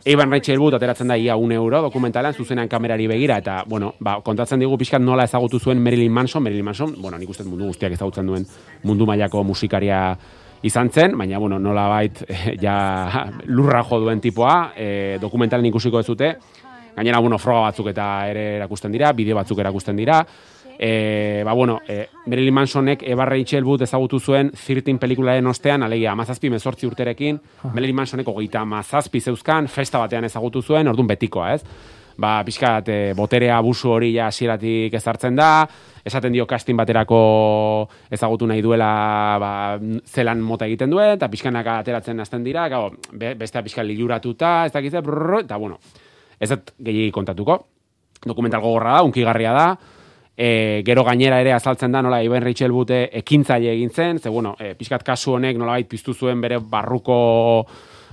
Evan 0.06 0.30
Rachel 0.30 0.58
Wood 0.60 0.74
ateratzen 0.76 1.08
da 1.08 1.16
ia 1.16 1.34
un 1.36 1.52
euro 1.52 1.80
dokumentalan, 1.80 2.34
zuzenean 2.34 2.68
kamerari 2.68 3.06
begira, 3.08 3.38
eta, 3.40 3.62
bueno, 3.66 3.94
ba, 4.04 4.18
kontatzen 4.20 4.60
digu 4.60 4.76
pixkat 4.76 5.00
nola 5.00 5.24
ezagutu 5.24 5.58
zuen 5.58 5.80
Marilyn 5.80 6.12
Manson, 6.12 6.42
Marilyn 6.44 6.66
Manson, 6.66 6.92
bueno, 7.00 7.16
nik 7.18 7.30
uste 7.32 7.46
mundu 7.48 7.70
guztiak 7.70 7.94
ezagutzen 7.96 8.26
duen 8.28 8.44
mundu 8.84 9.06
mailako 9.08 9.40
musikaria 9.48 10.02
izan 10.62 10.90
zen, 10.92 11.16
baina, 11.16 11.38
bueno, 11.40 11.58
nola 11.58 11.86
bait, 11.88 12.20
ja, 12.60 13.30
lurra 13.46 13.80
jo 13.88 14.02
duen 14.04 14.20
tipoa, 14.20 14.74
e, 14.76 15.16
dokumentalen 15.22 15.70
ikusiko 15.72 16.00
ez 16.00 16.06
dute, 16.06 16.34
gainera, 16.94 17.20
bueno, 17.24 17.38
froga 17.40 17.70
batzuk 17.70 17.88
eta 17.94 18.08
ere 18.28 18.44
erakusten 18.58 18.92
dira, 18.92 19.14
bideo 19.16 19.40
batzuk 19.40 19.64
erakusten 19.64 19.96
dira, 19.96 20.20
E, 20.78 21.42
ba, 21.44 21.52
bueno, 21.52 21.80
e, 21.87 22.08
Marilyn 22.26 22.54
Mansonek 22.54 23.02
Eva 23.02 23.24
Rachel 23.24 23.64
Wood 23.64 23.82
ezagutu 23.87 24.18
zuen 24.20 24.50
13 24.50 24.98
pelikularen 24.98 25.46
ostean, 25.46 25.82
alegia, 25.82 26.12
amazazpi 26.12 26.50
mezortzi 26.50 26.87
urterekin, 26.88 27.40
Marilyn 27.72 27.96
Mansonek 27.96 28.28
hogeita 28.28 28.62
amazazpi 28.64 29.20
zeuzkan, 29.20 29.68
festa 29.68 30.00
batean 30.02 30.24
ezagutu 30.24 30.62
zuen, 30.62 30.88
orduan 30.88 31.10
betikoa, 31.12 31.52
ez? 31.54 31.62
Ba, 32.16 32.37
pixkat, 32.46 32.88
e, 32.88 32.98
boterea 33.18 33.56
abusu 33.58 33.90
hori 33.90 34.12
ja 34.14 34.28
hasieratik 34.30 34.94
ezartzen 34.94 35.34
da, 35.34 35.66
esaten 36.06 36.34
dio 36.34 36.46
casting 36.46 36.78
baterako 36.78 37.18
ezagutu 38.10 38.46
nahi 38.46 38.62
duela 38.62 38.90
ba, 39.42 39.50
zelan 40.06 40.42
mota 40.42 40.68
egiten 40.70 40.94
duen, 40.94 41.16
eta 41.16 41.30
pixkanak 41.30 41.72
ateratzen 41.80 42.22
hasten 42.22 42.46
dira, 42.46 42.68
gau, 42.70 42.87
be, 43.12 43.34
bestea 43.38 43.64
pixkat 43.66 43.87
liluratuta, 43.88 44.60
ez 44.68 44.72
dakitze, 44.74 45.02
brrr, 45.02 45.42
eta 45.42 45.58
bueno, 45.58 45.80
ez 46.38 46.50
dut 46.54 46.74
gehiagi 46.78 47.10
kontatuko. 47.14 47.64
Dokumental 48.24 48.62
gogorra 48.62 48.94
da, 48.98 49.02
unkigarria 49.04 49.52
da, 49.52 49.66
e, 50.36 50.82
gero 50.84 51.04
gainera 51.04 51.40
ere 51.40 51.52
azaltzen 51.52 51.92
da 51.92 52.02
nola 52.02 52.22
Iben 52.22 52.42
Rachel 52.42 52.72
Bute 52.72 53.08
ekintzaile 53.20 53.72
egin 53.72 53.90
zen, 53.90 54.18
ze 54.18 54.28
bueno, 54.28 54.56
e, 54.58 54.74
pixkat 54.74 55.02
kasu 55.02 55.34
honek 55.38 55.58
nolabait 55.58 55.88
piztu 55.88 56.14
zuen 56.14 56.40
bere 56.40 56.58
barruko 56.58 57.66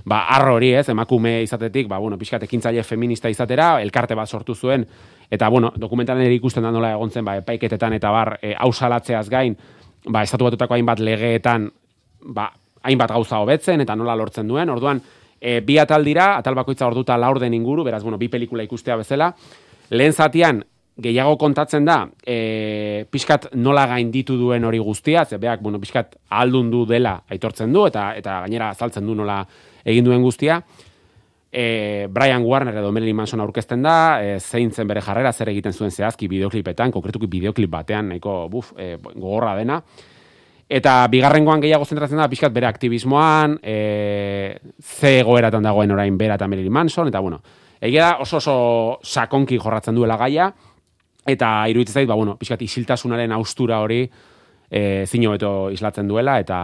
ba, 0.04 0.24
arro 0.34 0.56
hori, 0.56 0.72
ez, 0.74 0.88
emakume 0.88 1.40
izatetik, 1.42 1.88
ba, 1.88 1.98
bueno, 1.98 2.18
pixkat 2.18 2.42
ekintzaile 2.46 2.82
feminista 2.82 3.30
izatera, 3.30 3.76
elkarte 3.82 4.16
bat 4.18 4.28
sortu 4.28 4.54
zuen, 4.54 4.86
eta, 5.30 5.48
bueno, 5.48 5.72
dokumentalen 5.76 6.26
ere 6.26 6.34
ikusten 6.34 6.62
da 6.62 6.72
nola 6.74 6.92
egon 6.96 7.10
zen, 7.10 7.24
ba, 7.24 7.36
epaiketetan 7.42 7.94
eta 7.98 8.10
bar, 8.10 8.36
e, 8.42 8.54
hau 8.58 8.72
salatzeaz 8.72 9.28
gain, 9.30 9.56
ba, 10.08 10.24
estatu 10.26 10.48
batutako 10.48 10.74
hainbat 10.74 11.02
legeetan, 11.02 11.70
ba, 12.34 12.50
hainbat 12.82 13.14
gauza 13.14 13.38
hobetzen, 13.42 13.84
eta 13.84 13.96
nola 13.96 14.16
lortzen 14.18 14.48
duen, 14.50 14.70
orduan, 14.74 15.00
e, 15.38 15.60
bi 15.62 15.78
atal 15.78 16.04
dira, 16.04 16.32
atal 16.38 16.58
bakoitza 16.58 16.86
orduta 16.86 17.16
laurden 17.18 17.54
inguru, 17.54 17.84
beraz, 17.86 18.02
bueno, 18.02 18.18
bi 18.18 18.28
pelikula 18.28 18.66
ikustea 18.66 18.98
bezala, 18.98 19.32
lehen 19.90 20.12
zatian, 20.12 20.64
gehiago 21.00 21.38
kontatzen 21.40 21.86
da, 21.88 22.04
e, 22.26 23.06
pixkat 23.10 23.48
nola 23.56 23.86
gainditu 23.88 24.36
duen 24.36 24.64
hori 24.64 24.78
guztia, 24.78 25.24
ze 25.24 25.38
beak, 25.40 25.62
bueno, 25.62 25.80
pixkat 25.80 26.16
aldun 26.28 26.70
du 26.70 26.84
dela 26.86 27.22
aitortzen 27.30 27.72
du, 27.72 27.86
eta 27.88 28.12
eta 28.16 28.40
gainera 28.44 28.70
azaltzen 28.70 29.06
du 29.06 29.14
nola 29.16 29.40
egin 29.84 30.04
duen 30.04 30.22
guztia. 30.22 30.60
E, 31.52 32.08
Brian 32.08 32.44
Warner 32.44 32.76
edo 32.80 32.92
Marilyn 32.92 33.16
Manson 33.16 33.40
aurkezten 33.40 33.82
da, 33.84 33.96
e, 34.22 34.38
zein 34.40 34.70
zen 34.72 34.88
bere 34.88 35.00
jarrera, 35.04 35.32
zer 35.32 35.48
egiten 35.52 35.72
zuen 35.72 35.90
zehazki 35.90 36.28
bideoklipetan, 36.28 36.92
konkretuki 36.92 37.28
bideoklip 37.28 37.70
batean, 37.70 38.08
nahiko 38.12 38.48
buf, 38.52 38.72
e, 38.76 38.96
gogorra 39.14 39.54
dena. 39.56 39.80
Eta 40.72 41.06
bigarrengoan 41.12 41.60
gehiago 41.60 41.84
zentratzen 41.84 42.20
da, 42.20 42.28
pixkat 42.32 42.52
bere 42.52 42.68
aktivismoan, 42.68 43.58
e, 43.62 44.56
ze 44.80 45.18
egoeratan 45.20 45.64
dagoen 45.64 45.92
orain 45.92 46.16
bera 46.16 46.36
eta 46.40 46.48
Marilyn 46.48 46.72
Manson, 46.72 47.08
eta 47.08 47.20
bueno, 47.20 47.42
egia 47.80 48.12
da 48.12 48.18
oso 48.24 48.38
oso 48.40 48.56
sakonki 49.02 49.58
jorratzen 49.60 49.96
duela 49.96 50.16
gaia, 50.16 50.52
eta 51.26 51.52
iruditzen 51.70 52.00
zait, 52.00 52.08
ba, 52.08 52.16
bueno, 52.18 52.36
pixkat 52.38 52.62
isiltasunaren 52.62 53.32
austura 53.32 53.80
hori 53.80 54.02
e, 54.70 55.04
zino 55.06 55.30
beto 55.34 55.70
islatzen 55.70 56.08
duela, 56.08 56.38
eta 56.40 56.58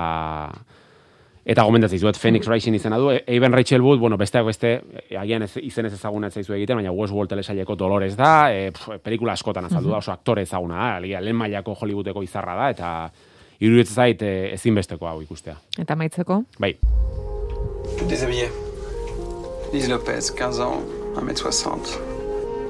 eta 1.49 1.65
gomendatzen 1.65 1.97
dizuet 1.97 2.19
Phoenix 2.21 2.49
Rising 2.49 2.77
izena 2.77 2.99
du, 3.01 3.09
Eben 3.27 3.55
Rachel 3.55 3.81
Wood, 3.81 4.01
bueno, 4.01 4.19
besteak 4.21 4.45
beste, 4.45 4.75
agian 5.17 5.47
ez, 5.47 5.55
izen 5.63 5.87
ez 5.89 5.95
ezaguna 5.97 6.29
ez 6.29 6.35
zaizu 6.37 6.53
egiten, 6.53 6.77
baina 6.77 6.93
Westworld 6.93 7.33
telesaileko 7.33 7.77
Dolores 7.79 8.13
da, 8.19 8.51
e, 8.53 8.69
pf, 8.77 9.01
pelikula 9.05 9.33
askotan 9.33 9.65
azaldu 9.71 9.95
da, 9.95 10.03
oso 10.03 10.13
aktore 10.13 10.45
ezaguna 10.45 10.77
da, 10.77 10.91
alegia, 10.99 11.23
lehen 11.25 11.41
mailako 11.41 11.77
Hollywoodeko 11.81 12.23
izarra 12.27 12.57
da, 12.59 12.69
eta 12.77 12.93
iruditzen 13.65 13.97
zait 13.97 14.23
e, 14.23 14.33
ezinbesteko 14.59 15.09
hau 15.09 15.23
ikustea. 15.25 15.57
Eta 15.81 15.97
maitzeko? 15.97 16.43
Bai. 16.61 16.75
Déshabillé. 18.09 18.51
Lise 19.73 19.89
Lopez, 19.89 20.31
15 20.37 20.61
ans, 20.61 20.85
1m60. 21.17 21.97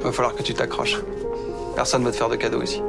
Va 0.04 0.12
falloir 0.12 0.36
que 0.36 0.42
tu 0.42 0.54
t'accroches. 0.54 1.17
Personne 1.78 2.02
va 2.02 2.10
te 2.10 2.16
faire 2.16 2.28
de 2.28 2.36
cadeau 2.36 2.60
ici. 2.60 2.80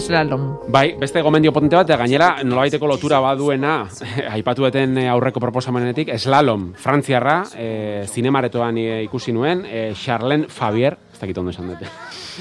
Slalom. 0.00 0.44
Bai, 0.72 0.94
beste 0.96 1.20
gomendio 1.20 1.50
potente 1.52 1.76
bat, 1.76 1.84
eta 1.84 1.98
gainera 2.00 2.30
nolabaiteko 2.44 2.88
lotura 2.88 3.18
baduena, 3.20 3.74
aipatueten 4.36 4.96
eh, 5.02 5.08
aurreko 5.12 5.40
proposamenetik, 5.40 6.14
Slalom, 6.16 6.70
frantziarra, 6.80 7.42
e, 7.52 7.68
zinemaretoan 8.08 8.78
eh, 8.80 9.02
ikusi 9.04 9.34
nuen, 9.36 9.66
e, 9.68 9.90
Charlene 9.92 10.48
Fabier, 10.48 10.96
ez 11.12 11.20
dakit 11.20 11.42
ondo 11.42 11.52
esan 11.52 11.68
dute. 11.74 11.90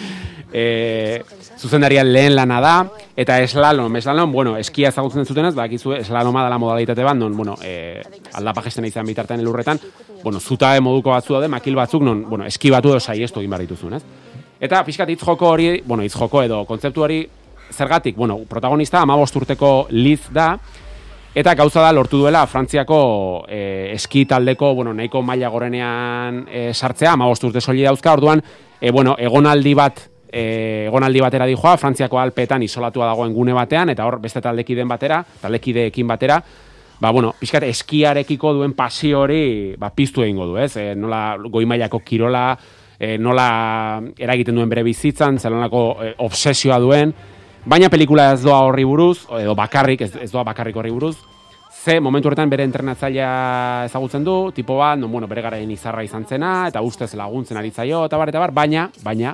e, 0.63 1.21
zuzendarian 1.59 2.07
lehen 2.13 2.37
lana 2.39 2.61
da, 2.63 2.75
eta 3.11 3.41
slalom, 3.43 3.99
slalom, 3.99 4.31
bueno, 4.31 4.55
eskia 4.55 4.93
ezagutzen 4.95 5.27
zutenez, 5.27 5.51
bakizu 5.59 5.97
slaloma 6.05 6.45
dela 6.47 6.59
modalitate 6.61 7.03
bat, 7.03 7.19
non, 7.19 7.35
bueno, 7.35 7.57
e, 7.59 7.99
aldapa 8.39 8.63
gesten 8.69 8.87
izan 8.87 9.11
bitartean 9.11 9.43
elurretan, 9.43 9.83
bueno, 10.23 10.39
zutabe 10.39 10.79
moduko 10.79 11.11
batzu 11.11 11.35
daude, 11.35 11.51
makil 11.51 11.75
batzuk, 11.83 12.07
non, 12.07 12.23
bueno, 12.29 12.47
eski 12.47 12.71
batu 12.71 12.95
edo 12.95 13.03
saiestu 13.03 13.43
egin 13.43 13.51
behar 13.57 13.67
dituzun, 13.67 13.99
ez? 13.99 14.24
Eta 14.59 14.83
pixkat 14.87 15.09
hitz 15.11 15.21
joko 15.23 15.49
hori, 15.51 15.81
bueno, 15.85 16.03
hitz 16.03 16.15
joko 16.15 16.43
edo 16.43 16.63
kontzeptu 16.65 17.03
hori, 17.03 17.19
zergatik, 17.71 18.15
bueno, 18.15 18.37
protagonista 18.49 19.01
amabost 19.01 19.35
urteko 19.35 19.87
Liz 19.91 20.29
da, 20.31 20.53
eta 21.35 21.53
gauza 21.59 21.81
da 21.83 21.91
lortu 21.91 22.21
duela 22.21 22.45
Frantziako 22.47 23.45
e, 23.49 23.91
eski 23.93 24.23
taldeko, 24.25 24.73
bueno, 24.77 24.93
nahiko 24.93 25.21
maila 25.21 25.49
gorenean 25.51 26.45
e, 26.47 26.69
sartzea, 26.73 27.11
amabost 27.13 27.43
urte 27.43 27.61
soli 27.61 27.83
dauzka, 27.83 28.13
orduan, 28.13 28.43
e, 28.79 28.91
bueno, 28.91 29.17
egonaldi 29.19 29.73
bat, 29.75 29.99
e, 30.31 30.85
egonaldi 30.87 31.25
batera 31.25 31.49
dijoa, 31.49 31.75
Frantziako 31.81 32.21
alpeetan 32.21 32.63
isolatua 32.63 33.11
dagoen 33.11 33.35
gune 33.35 33.53
batean, 33.53 33.91
eta 33.91 34.07
hor 34.07 34.21
beste 34.23 34.39
taldekideen 34.45 34.87
batera, 34.87 35.19
taldekideekin 35.41 36.07
batera, 36.07 36.39
ba, 37.01 37.11
bueno, 37.11 37.33
pixkat 37.41 37.67
eskiarekiko 37.67 38.55
duen 38.55 38.71
pasio 38.77 39.25
hori, 39.25 39.75
ba, 39.77 39.91
piztu 39.91 40.23
egingo 40.23 40.47
du, 40.53 40.57
ez? 40.63 40.71
E, 40.79 40.93
nola 40.95 41.35
goi 41.51 41.65
mailako 41.67 41.99
kirola, 42.07 42.47
e, 42.99 43.17
nola 43.17 44.01
eragiten 44.17 44.55
duen 44.55 44.69
bere 44.69 44.83
bizitzan, 44.83 45.39
zelanako 45.39 45.85
e, 46.03 46.13
obsesioa 46.25 46.79
duen, 46.79 47.13
Baina 47.65 47.87
pelikula 47.89 48.27
ez 48.35 48.43
doa 48.43 48.59
horri 48.61 48.83
buruz, 48.85 49.23
edo 49.39 49.55
bakarrik, 49.57 50.03
ez, 50.05 50.11
ez 50.21 50.27
doa 50.29 50.43
bakarrik 50.45 50.75
horri 50.77 50.91
buruz, 50.93 51.15
ze 51.73 51.95
momentu 51.99 52.29
horretan 52.29 52.49
bere 52.49 52.61
entrenatzailea 52.67 53.29
ezagutzen 53.87 54.21
du, 54.23 54.35
tipo 54.53 54.77
bat, 54.77 54.99
non, 55.01 55.09
bueno, 55.09 55.25
bere 55.25 55.41
garaien 55.41 55.71
izarra 55.73 56.03
izan 56.05 56.27
zena, 56.29 56.67
eta 56.69 56.83
ustez 56.85 57.15
laguntzen 57.17 57.57
ari 57.57 57.71
zaio, 57.73 58.03
eta 58.05 58.19
bar, 58.21 58.29
eta 58.29 58.43
bar, 58.43 58.53
baina, 58.53 58.83
baina, 59.01 59.33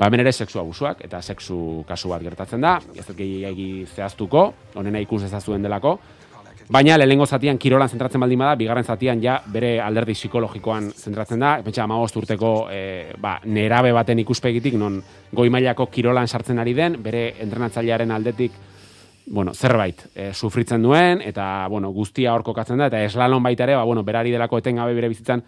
ba, 0.00 0.08
hemen 0.08 0.24
ere 0.24 0.32
sexu 0.34 0.58
abusuak, 0.58 1.04
eta 1.06 1.22
sexu 1.22 1.84
kasu 1.86 2.10
bat 2.10 2.26
gertatzen 2.26 2.66
da, 2.66 2.80
ez 2.98 3.06
dut 3.06 3.16
gehi 3.20 3.86
zehaztuko, 3.94 4.48
honena 4.74 4.98
ikus 5.06 5.22
ezazuen 5.28 5.62
delako, 5.62 6.00
Baina 6.72 6.96
lehenengo 6.96 7.26
zatian 7.26 7.58
kirolan 7.60 7.90
zentratzen 7.92 8.22
baldin 8.22 8.40
bada, 8.40 8.54
bigarren 8.56 8.84
zatian 8.84 9.20
ja 9.20 9.36
bere 9.52 9.74
alderdi 9.84 10.14
psikologikoan 10.16 10.90
zentratzen 10.96 11.42
da. 11.42 11.58
Pentsa 11.64 11.82
amagost 11.84 12.16
urteko 12.16 12.52
e, 12.72 13.12
ba, 13.20 13.36
nerabe 13.44 13.92
baten 13.92 14.22
ikuspegitik, 14.22 14.78
non 14.80 14.96
goi 15.32 15.50
mailako 15.52 15.90
kirolan 15.92 16.28
sartzen 16.28 16.58
ari 16.62 16.72
den, 16.74 16.96
bere 17.04 17.34
entrenatzailearen 17.44 18.14
aldetik 18.16 18.56
bueno, 19.26 19.52
zerbait 19.54 20.06
e, 20.14 20.32
sufritzen 20.32 20.82
duen, 20.82 21.20
eta 21.24 21.66
bueno, 21.68 21.90
guztia 21.92 22.32
hor 22.32 22.44
kokatzen 22.44 22.80
da, 22.80 22.88
eta 22.88 23.02
eslalon 23.04 23.44
baita 23.44 23.64
ere, 23.68 23.76
ba, 23.76 23.84
bueno, 23.84 24.02
berari 24.04 24.32
delako 24.32 24.60
etengabe 24.60 24.96
bere 24.96 25.08
bizitzan, 25.12 25.44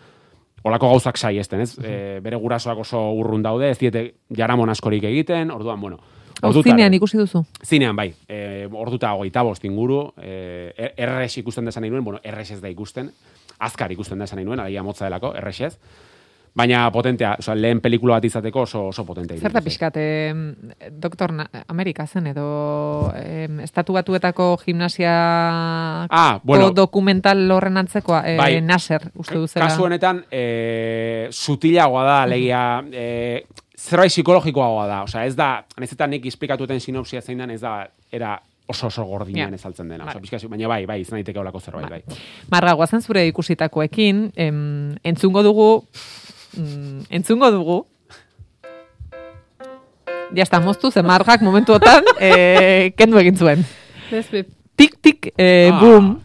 olako 0.69 0.91
gauzak 0.93 1.17
saiesten, 1.17 1.65
ez? 1.65 1.79
E, 1.81 1.97
bere 2.25 2.37
gurasoak 2.41 2.85
oso 2.85 3.01
urrun 3.17 3.45
daude, 3.45 3.71
ez 3.71 3.79
diete 3.81 4.05
jaramon 4.37 4.73
askorik 4.73 5.05
egiten, 5.09 5.51
orduan, 5.55 5.81
bueno, 5.81 6.01
Hau 6.43 6.53
zinean 6.63 6.95
ikusi 6.95 7.19
duzu? 7.19 7.45
Zinean, 7.65 7.97
bai. 7.97 8.11
E, 8.29 8.67
orduta 8.73 9.13
hogeita 9.17 9.43
bost 9.47 9.65
inguru. 9.65 10.03
E, 10.21 10.93
erres 10.97 11.39
ikusten 11.41 11.65
desan 11.65 11.85
nahi 11.85 11.95
nuen, 11.95 12.05
bueno, 12.05 12.21
erres 12.25 12.51
ez 12.51 12.61
da 12.61 12.69
ikusten. 12.73 13.11
Azkar 13.59 13.93
ikusten 13.93 14.21
desan 14.21 14.41
nahi 14.41 14.49
nuen, 14.49 14.61
alegia 14.61 14.85
motza 14.85 15.07
delako, 15.09 15.33
erres 15.39 15.61
ez. 15.61 15.73
Baina 16.57 16.87
potentea, 16.89 17.35
oza, 17.37 17.53
lehen 17.53 17.83
pelikula 17.85 18.17
bat 18.17 18.25
izateko 18.25 18.63
oso, 18.65 18.87
oso 18.89 19.03
potentea. 19.05 19.37
Zer 19.45 19.53
da 19.53 19.61
pixkat, 19.61 19.99
eh, 20.01 20.33
doktor 20.89 21.35
Amerika 21.69 22.07
zen 22.07 22.31
edo 22.31 23.11
eh, 23.13 23.45
estatu 23.61 23.93
batuetako 23.93 24.47
gimnasia 24.63 25.13
ah, 26.09 26.41
bueno, 26.43 26.71
dokumental 26.73 27.45
horren 27.53 27.77
antzekoa, 27.77 28.23
eh, 28.31 28.39
bai, 28.41 28.63
Nasser, 28.65 29.11
uste 29.15 29.37
duzela. 29.37 29.69
Kasu 29.69 29.85
honetan, 29.85 30.25
eh, 30.31 31.29
sutilagoa 31.31 32.07
da, 32.09 32.23
alegia, 32.23 32.63
eh, 32.89 33.45
zerbait 33.77 34.13
psikologikoagoa 34.13 34.87
da. 34.89 35.01
Osea, 35.07 35.25
ez 35.29 35.37
da, 35.37 35.65
nahizetan 35.77 36.11
nik 36.11 36.27
esplikatuten 36.27 36.81
sinopsia 36.81 37.23
zein 37.23 37.39
dan, 37.39 37.53
ez 37.55 37.61
da, 37.61 37.79
era 38.13 38.37
oso 38.67 38.89
oso 38.89 39.05
gordinean 39.07 39.53
yeah. 39.53 39.61
ezaltzen 39.61 39.89
dena. 39.93 40.09
Vale. 40.09 40.23
Osa, 40.23 40.49
baina 40.51 40.69
bai, 40.69 40.81
bai, 40.89 41.01
izan 41.05 41.21
daiteke 41.21 41.39
olako 41.39 41.61
zerbait, 41.61 41.91
bai. 41.91 42.21
Marga, 42.51 42.75
guazen 42.79 43.05
zure 43.05 43.27
ikusitakoekin, 43.29 44.31
em, 44.35 44.97
entzungo 45.07 45.45
dugu, 45.47 45.69
mm, 46.57 47.13
entzungo 47.21 47.53
dugu, 47.55 47.85
Ya 50.35 50.43
está, 50.43 50.59
moztu, 50.61 50.91
ze 50.91 51.03
margak 51.03 51.41
momentuotan, 51.41 52.05
eh, 52.21 52.93
kendu 52.99 53.19
egin 53.19 53.37
zuen. 53.37 53.65
Tik, 54.77 54.97
tik, 55.01 55.33
eh, 55.39 55.71
ah. 55.73 55.81
boom. 55.81 56.17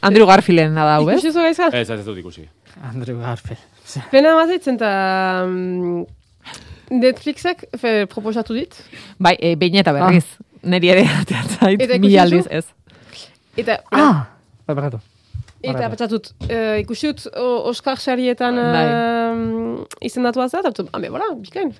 Andrew 0.00 0.26
Garfielden 0.26 0.74
nada, 0.74 0.96
hau, 0.96 1.08
ez? 1.10 1.18
Ikusi 1.18 1.32
zu 1.32 1.40
Ez, 1.72 1.90
ez 1.90 2.04
dut 2.04 2.18
ikusi. 2.18 2.48
Andrew 2.82 3.18
Garfield. 3.18 3.62
Pena 4.10 4.34
bat 4.34 4.50
eta 4.50 4.90
Netflixek 6.90 7.66
fe, 7.76 7.92
proposatu 8.10 8.56
dit? 8.56 8.78
Bai, 9.18 9.36
e, 9.40 9.54
behin 9.60 9.80
eta 9.82 9.92
berriz. 9.96 10.24
Ah. 10.38 10.44
Neri 10.74 10.90
ere 10.94 11.04
ateatzait, 11.20 11.84
mi 12.02 12.16
aldiz 12.18 12.48
ez. 12.50 12.64
Eta, 13.58 13.80
ah, 13.94 14.26
bai, 14.66 14.74
barratu. 14.74 15.00
Eta 15.58 15.88
patxatut, 15.90 16.28
uh, 16.46 16.76
ikusi 16.78 17.08
dut 17.10 17.24
Oskar 17.66 17.98
Xarietan 17.98 18.60
uh, 18.62 19.80
izendatu 20.06 20.42
azat, 20.44 20.68
eta 20.70 20.84
hambe, 20.94 21.10
bola, 21.10 21.32
bikain. 21.42 21.72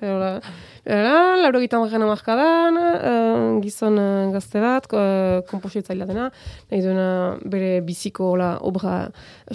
Lauro 1.39 1.61
gitan 1.63 1.85
gana 1.91 2.09
markadan, 2.09 2.79
uh, 2.81 3.61
gizon 3.63 3.95
uh, 4.01 4.27
gazte 4.33 4.59
bat, 4.63 4.89
uh, 4.91 5.39
kompositzaila 5.47 6.09
dena, 6.09 6.27
nahi 6.71 6.83
duena 6.83 7.07
bere 7.47 7.79
biziko 7.87 8.33
ola, 8.33 8.51
obra 8.67 8.99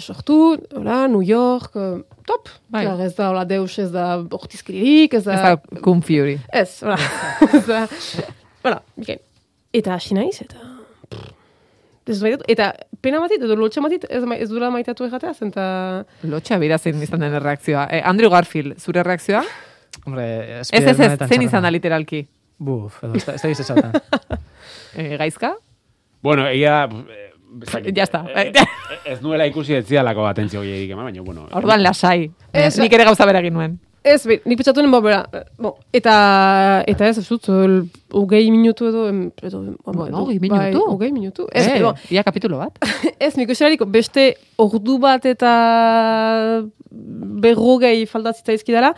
sortu, 0.01 0.57
ola, 0.73 1.05
New 1.11 1.21
York, 1.21 1.77
uh, 1.77 2.01
top. 2.25 2.49
Bai. 2.73 2.87
ez 3.05 3.13
da, 3.13 3.29
ola, 3.29 3.45
deus 3.45 3.77
ez 3.77 3.91
da 3.93 4.15
ortizkiririk, 4.25 5.19
ez 5.19 5.25
da... 5.29 5.37
Ez 5.37 5.45
da, 5.45 5.81
cum 5.85 6.01
fury. 6.01 6.39
Ez, 6.49 6.81
ola. 6.81 6.97
ez 7.53 7.65
da, 7.69 7.85
ola, 8.65 8.81
bikain. 8.97 9.21
Eta 9.75 9.99
hasi 9.99 10.17
naiz, 10.17 10.39
eta... 10.41 10.73
Ez 12.05 12.21
eta 12.47 12.69
pena 13.01 13.19
batit, 13.19 13.41
edo 13.41 13.55
lotxa 13.57 13.81
batit, 13.81 14.05
ez, 14.13 14.21
ez 14.37 14.49
dura 14.49 14.69
maitatu 14.69 15.07
egatea, 15.07 15.33
zenta... 15.33 15.63
Lotxa 16.29 16.59
bera 16.61 16.77
zein 16.77 17.01
izan 17.01 17.23
den 17.23 17.37
reakzioa. 17.41 17.87
Eh, 17.89 18.01
Andrew 18.05 18.29
Garfield, 18.29 18.77
zure 18.77 19.03
reakzioa? 19.03 19.41
Hombre, 20.05 20.25
ez 20.59 20.69
ez, 20.71 20.83
ez, 20.91 21.17
zen 21.25 21.45
izan 21.47 21.65
da 21.65 21.71
literalki. 21.73 22.27
Buf, 22.61 23.01
edo, 23.03 23.17
ez 23.17 23.25
da 23.25 23.49
gizetan. 23.49 23.97
eh, 24.99 25.15
gaizka? 25.17 25.55
Bueno, 26.21 26.47
ella... 26.47 26.89
Ya 27.93 28.03
está. 28.03 28.25
Eh, 28.35 28.51
ez 29.05 29.21
nuela 29.23 29.45
ikusi 29.47 29.77
ez 29.77 29.85
zialako 29.87 30.25
atentzio 30.27 30.59
hori 30.59 30.91
baina, 30.93 31.21
bueno. 31.21 31.47
Orduan 31.55 31.81
lasai. 31.81 32.29
Nik 32.53 32.93
ere 32.93 33.05
gauza 33.07 33.25
beragin 33.25 33.53
nuen. 33.55 33.79
Ez, 34.05 34.19
be, 34.29 34.37
nik 34.45 34.59
pentsatu 34.59 34.83
nien, 34.83 34.93
bera, 35.01 35.23
bo, 35.57 35.71
eta, 35.95 36.15
eta 36.91 37.07
ez, 37.09 37.23
dut, 37.25 37.47
ugei 38.13 38.43
minutu 38.53 38.85
edo, 38.91 39.07
edo 39.41 39.61
bueno, 39.87 40.21
ugei 40.21 40.37
minutu? 40.43 40.59
Bai, 40.59 40.93
ugei 40.93 41.09
minutu. 41.15 41.45
Ez, 41.49 41.63
eh, 41.71 41.79
bo, 41.81 41.95
ia 42.13 42.21
kapitulo 42.27 42.59
bat? 42.61 42.77
ez, 43.25 43.33
nik 43.39 43.49
userarik, 43.49 43.81
beste 43.89 44.27
ordu 44.61 44.99
bat 45.01 45.25
eta 45.25 45.53
berrogei 47.41 48.05
faltatzita 48.11 48.53
izkidala, 48.59 48.93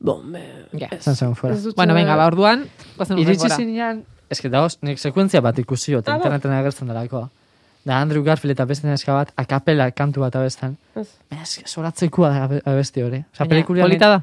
bon, 0.00 0.24
me, 0.32 0.46
ja. 0.80 0.88
ez, 0.88 1.04
ez, 1.04 1.20
dut, 1.66 1.76
bueno, 1.76 1.92
venga, 1.98 2.16
ba, 2.16 2.30
orduan, 2.32 2.64
Iritsi 3.12 3.52
zinean, 3.52 4.00
ez 4.32 4.40
que 4.40 4.48
dauz, 4.48 4.78
nik 4.80 4.96
sekuentzia 4.96 5.44
bat 5.44 5.60
ikusi, 5.60 5.98
eta 6.00 6.14
ah, 6.14 6.22
interneten 6.22 6.56
agertzen 6.56 6.88
dara, 6.88 7.04
Da 7.84 7.98
Andrew 7.98 8.22
Garfield 8.22 8.54
eta 8.54 8.64
beste 8.68 8.86
neska 8.86 9.14
bat, 9.16 9.32
akapela 9.36 9.90
kantu 9.90 10.22
bat 10.22 10.36
abestan. 10.38 10.76
Ez. 10.94 11.08
Ez, 11.34 11.64
zoratzekoa 11.66 12.30
da 12.30 12.60
abesti 12.70 13.02
hori. 13.02 13.24
Osa, 13.34 13.46
pelikulia... 13.50 13.82
Polita 13.88 14.12
da? 14.14 14.20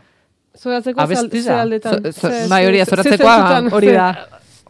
Zoratzekoa 0.60 1.08
ze 1.08 1.52
aldetan. 1.54 2.08
Bai, 2.50 2.66
hori 2.66 2.86
zoratzekoa 2.86 3.62
hori 3.72 3.92
da. 3.94 4.08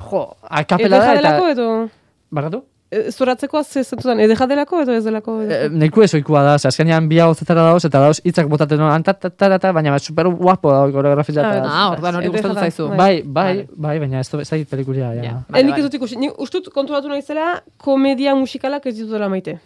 Jo, 0.10 0.26
akapela 0.50 1.00
da 1.06 1.14
eta... 1.22 1.38
Edo 1.52 2.64
Barratu? 2.90 3.12
Zoratzekoa 3.12 3.64
ze 3.64 3.84
zentutan, 3.84 4.20
edeja 4.20 4.46
delako 4.48 4.82
edo 4.82 4.94
ez 4.94 5.04
delako? 5.04 5.42
E, 5.42 5.70
Neku 5.70 6.02
ez 6.02 6.14
oikua 6.14 6.42
da, 6.44 6.56
azkenean 6.56 7.08
bi 7.10 7.20
hau 7.20 7.34
zetara 7.36 7.62
dauz, 7.62 7.86
eta 7.86 8.00
dauz 8.00 8.20
hitzak 8.24 8.48
botaten 8.50 8.82
hori, 8.82 8.94
antatatata, 8.96 9.72
baina 9.74 10.00
super 10.00 10.28
guapo 10.28 10.72
da 10.72 10.92
koreografia. 10.92 11.46
Ah, 11.64 11.92
ordan 11.92 12.16
hori 12.16 12.30
gustatu 12.30 12.56
zaizu. 12.56 12.88
Bai, 12.98 13.22
bai, 13.24 13.68
bai, 13.76 14.00
baina 14.00 14.20
ez 14.20 14.30
da 14.30 14.42
pelikulia. 14.70 15.14
Ja. 15.14 15.42
Enik 15.54 15.78
ez 15.78 15.84
dut 15.84 15.94
ikusi, 15.94 16.18
ustut 16.38 16.70
konturatu 16.74 17.08
nahi 17.08 17.22
zela, 17.22 17.62
komedia 17.78 18.36
musikalak 18.36 18.86
ez 18.86 18.96
ditutela 18.96 19.30
maite. 19.30 19.60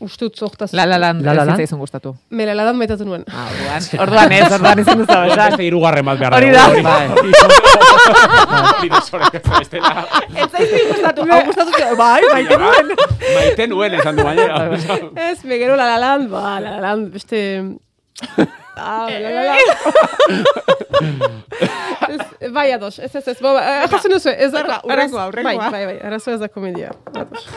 Ustut 0.00 0.36
zohtaz. 0.36 0.72
La 0.76 0.84
la 0.86 0.98
land, 1.00 1.22
la 1.24 1.32
la 1.32 1.44
land. 1.44 1.60
izan 1.60 1.78
gustatu. 1.80 2.14
Me 2.30 2.44
la 2.46 2.54
la 2.54 2.64
land 2.68 2.78
maitatu 2.78 3.04
nuen. 3.08 3.24
Ah, 3.32 3.46
orduan. 3.48 3.82
Orduan 4.04 4.32
ez, 4.32 4.52
orduan 4.52 4.78
izan 4.82 4.98
dut 5.00 5.08
zaba. 5.08 5.36
Beste 5.40 5.64
irugarren 5.64 6.04
bat 6.04 6.18
behar. 6.20 6.36
Hori 6.36 6.50
da. 6.52 6.68
Bai. 6.84 7.06
Ez 10.36 10.50
zaizu 10.52 10.82
gustatu. 10.90 11.24
Hau 11.30 11.40
gustatu. 11.48 11.70
Bai, 11.98 12.22
maite 12.32 12.58
nuen. 12.60 12.92
Maite 13.34 13.66
nuen, 13.72 13.96
esan 14.00 14.16
du 14.20 14.26
baina. 14.26 14.60
Ez, 15.30 15.38
me 15.44 15.58
gero 15.62 15.76
la 15.80 15.86
la 15.94 15.98
land, 16.02 16.30
ba, 16.30 16.58
la 16.60 16.76
la 16.76 16.80
land, 16.90 17.12
beste... 17.12 17.40
Ah, 18.76 19.06
la, 19.08 19.30
la, 19.32 19.42
la. 19.48 19.54
ez, 22.40 22.52
bai, 22.52 22.70
ados, 22.72 22.98
ez, 22.98 23.14
ez, 23.14 23.28
ez, 23.28 23.38
eh, 23.40 23.86
jasen 23.90 24.12
duzu, 24.12 24.28
ez 24.28 24.52
da, 24.52 24.60
araz- 24.60 24.82
hurrengoa. 24.84 25.30
Bai, 25.32 25.56
bai, 25.56 25.84
bai, 25.86 25.98
arazo 26.04 26.36
ez 26.36 26.40
da 26.40 26.48
komedia. 26.48 26.92
Ados. 27.14 27.48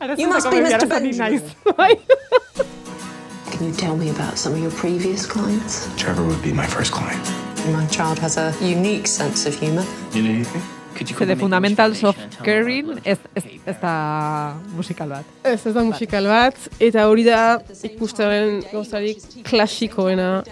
You 0.00 0.28
must 0.28 0.50
be 0.50 0.58
Mr. 0.58 0.88
Benjamin. 0.88 1.42
Bai. 1.76 1.98
Can 3.50 3.66
you 3.66 3.72
tell 3.74 3.96
me 3.96 4.10
about 4.10 4.38
some 4.38 4.54
of 4.54 4.60
your 4.60 4.70
previous 4.70 5.26
clients? 5.26 5.88
Trevor 5.96 6.22
would 6.22 6.42
be 6.42 6.52
my 6.52 6.66
first 6.66 6.92
client. 6.92 7.24
My 7.72 7.86
child 7.86 8.18
has 8.20 8.36
a 8.36 8.54
unique 8.60 9.08
sense 9.08 9.46
of 9.46 9.58
humor. 9.58 9.84
You 10.14 10.22
know 10.22 10.30
anything? 10.30 10.62
Could 10.94 11.10
you 11.10 11.16
Ze 11.18 11.26
de 11.26 11.36
Fundamentals 11.36 12.04
of 12.04 12.16
Caring 12.42 13.00
ez, 13.04 13.18
ez, 13.34 13.44
ez 13.64 13.76
da 13.80 14.54
musikal 14.74 15.08
bat. 15.08 15.24
Ez, 15.42 15.66
ez 15.66 15.74
da 15.74 15.82
musikal 15.82 16.26
bat, 16.26 16.56
eta 16.78 17.06
hori 17.06 17.24
da 17.26 17.58
ikustaren 17.82 18.62
gauzarik 18.72 19.22
klasikoena. 19.46 20.42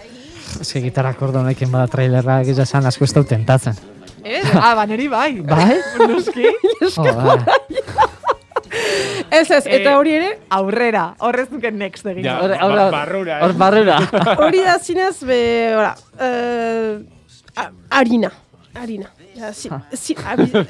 Ez 0.60 0.72
que 0.72 0.82
gitarra 0.82 1.14
kordo 1.14 1.42
honekin 1.42 1.70
bada 1.70 1.86
trailerra 1.90 2.40
egiz 2.42 2.58
esan 2.62 2.86
asko 2.86 3.06
ez 3.06 3.12
dut 3.14 3.30
tentatzen. 3.30 3.78
Ez? 4.22 4.46
Ah, 4.54 4.74
ba, 4.74 4.86
neri 4.86 5.06
bai. 5.10 5.40
Bai? 5.46 5.78
Noski. 6.10 6.50
Oh, 6.96 7.10
bai. 7.14 8.14
Ez, 9.36 9.50
ez, 9.50 9.64
eta 9.66 9.96
hori 9.98 10.12
ere, 10.14 10.28
Aurrera, 10.54 11.08
horrez 11.26 11.48
nuke 11.50 11.70
next 11.74 12.06
egin. 12.06 12.24
Ja, 12.24 12.36
Hor- 12.42 12.52
ba- 12.54 12.66
hor- 12.68 12.92
barrura, 12.94 13.38
eh? 13.38 13.42
Hor 13.44 13.54
barrura. 13.58 13.98
hori 14.44 14.62
da 14.64 14.78
zinez, 14.78 15.16
be, 15.26 15.38
ora, 15.76 15.92
uh, 16.20 17.66
harina, 17.90 18.30
harina. 18.76 19.10
Ja, 19.36 19.50
si, 19.52 19.68
si, 19.92 20.14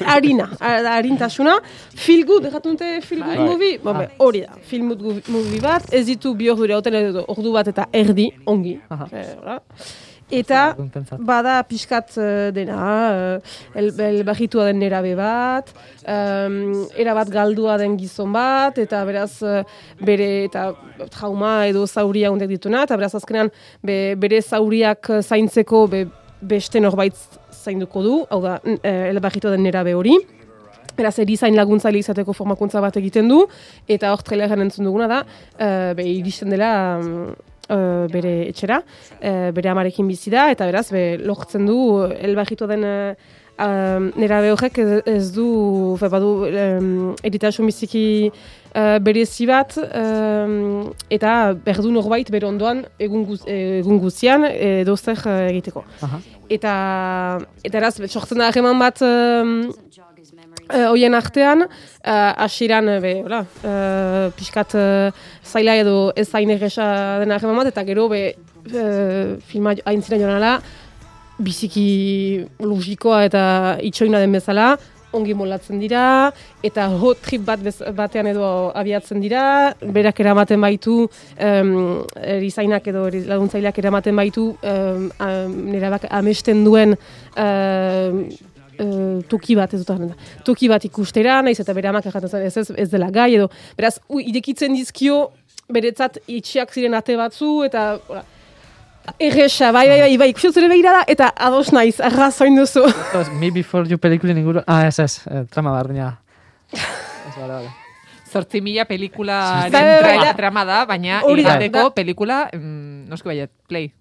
harina, 0.02 0.48
harintasuna, 0.58 1.60
feel 1.94 2.24
good, 2.26 2.48
dute 2.64 3.00
feel 3.04 3.22
good 3.22 3.36
Bai. 3.36 3.44
movie, 3.46 3.76
be, 3.78 4.08
hori 4.18 4.40
da, 4.42 4.56
feel 4.66 4.88
good 4.96 5.28
movie 5.30 5.60
bat, 5.62 5.86
ez 5.94 6.06
ditu 6.08 6.34
bi 6.34 6.48
edo 6.50 7.24
ordu 7.28 7.52
bat 7.54 7.68
eta 7.70 7.86
erdi, 7.92 8.32
ongi. 8.46 8.80
Eh, 9.12 9.28
ora. 9.42 9.60
Eta 10.26 10.74
bada 11.22 11.60
pixkat 11.62 12.16
eh, 12.18 12.50
dena, 12.50 12.78
uh, 13.38 13.78
el, 13.78 13.92
el 14.02 14.24
bajitua 14.26 14.64
den 14.66 14.80
nerabe 14.82 15.12
bat, 15.14 15.70
um, 16.02 16.82
erabat 16.98 17.30
galdua 17.30 17.76
den 17.78 17.94
gizon 18.00 18.34
bat, 18.34 18.74
eta 18.82 19.04
beraz 19.06 19.38
eh, 19.46 19.62
bere 20.02 20.28
eta 20.48 20.72
trauma 21.14 21.68
edo 21.70 21.86
zauria 21.86 22.32
hundek 22.34 22.50
dituna, 22.56 22.82
eta 22.88 22.98
beraz 22.98 23.14
azkenean 23.14 23.52
be, 23.86 24.16
bere 24.18 24.42
zauriak 24.42 25.12
zaintzeko 25.22 25.86
be, 25.94 26.08
beste 26.42 26.82
norbait 26.82 27.14
zainduko 27.54 28.02
du, 28.02 28.18
hau 28.26 28.42
da, 28.42 28.58
el 28.82 29.22
bajitua 29.22 29.54
den 29.54 29.62
nerabe 29.62 29.94
hori. 29.94 30.18
Beraz, 30.96 31.20
erizain 31.22 31.54
laguntzaile 31.54 32.00
izateko 32.02 32.34
formakuntza 32.34 32.82
bat 32.82 32.98
egiten 32.98 33.28
du, 33.30 33.44
eta 33.86 34.10
hor 34.10 34.26
traileran 34.26 34.66
entzun 34.66 34.88
duguna 34.90 35.06
da, 35.06 35.22
uh, 35.54 35.92
be, 35.94 36.10
iristen 36.18 36.50
dela 36.50 36.72
mm, 36.98 37.36
eh, 37.70 38.06
bere 38.12 38.34
etxera, 38.50 38.82
eh, 39.20 39.50
bere 39.56 39.72
amarekin 39.72 40.08
bizi 40.08 40.30
da, 40.30 40.50
eta 40.54 40.68
beraz, 40.70 40.88
be, 40.92 41.16
lortzen 41.22 41.66
du, 41.66 41.78
elbajitu 42.28 42.68
den 42.70 42.86
uh, 42.86 43.14
um, 43.58 44.10
nerabe 44.16 44.50
horrek 44.54 44.78
ez, 44.82 45.00
ez 45.08 45.24
du, 45.34 45.46
fe, 46.00 46.10
badu, 46.12 46.30
um, 46.46 47.14
eritasun 47.26 47.68
biziki 47.68 48.04
uh, 48.28 48.96
berezi 49.02 49.48
bat, 49.48 49.76
um, 49.86 50.92
eta 51.12 51.54
berdu 51.66 51.92
norbait 51.94 52.30
bere 52.32 52.48
ondoan 52.48 52.84
egun, 53.02 53.26
guz, 53.28 53.42
egun 53.50 54.00
guzian 54.02 54.46
edo 54.50 54.96
zer 54.96 55.22
eh, 55.26 55.38
egiteko. 55.54 55.84
Aha. 56.06 56.20
Eta, 56.52 56.74
eta 57.66 57.80
eraz, 57.80 57.96
sortzen 58.06 58.42
da 58.42 58.50
harreman 58.50 58.78
bat 58.78 59.02
um, 59.02 59.58
uh, 60.70 60.88
hoien 60.90 61.14
artean, 61.14 61.66
uh, 61.66 62.32
hasieran 62.46 62.88
uh, 62.88 62.98
be, 63.02 63.14
hola, 63.24 63.44
uh, 63.62 64.26
pixkat 64.36 64.74
uh, 64.78 65.12
zaila 65.44 65.76
edo 65.82 65.96
ez 66.16 66.28
zain 66.28 66.50
egesa 66.50 67.20
den 67.22 67.34
harreman 67.34 67.62
bat, 67.62 67.72
eta 67.72 67.84
gero 67.86 68.08
be, 68.12 68.24
uh, 68.72 69.36
filma 69.46 69.76
aintzina 69.84 70.20
joan 70.22 70.62
biziki 71.38 72.46
logikoa 72.64 73.24
eta 73.28 73.42
itxoina 73.84 74.22
den 74.22 74.32
bezala, 74.32 74.76
ongi 75.16 75.34
molatzen 75.36 75.80
dira, 75.80 76.32
eta 76.66 76.88
hot 77.00 77.22
trip 77.24 77.44
bat 77.46 77.62
bez, 77.62 77.76
batean 77.96 78.28
edo 78.32 78.48
abiatzen 78.76 79.22
dira, 79.22 79.44
berak 79.80 80.20
eramaten 80.20 80.60
baitu, 80.60 80.96
um, 81.40 81.72
erizainak 82.20 82.90
edo 82.92 83.06
laguntzaileak 83.30 83.80
eramaten 83.84 84.18
baitu, 84.18 84.50
um, 84.60 85.08
um, 85.20 85.56
nera 85.70 85.94
bak 85.96 86.08
amesten 86.20 86.64
duen 86.66 86.96
um, 86.96 88.20
eh, 88.78 89.24
toki 89.28 89.56
bat 89.58 89.74
ez 89.74 89.82
dut. 89.84 90.14
Toki 90.44 90.68
bat 90.68 90.84
ikustera, 90.84 91.40
naiz 91.42 91.58
eta 91.60 91.74
bere 91.76 91.88
amak 91.88 92.06
zen 92.06 92.46
ez, 92.46 92.56
ez, 92.56 92.70
ez 92.70 92.88
dela 92.90 93.10
gai 93.10 93.34
edo. 93.34 93.50
Beraz, 93.76 93.98
u, 94.08 94.20
idekitzen 94.20 94.74
dizkio, 94.74 95.30
beretzat 95.72 96.18
itxiak 96.26 96.72
ziren 96.72 96.94
ate 96.94 97.16
batzu, 97.16 97.62
eta... 97.66 97.92
Hola, 98.08 98.24
Erresa, 99.22 99.70
bai, 99.70 99.86
bai, 99.88 100.00
bai, 100.02 100.16
bai, 100.18 100.28
ikusten 100.32 100.52
zure 100.52 100.68
begirada, 100.68 101.04
eta 101.06 101.28
ados 101.48 101.70
naiz, 101.74 102.00
arrazoin 102.02 102.56
duzu. 102.58 102.82
Me 103.38 103.52
Before 103.54 103.86
You 103.88 103.98
pelikulin 104.02 104.40
inguru... 104.42 104.64
Ah, 104.66 104.86
ez, 104.88 104.98
ez, 104.98 105.20
eh, 105.30 105.44
trama 105.50 105.70
bardina. 105.70 106.16
Ez, 106.74 107.34
bale, 107.36 107.52
bale. 107.52 107.70
Zortzi 108.26 108.60
mila 108.60 108.84
pelikularen 108.86 109.72
Bai, 109.72 109.84
bai, 110.02 110.16
bai, 110.18 110.32
trama 110.36 110.64
da, 110.66 110.80
baina 110.86 111.22
da. 111.22 111.84
pelikula, 111.94 112.48
mm, 112.52 113.06
noski 113.10 113.30
baiet, 113.30 113.52
play. 113.68 113.92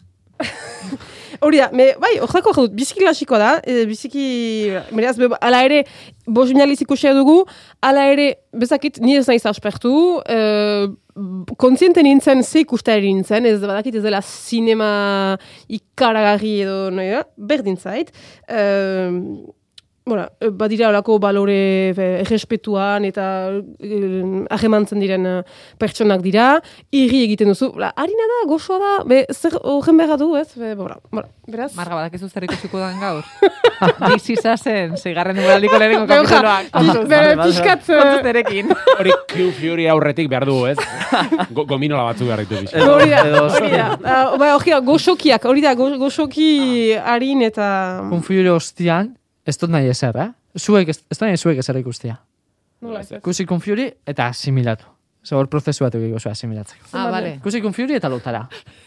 Hori 1.42 1.60
da, 1.62 1.70
me, 1.74 1.90
bai, 2.02 2.14
horretako 2.22 2.54
jodut, 2.56 2.76
biziki 2.78 3.04
klasikoa 3.04 3.40
da, 3.42 3.52
e, 3.66 3.86
biziki, 3.90 4.26
beraz, 4.96 5.16
be, 5.20 5.30
ala 5.42 5.64
ere, 5.68 5.82
bos 6.28 6.48
binaliz 6.52 6.80
ikusia 6.86 7.14
dugu, 7.18 7.42
ala 7.86 8.06
ere, 8.14 8.30
bezakit, 8.56 9.02
ni 9.04 9.18
ez 9.20 9.26
naiz 9.30 9.44
aspertu, 9.50 9.96
e, 10.30 10.40
kontziente 11.62 12.04
nintzen, 12.04 12.44
ze 12.44 12.64
ikustari 12.66 13.14
nintzen, 13.14 13.48
ez 13.50 13.60
badakit 13.64 14.00
ez 14.00 14.04
dela 14.04 14.22
sinema 14.26 14.90
ikaragarri 15.68 16.56
edo, 16.66 16.80
nahi 16.96 17.14
da, 17.18 17.24
berdin 17.38 17.80
zait. 17.80 18.12
E, 18.48 18.64
Bona, 20.06 20.28
eh, 20.40 20.52
badira 20.54 20.92
olako 20.92 21.16
balore 21.18 21.54
eh, 21.90 22.20
errespetuan 22.22 23.08
eta 23.08 23.24
eh, 23.82 24.44
ahemantzen 24.54 25.00
diren 25.02 25.24
pertsonak 25.82 26.22
dira, 26.22 26.60
irri 26.94 27.24
egiten 27.26 27.50
duzu, 27.50 27.72
la, 27.82 27.90
harina 27.98 28.28
da, 28.30 28.44
gozoa 28.52 28.78
da, 28.84 28.92
be, 29.10 29.24
zer 29.34 29.56
horren 29.66 29.98
behar 29.98 30.20
du, 30.22 30.28
ez? 30.38 30.52
Be, 30.62 30.76
bora, 30.78 31.00
bora, 31.10 31.26
beraz? 31.50 31.72
Marga, 31.74 31.98
badakizu 32.04 32.30
zer 32.30 32.46
ikusiko 32.46 32.78
dan 32.84 33.02
gaur. 33.02 33.26
Dizisa 34.14 34.54
zen, 34.62 34.94
zeigarren 35.02 35.42
duraliko 35.42 35.82
lehenengo 35.82 36.06
Be, 36.14 36.20
oja, 36.22 36.44
kapituloak. 36.70 37.02
pi- 37.02 37.10
bere 37.16 37.34
pixkat, 37.42 37.90
eh, 37.90 38.00
Kontuz 38.04 38.30
erekin. 38.36 38.72
Hori 39.00 39.18
Q 39.34 39.50
Fury 39.58 39.90
aurretik 39.90 40.30
behar 40.30 40.46
du, 40.46 40.60
ez? 40.70 40.78
Go, 41.50 41.66
gominola 41.66 42.06
batzu 42.12 42.30
behar 42.30 42.46
ditu 42.46 42.62
bizi. 42.62 42.78
Hori 42.86 43.10
da, 43.10 43.26
hori 43.50 43.74
da. 43.74 43.90
Ah, 44.06 44.24
Bai, 44.38 44.54
hori 44.54 44.78
da, 44.78 44.84
goxokiak, 44.86 45.50
hori 45.50 45.66
da, 45.66 45.74
go- 45.74 45.96
goxoki 46.06 46.50
harin 47.02 47.42
eta... 47.50 47.68
Konfuire 48.14 48.54
ostian, 48.54 49.16
ez 49.46 49.58
dut 49.62 49.70
nahi 49.70 49.90
ezer, 49.92 50.18
eh? 50.18 50.32
Zuek, 50.58 50.90
ez, 50.90 51.00
ez 51.10 51.18
dut 51.20 51.28
nahi 51.28 51.38
zuek 51.38 51.62
ezer 51.62 51.78
ikustia. 51.82 52.18
Nola 52.82 53.06
ez? 53.06 53.22
Kusi 53.24 53.46
Confury 53.46 53.88
eta 54.06 54.28
asimilatu. 54.34 54.96
Zer 55.26 55.40
hor 55.40 55.48
prozesu 55.50 55.82
bat 55.82 55.96
egiko 55.98 56.20
zua 56.22 56.36
asimilatzeko. 56.36 56.86
Ah, 56.94 57.08
vale. 57.10 57.32
Kusi 57.42 57.58
Confury 57.64 57.96
eta 57.98 58.10
lotara. 58.14 58.44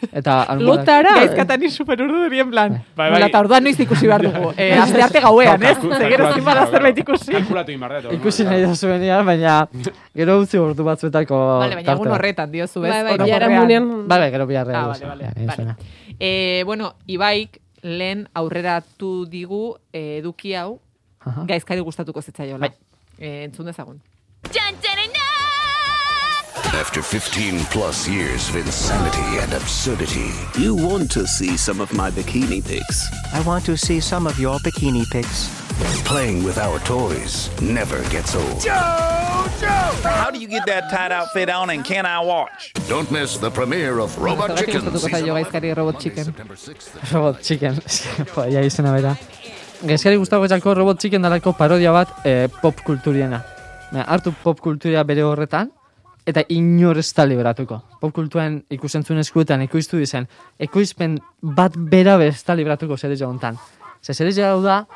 Eta 0.06 0.36
Lotara? 0.68 1.16
Gaizkatan 1.16 1.64
ni 1.64 1.70
super 1.74 1.98
urdu 2.04 2.28
plan. 2.50 2.76
Bai, 2.94 3.08
bai. 3.08 3.08
Nola, 3.16 3.26
eta 3.26 3.40
orduan 3.42 3.64
noiz 3.66 3.74
ikusi 3.80 4.06
behar 4.06 4.22
dugu. 4.22 4.52
Eh, 4.58 4.74
aste 4.78 5.02
arte 5.02 5.20
gauean, 5.20 5.62
ez? 5.62 5.76
Zegero 5.78 6.28
ezin 6.30 6.44
bada 6.44 6.66
zerbait 6.66 6.98
ikusi. 6.98 7.32
Kalkulatu 7.32 7.72
eta 7.72 8.14
Ikusi 8.14 8.44
nahi 8.44 8.62
da 8.62 8.74
zuenean, 8.74 9.26
baina 9.26 9.68
gero 10.14 10.38
utzi 10.42 10.58
ordu 10.58 10.84
batzuetako 10.84 11.38
Vale, 11.64 11.74
baina 11.80 11.92
egun 11.92 12.14
horretan 12.14 12.50
diozu, 12.52 12.84
ez? 12.84 12.92
Bai, 12.92 13.02
bai, 13.02 13.18
biharamunean. 13.24 13.88
Bai, 14.08 14.18
bai, 14.18 14.30
gero 14.30 14.46
biharre. 14.46 14.74
Ah, 14.74 14.86
vale, 14.86 15.06
vale, 15.06 15.46
vale. 15.46 15.76
Eh, 16.18 16.62
bueno, 16.66 16.94
Ibaik 17.06 17.60
lehen 17.82 18.28
aurreratu 18.34 19.26
digu 19.30 19.76
eh, 19.92 20.18
eduki 20.18 20.54
hau 20.54 20.78
Aha. 21.26 21.44
gaizkari 21.48 21.80
gustatuko 21.80 22.22
zitzaiola. 22.22 22.70
Eh, 23.18 23.44
entzun 23.44 23.66
dezagun. 23.66 24.00
After 26.78 27.02
15 27.02 27.58
plus 27.74 28.08
years 28.08 28.48
of 28.48 28.56
insanity 28.56 29.38
and 29.42 29.52
absurdity, 29.52 30.30
You 30.56 30.76
want 30.76 31.10
to 31.12 31.26
see 31.26 31.56
some 31.56 31.80
of 31.80 31.92
my 31.92 32.10
bikini 32.10 32.60
pics. 32.64 33.08
I 33.34 33.40
want 33.42 33.64
to 33.66 33.76
see 33.76 33.98
some 34.00 34.26
of 34.28 34.38
your 34.38 34.58
bikini 34.60 35.04
pics. 35.10 35.48
playing 36.04 36.44
with 36.44 36.56
our 36.58 36.78
toys 36.80 37.50
never 37.60 37.98
gets 38.10 38.34
old. 38.34 38.64
How 38.64 40.30
do 40.30 40.38
you 40.38 40.48
get 40.48 40.66
that 40.66 40.88
tight 40.90 41.12
outfit 41.12 41.50
on 41.50 41.70
and 41.70 41.84
can 41.84 42.06
I 42.06 42.20
watch? 42.20 42.72
Don't 42.88 43.10
miss 43.10 43.38
the 43.38 43.50
premiere 43.50 43.98
of 43.98 44.16
Robot 44.18 44.50
Zergatik 44.50 44.66
Chicken 44.66 44.80
gustatuko 44.92 45.18
zaio 45.18 45.34
gaizkari 45.34 45.74
Robot 45.76 46.00
Chicken. 46.00 46.34
Robot 47.12 47.42
Chicken. 47.42 47.74
jo, 48.36 48.44
ja 48.54 48.60
izena 48.70 48.94
bera. 48.96 49.16
Gaizkari 49.82 50.16
gustago 50.16 50.46
etxako 50.46 50.74
Robot 50.80 51.00
Chicken 51.00 51.22
dalako 51.22 51.52
parodia 51.58 51.92
bat 51.92 52.08
eh, 52.24 52.48
pop 52.62 52.80
kulturiena. 52.86 53.42
Baina, 53.90 54.04
hartu 54.08 54.32
pop 54.44 54.60
kulturia 54.60 55.04
bere 55.04 55.22
horretan, 55.26 55.70
eta 56.28 56.44
inor 56.52 57.00
ez 57.00 57.08
da 57.16 57.24
libratuko. 57.24 57.80
Pop 58.00 58.18
ikusentzun 58.70 59.18
eskuetan 59.18 59.62
ekoiztu 59.64 59.98
dizen, 59.98 60.28
ekoizpen 60.58 61.18
bat 61.42 61.76
bera 61.76 62.18
bez 62.18 62.44
da 62.44 62.54
libratuko 62.54 62.96
serie 62.96 63.24
hontan. 63.24 63.56
Ze 64.02 64.12
da, 64.62 64.86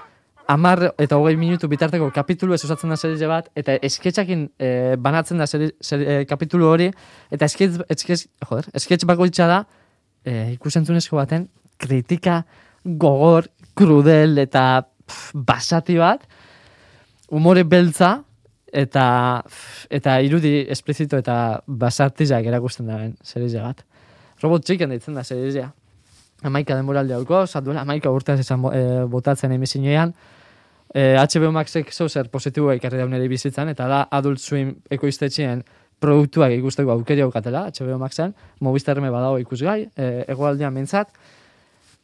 amar 0.47 0.93
eta 0.99 1.17
hogei 1.17 1.37
minutu 1.37 1.69
bitarteko 1.69 2.11
kapitulu 2.11 2.55
ez 2.55 2.65
osatzen 2.65 2.91
da 2.91 2.97
serie 2.97 3.29
bat, 3.29 3.49
eta 3.57 3.79
esketxakin 3.83 4.51
eh, 4.59 4.97
banatzen 4.99 5.39
da 5.39 5.47
serie, 5.47 5.73
serie, 5.81 6.21
eh, 6.21 6.27
kapitulu 6.27 6.67
hori, 6.67 6.91
eta 7.31 7.45
esketx, 7.45 7.85
esketx, 7.89 8.27
joder, 8.49 8.69
esketx 8.75 9.07
bakoitza 9.09 9.47
da, 9.47 9.63
e, 10.25 10.53
ikusentzunezko 10.57 11.17
baten 11.17 11.49
kritika 11.79 12.43
gogor, 12.85 13.49
krudel 13.79 14.39
eta 14.43 14.83
pff, 14.83 15.33
basati 15.35 15.97
bat, 15.99 16.27
umore 17.31 17.65
beltza, 17.65 18.19
eta 18.73 19.05
eta 19.91 20.17
irudi 20.25 20.63
esplizito 20.73 21.21
eta 21.21 21.37
basartizak 21.67 22.47
erakusten 22.49 22.89
da 22.89 22.99
ben, 23.05 23.15
serizia 23.23 23.63
bat. 23.69 23.85
Robot 24.43 24.65
Chicken 24.67 24.91
deitzen 24.91 25.15
da 25.15 25.25
serizia. 25.25 25.71
Amaika 26.43 26.75
denboraldi 26.75 27.15
hauko, 27.15 27.45
duela 27.63 27.85
amaika 27.85 28.11
urteaz 28.11 28.41
esan 28.41 28.65
eh, 28.73 29.05
botatzen 29.07 29.53
emisiñoean, 29.53 30.15
eh, 30.95 31.15
HBO 31.15 31.53
Maxek 31.53 31.93
zeu 31.93 32.09
zer 32.09 32.29
positiboa 32.31 32.75
ikarri 32.75 32.99
daun 32.99 33.15
ere 33.15 33.29
bizitzan, 33.29 33.69
eta 33.69 33.87
da 33.87 34.01
Adult 34.11 34.41
Swim 34.41 34.75
ekoiztetxeen 34.91 35.63
produktuak 36.03 36.51
ikusteko 36.57 36.97
aukeri 36.97 37.23
aukatela, 37.23 37.69
HBO 37.71 37.99
Maxen, 37.99 38.35
Movistarme 38.61 39.11
badago 39.11 39.39
ikusgai, 39.39 39.87
eh, 39.97 40.25
egoaldean 40.35 40.75
mentzat, 40.75 41.15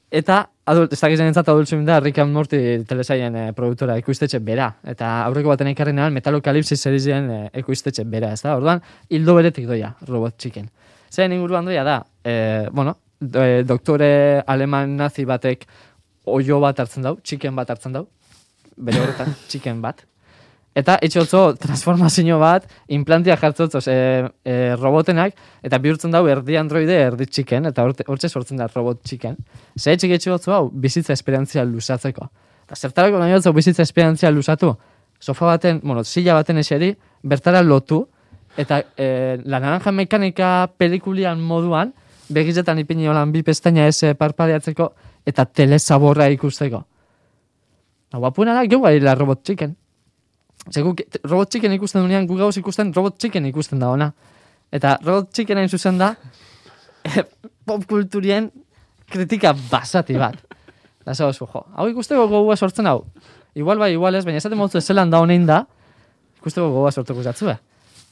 Eta, 0.08 0.38
adult, 0.64 0.94
ez 0.96 1.00
dakizen 1.02 1.28
entzat 1.28 1.48
Adult 1.52 1.68
Swim 1.68 1.82
da, 1.84 1.98
Rick 2.00 2.22
and 2.22 2.32
Morty 2.32 2.58
telesaien 2.88 3.34
e, 3.36 3.42
produktora 3.52 3.98
ekoiztetxe 4.00 4.40
bera. 4.40 4.70
Eta 4.88 5.10
aurreko 5.26 5.52
baten 5.52 5.68
ekarri 5.68 5.92
nahan, 5.92 6.14
Metalocalypsis 6.16 6.80
serizien 6.80 7.28
e, 7.28 7.40
ekoiztetxe 7.60 8.06
bera, 8.08 8.30
ez 8.32 8.40
da? 8.40 8.54
Orduan, 8.56 8.80
hildo 9.12 9.34
beretik 9.36 9.68
doia, 9.68 9.92
Robot 10.08 10.38
Chicken. 10.40 10.70
Zer 11.12 11.28
inguruan 11.32 11.68
doia 11.68 11.84
da, 11.84 11.98
e, 12.24 12.32
bueno, 12.72 12.96
do, 13.20 13.44
e, 13.44 13.62
doktore 13.68 14.10
aleman 14.46 14.96
nazi 14.96 15.26
batek 15.28 15.66
oio 16.24 16.60
bat 16.64 16.80
hartzen 16.80 17.04
dau, 17.04 17.18
chicken 17.20 17.56
bat 17.56 17.68
hartzen 17.68 17.92
dau, 17.92 18.06
bere 18.76 19.04
horretan, 19.04 19.36
chicken 19.52 19.84
bat. 19.84 20.06
Eta 20.78 20.94
etxotzo 21.02 21.56
transformazio 21.58 22.36
bat, 22.38 22.68
implantia 22.94 23.34
jartzotzo 23.40 23.80
e, 23.90 23.94
e, 24.46 24.56
robotenak, 24.76 25.34
eta 25.64 25.78
bihurtzen 25.82 26.12
dau 26.14 26.20
erdi 26.30 26.58
androide, 26.60 26.94
erdi 27.08 27.26
chicken, 27.26 27.66
eta 27.72 27.86
hortxe 28.06 28.28
sortzen 28.28 28.60
da 28.60 28.68
robot 28.70 29.00
chicken. 29.08 29.34
Zer 29.78 29.96
etxik 29.96 30.14
etxotzo 30.18 30.54
hau, 30.54 30.68
bizitza 30.70 31.16
esperientzia 31.16 31.64
lusatzeko. 31.66 32.28
Eta 32.68 32.78
zertarako 32.78 33.18
nahi 33.18 33.34
batzu 33.34 33.52
bizitza 33.56 33.82
esperientzia 33.82 34.30
lusatu, 34.30 34.70
sofa 35.18 35.46
baten, 35.54 35.80
bueno, 35.82 36.04
silla 36.04 36.36
baten 36.38 36.62
eseri, 36.62 36.92
bertara 37.24 37.64
lotu, 37.66 38.04
eta 38.56 38.82
e, 38.94 39.08
la 39.44 39.58
naranja 39.64 39.90
mekanika 39.90 40.52
pelikulian 40.78 41.42
moduan, 41.42 41.90
begizetan 42.30 42.78
ipini 42.84 43.08
holan 43.08 43.32
bi 43.32 43.42
pestaina 43.42 43.88
ez 43.88 44.02
eh, 44.04 44.14
parpadeatzeko, 44.14 44.92
eta 45.26 45.48
telesaborra 45.48 46.28
ikusteko. 46.36 46.84
Na, 48.12 48.18
guapuna 48.22 48.54
da, 48.54 48.66
geu 48.68 48.84
la 48.84 49.14
robot 49.14 49.42
chicken. 49.42 49.74
Ze 50.70 50.82
guk 50.82 51.00
robot 51.24 51.52
chicken 51.52 51.72
ikusten 51.72 52.02
dunean, 52.02 52.26
gu 52.28 52.36
gauz 52.36 52.56
ikusten 52.60 52.92
robot 52.94 53.18
chicken 53.22 53.46
ikusten 53.48 53.80
da 53.80 53.92
ona. 53.94 54.10
Eta 54.72 54.98
robot 55.04 55.32
chicken 55.32 55.60
hain 55.60 55.68
zuzen 55.68 55.98
da, 56.00 56.12
eh, 57.04 57.22
pop 57.66 57.86
kulturien 57.88 58.50
kritika 59.08 59.54
basati 59.70 60.18
bat. 60.20 60.36
Da 61.06 61.14
zau 61.14 61.32
zu, 61.32 61.46
jo, 61.46 61.64
hau 61.76 61.88
ikusteko 61.88 62.26
gogoa 62.28 62.56
sortzen 62.56 62.86
hau. 62.86 63.04
Igual 63.56 63.80
bai, 63.80 63.92
igual 63.94 64.14
ez, 64.14 64.24
baina 64.26 64.42
esaten 64.42 64.58
mozu 64.60 64.80
zelan 64.80 65.10
da 65.10 65.22
honein 65.24 65.46
da, 65.48 65.62
ikusteko 66.42 66.68
gogoa 66.74 66.92
sortuko 66.92 67.24
zatzue. 67.24 67.56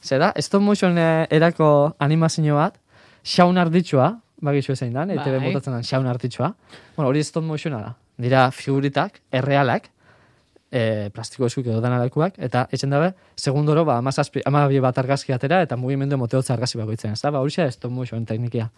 Zer 0.01 0.21
da, 0.21 0.31
stop 0.41 0.63
motion 0.63 0.97
eh, 0.97 1.27
erako 1.33 1.93
animazio 1.99 2.57
bat, 2.57 2.79
xaun 3.27 3.57
arditxua, 3.61 4.15
bagizu 4.41 4.73
ezein 4.73 4.93
dan, 4.93 5.13
Bai. 5.13 5.21
ETV 5.21 5.45
botatzen 5.45 5.73
dan 5.77 5.85
xaun 5.85 6.09
arditxua. 6.09 6.51
Bueno, 6.95 7.09
hori 7.09 7.23
stop 7.23 7.45
motiona 7.45 7.83
da. 7.83 7.93
Dira 8.17 8.47
figuritak, 8.51 9.21
errealak, 9.31 9.91
e, 10.71 11.09
plastiko 11.13 11.47
eskuk 11.47 11.67
edo 11.67 11.79
danalakuak, 11.83 12.37
eta 12.43 12.65
etxen 12.73 12.91
dabe, 12.91 13.13
segundoro, 13.39 13.85
ba, 13.87 13.97
amazazpi, 14.01 14.43
amabi 14.45 14.81
bat 14.83 14.97
argazki 14.99 15.33
atera, 15.35 15.61
eta 15.65 15.77
mugimendu 15.79 16.19
moteotza 16.19 16.53
argazki 16.55 16.81
bakoitzen, 16.81 17.15
ez 17.15 17.21
da? 17.23 17.31
Ba, 17.31 17.41
hori 17.43 17.55
xe 17.55 17.69
stop 17.71 17.93
motion 17.93 18.25
teknikia. 18.27 18.69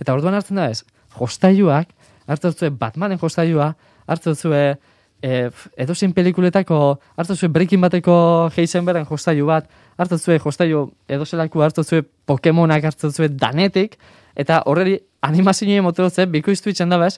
Eta 0.00 0.14
orduan 0.16 0.34
hartzen 0.34 0.58
da 0.58 0.68
ez, 0.72 0.82
jostailuak, 1.16 1.94
hartzen 2.26 2.52
zuen 2.52 2.76
Batmanen 2.78 3.20
jostailua, 3.22 3.72
hartzen 4.06 4.34
zuen 4.34 4.76
e, 5.22 5.48
edozein 5.86 6.12
pelikuletako, 6.16 6.98
hartzen 7.16 7.38
zuen 7.38 7.54
Breaking 7.54 7.82
bateko 7.82 8.16
Heisenbergen 8.56 9.06
jostailu 9.08 9.46
bat, 9.48 9.70
hartzen 9.96 10.18
zuen 10.18 10.42
jostailu 10.42 10.86
edozelaku 11.08 11.62
hartzen 11.62 11.86
zuen 11.86 12.08
Pokemonak 12.26 12.90
hartzen 12.90 13.14
zuen 13.14 13.36
danetik, 13.38 13.96
eta 14.36 14.62
horreri 14.66 14.98
animazioen 15.26 15.84
moteotze 15.86 16.26
bikoiztu 16.30 16.70
itzen 16.70 16.90
da 16.92 16.98
bez, 17.00 17.16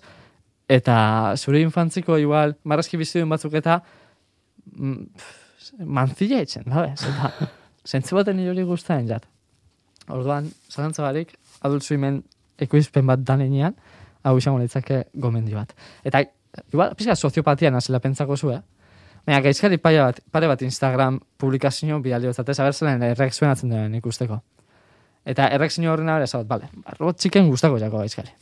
eta 0.69 1.35
zure 1.37 1.63
infantziko 1.65 2.19
igual 2.21 2.55
marrazki 2.69 3.01
bizidun 3.01 3.31
batzuk 3.33 3.55
eta 3.57 3.81
itzen 6.43 6.65
da 6.67 6.87
bez, 6.87 7.01
eta 7.03 7.33
zentzu 7.87 8.17
baten 8.17 8.41
hori 8.49 8.65
guztain 8.69 9.09
jat. 9.09 9.27
Orduan, 10.09 10.49
zalantza 10.71 11.03
barik, 11.05 11.35
adult 11.63 11.85
swimen 11.85 12.23
ekoizpen 12.59 13.07
bat 13.07 13.23
danenean, 13.25 13.77
hau 14.25 14.37
izango 14.39 14.59
litzake 14.63 15.05
gomendio 15.15 15.59
bat. 15.61 15.75
Eta, 16.05 16.23
igual, 16.73 16.95
pizka 16.97 17.17
soziopatia 17.17 17.71
nazela 17.71 18.01
pentsako 18.01 18.37
zu, 18.37 18.53
eh? 18.53 18.63
Baina, 19.27 19.43
gaizkari 19.45 19.77
paia 19.77 20.07
bat, 20.09 20.23
pare 20.33 20.49
bat 20.49 20.63
Instagram 20.65 21.19
publikazio 21.41 21.99
bidali 22.01 22.31
batzat, 22.31 22.49
ez 22.49 22.61
abertzelen 22.65 23.03
errek 23.11 23.35
zuenatzen 23.35 23.75
duen 23.75 23.99
ikusteko. 23.99 24.41
Eta 25.29 25.51
errek 25.53 25.75
zino 25.75 25.93
horren 25.93 26.09
abera 26.09 26.25
esabat, 26.25 26.49
bale, 26.49 26.71
ba, 26.85 26.97
robot 26.97 27.21
txiken 27.21 27.51
gustako 27.53 27.79
jako 27.83 28.01
gaizkari. 28.01 28.33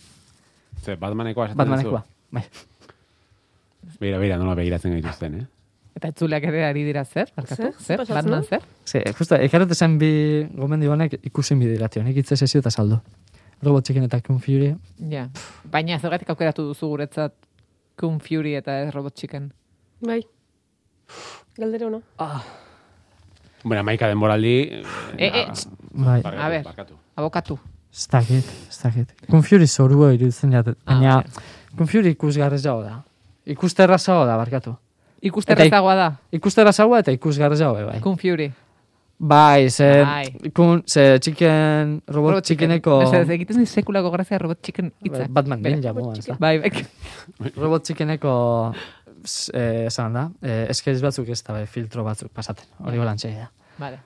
Ze, 0.84 0.94
Batmanekoa 0.94 1.48
esaten 1.48 1.58
Batmanekoa, 1.58 2.04
bai. 2.30 2.44
Beira, 3.98 4.20
beira, 4.22 4.38
nola 4.38 4.54
begiratzen 4.54 4.94
gaituzten, 4.94 5.40
eh? 5.40 5.55
Eta 5.96 6.10
etzuleak 6.12 6.44
ere 6.44 6.64
ari 6.66 6.82
dira 6.84 7.04
zer? 7.08 7.30
Barkatu? 7.36 7.70
Zer? 7.80 8.02
Batman 8.08 8.44
zer? 8.44 8.64
Ze, 8.84 9.00
justa, 9.16 9.38
ekarret 9.40 9.70
esan 9.72 9.94
bi 9.98 10.10
gomendio 10.54 10.92
honek 10.92 11.14
ikusin 11.24 11.58
bidiratio, 11.62 12.02
nik 12.04 12.18
itze 12.20 12.36
sesio 12.36 12.60
eta 12.60 12.70
saldo. 12.70 13.00
Robot 13.64 13.86
txiken 13.88 14.04
eta 14.04 14.20
Kung 14.20 14.36
Fury, 14.44 14.74
Ja. 15.08 15.28
Baina 15.72 15.96
zergatik 15.98 16.28
aukeratu 16.28 16.66
duzu 16.68 16.90
guretzat 16.92 17.32
Kung 17.96 18.20
Fury 18.20 18.52
eta 18.58 18.74
ez 18.82 18.90
Robot 18.92 19.14
Chicken. 19.16 19.48
Bai. 20.04 20.20
Galdera 21.56 21.86
ona. 21.88 22.02
Ah. 22.18 22.42
Bueno, 23.64 23.82
maika 23.82 24.06
denboraldi... 24.12 24.82
E, 25.16 25.26
e, 25.26 25.46
Bai. 25.96 26.20
barkatu, 26.22 26.42
a 26.44 26.48
ber, 26.52 26.66
abokatu. 27.16 27.58
ez 27.96 28.06
dakit, 28.12 28.44
ez 28.68 28.78
dakit. 28.82 29.14
Kung 29.30 29.42
Fury 29.42 29.66
zorua 29.66 30.12
iruditzen 30.12 30.52
jat, 30.52 30.68
Ah, 30.84 30.92
baina 30.92 31.22
Kung 31.76 31.88
Fury 31.88 32.12
ikusgarrezago 32.12 32.82
da. 32.84 32.98
Ikusterrazago 33.46 34.26
da, 34.28 34.36
barkatu. 34.36 34.76
Ikusterrazagoa 35.22 35.94
da. 35.94 36.12
Ikusterrazagoa 36.32 36.98
eta 37.04 37.12
ikusgarrezago, 37.16 37.86
bai. 37.88 38.00
Kung 38.04 38.20
Fury. 38.20 38.50
Bai, 39.18 39.70
ze, 39.70 40.04
Bai. 40.04 40.50
kun, 40.52 40.82
ze 40.86 41.18
chicken, 41.24 42.02
robot, 42.06 42.44
chickeneko... 42.44 42.98
Ez 43.02 43.30
egiten 43.32 43.62
dit 43.62 43.68
sekulako 43.68 44.10
grazia 44.12 44.38
Robot 44.38 44.60
Chicken 44.62 44.90
hitza. 45.00 45.24
Batman, 45.32 45.62
Bera. 45.62 45.76
ninja 45.76 45.94
moa, 45.96 46.12
ez 46.18 46.26
da. 46.26 46.36
Bai, 46.38 46.58
bai. 46.60 46.84
Robot 47.62 47.86
chickeneko 47.88 48.34
eh, 49.54 49.86
esan 49.86 50.12
da, 50.12 50.26
eh, 50.42 50.66
eskeiz 50.68 51.00
batzuk 51.00 51.32
ez 51.32 51.40
da, 51.42 51.54
bai, 51.56 51.64
filtro 51.66 52.04
batzuk 52.04 52.28
pasaten. 52.28 52.68
Hori 52.84 53.00
bolantxe 53.00 53.32
da. 53.32 53.48
Vale. 53.80 53.98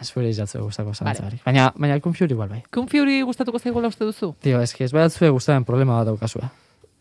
Ez 0.00 0.10
bere 0.14 0.28
izatze 0.30 0.58
gustako 0.58 0.92
Vale. 0.98 1.14
zantzarik. 1.14 1.46
Baina, 1.46 1.70
baina 1.76 2.00
Kung 2.00 2.14
Fury 2.18 2.34
igual 2.34 2.50
bai. 2.50 2.62
Kung 2.74 2.90
Fury 2.90 3.20
gustatuko 3.22 3.58
zaigula 3.62 3.88
uste 3.88 4.04
duzu? 4.06 4.34
Tio, 4.42 4.60
eski 4.62 4.84
ez 4.86 4.92
batzue 4.94 5.30
gustaren 5.30 5.64
problema 5.64 6.00
bat 6.00 6.10
daukazua. 6.10 6.50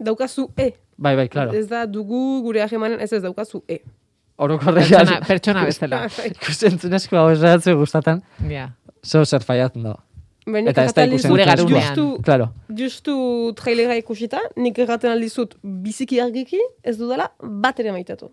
Daukazu 0.06 0.48
E. 0.58 0.72
Bai, 0.98 1.16
bai, 1.20 1.28
claro. 1.30 1.52
Ez 1.54 1.68
da 1.68 1.86
dugu 1.86 2.42
gure 2.46 2.62
ahemanen 2.64 3.00
ez 3.04 3.12
ez 3.14 3.22
daukazu 3.24 3.64
E. 3.68 3.80
Orokorrean. 4.38 4.90
Pertsona, 4.90 5.20
pertsona 5.28 5.66
bezala. 5.66 6.00
Ikusten 6.32 6.80
zunezko 6.80 7.18
hau 7.18 7.30
esatzu 7.32 7.76
gustatan. 7.80 8.22
Ja. 8.52 8.70
Zo 9.06 9.24
zer 9.26 9.44
faiatzen 9.48 9.84
da. 9.88 9.96
Baina 10.46 10.70
Eta 10.74 10.84
ez 10.86 10.94
da 10.94 11.06
ikusten 11.08 11.32
Gure 11.32 11.46
garunean. 11.48 11.82
Justu, 11.88 12.04
Claro. 12.26 12.50
justu 12.78 13.14
trailera 13.58 13.96
ikusita, 13.98 14.38
nik 14.62 14.78
erraten 14.84 15.10
aldizut 15.12 15.56
biziki 15.64 16.20
argiki, 16.22 16.60
ez 16.84 16.98
dudala 17.00 17.32
bat 17.42 17.80
ere 17.82 17.92
maitatu. 17.96 18.30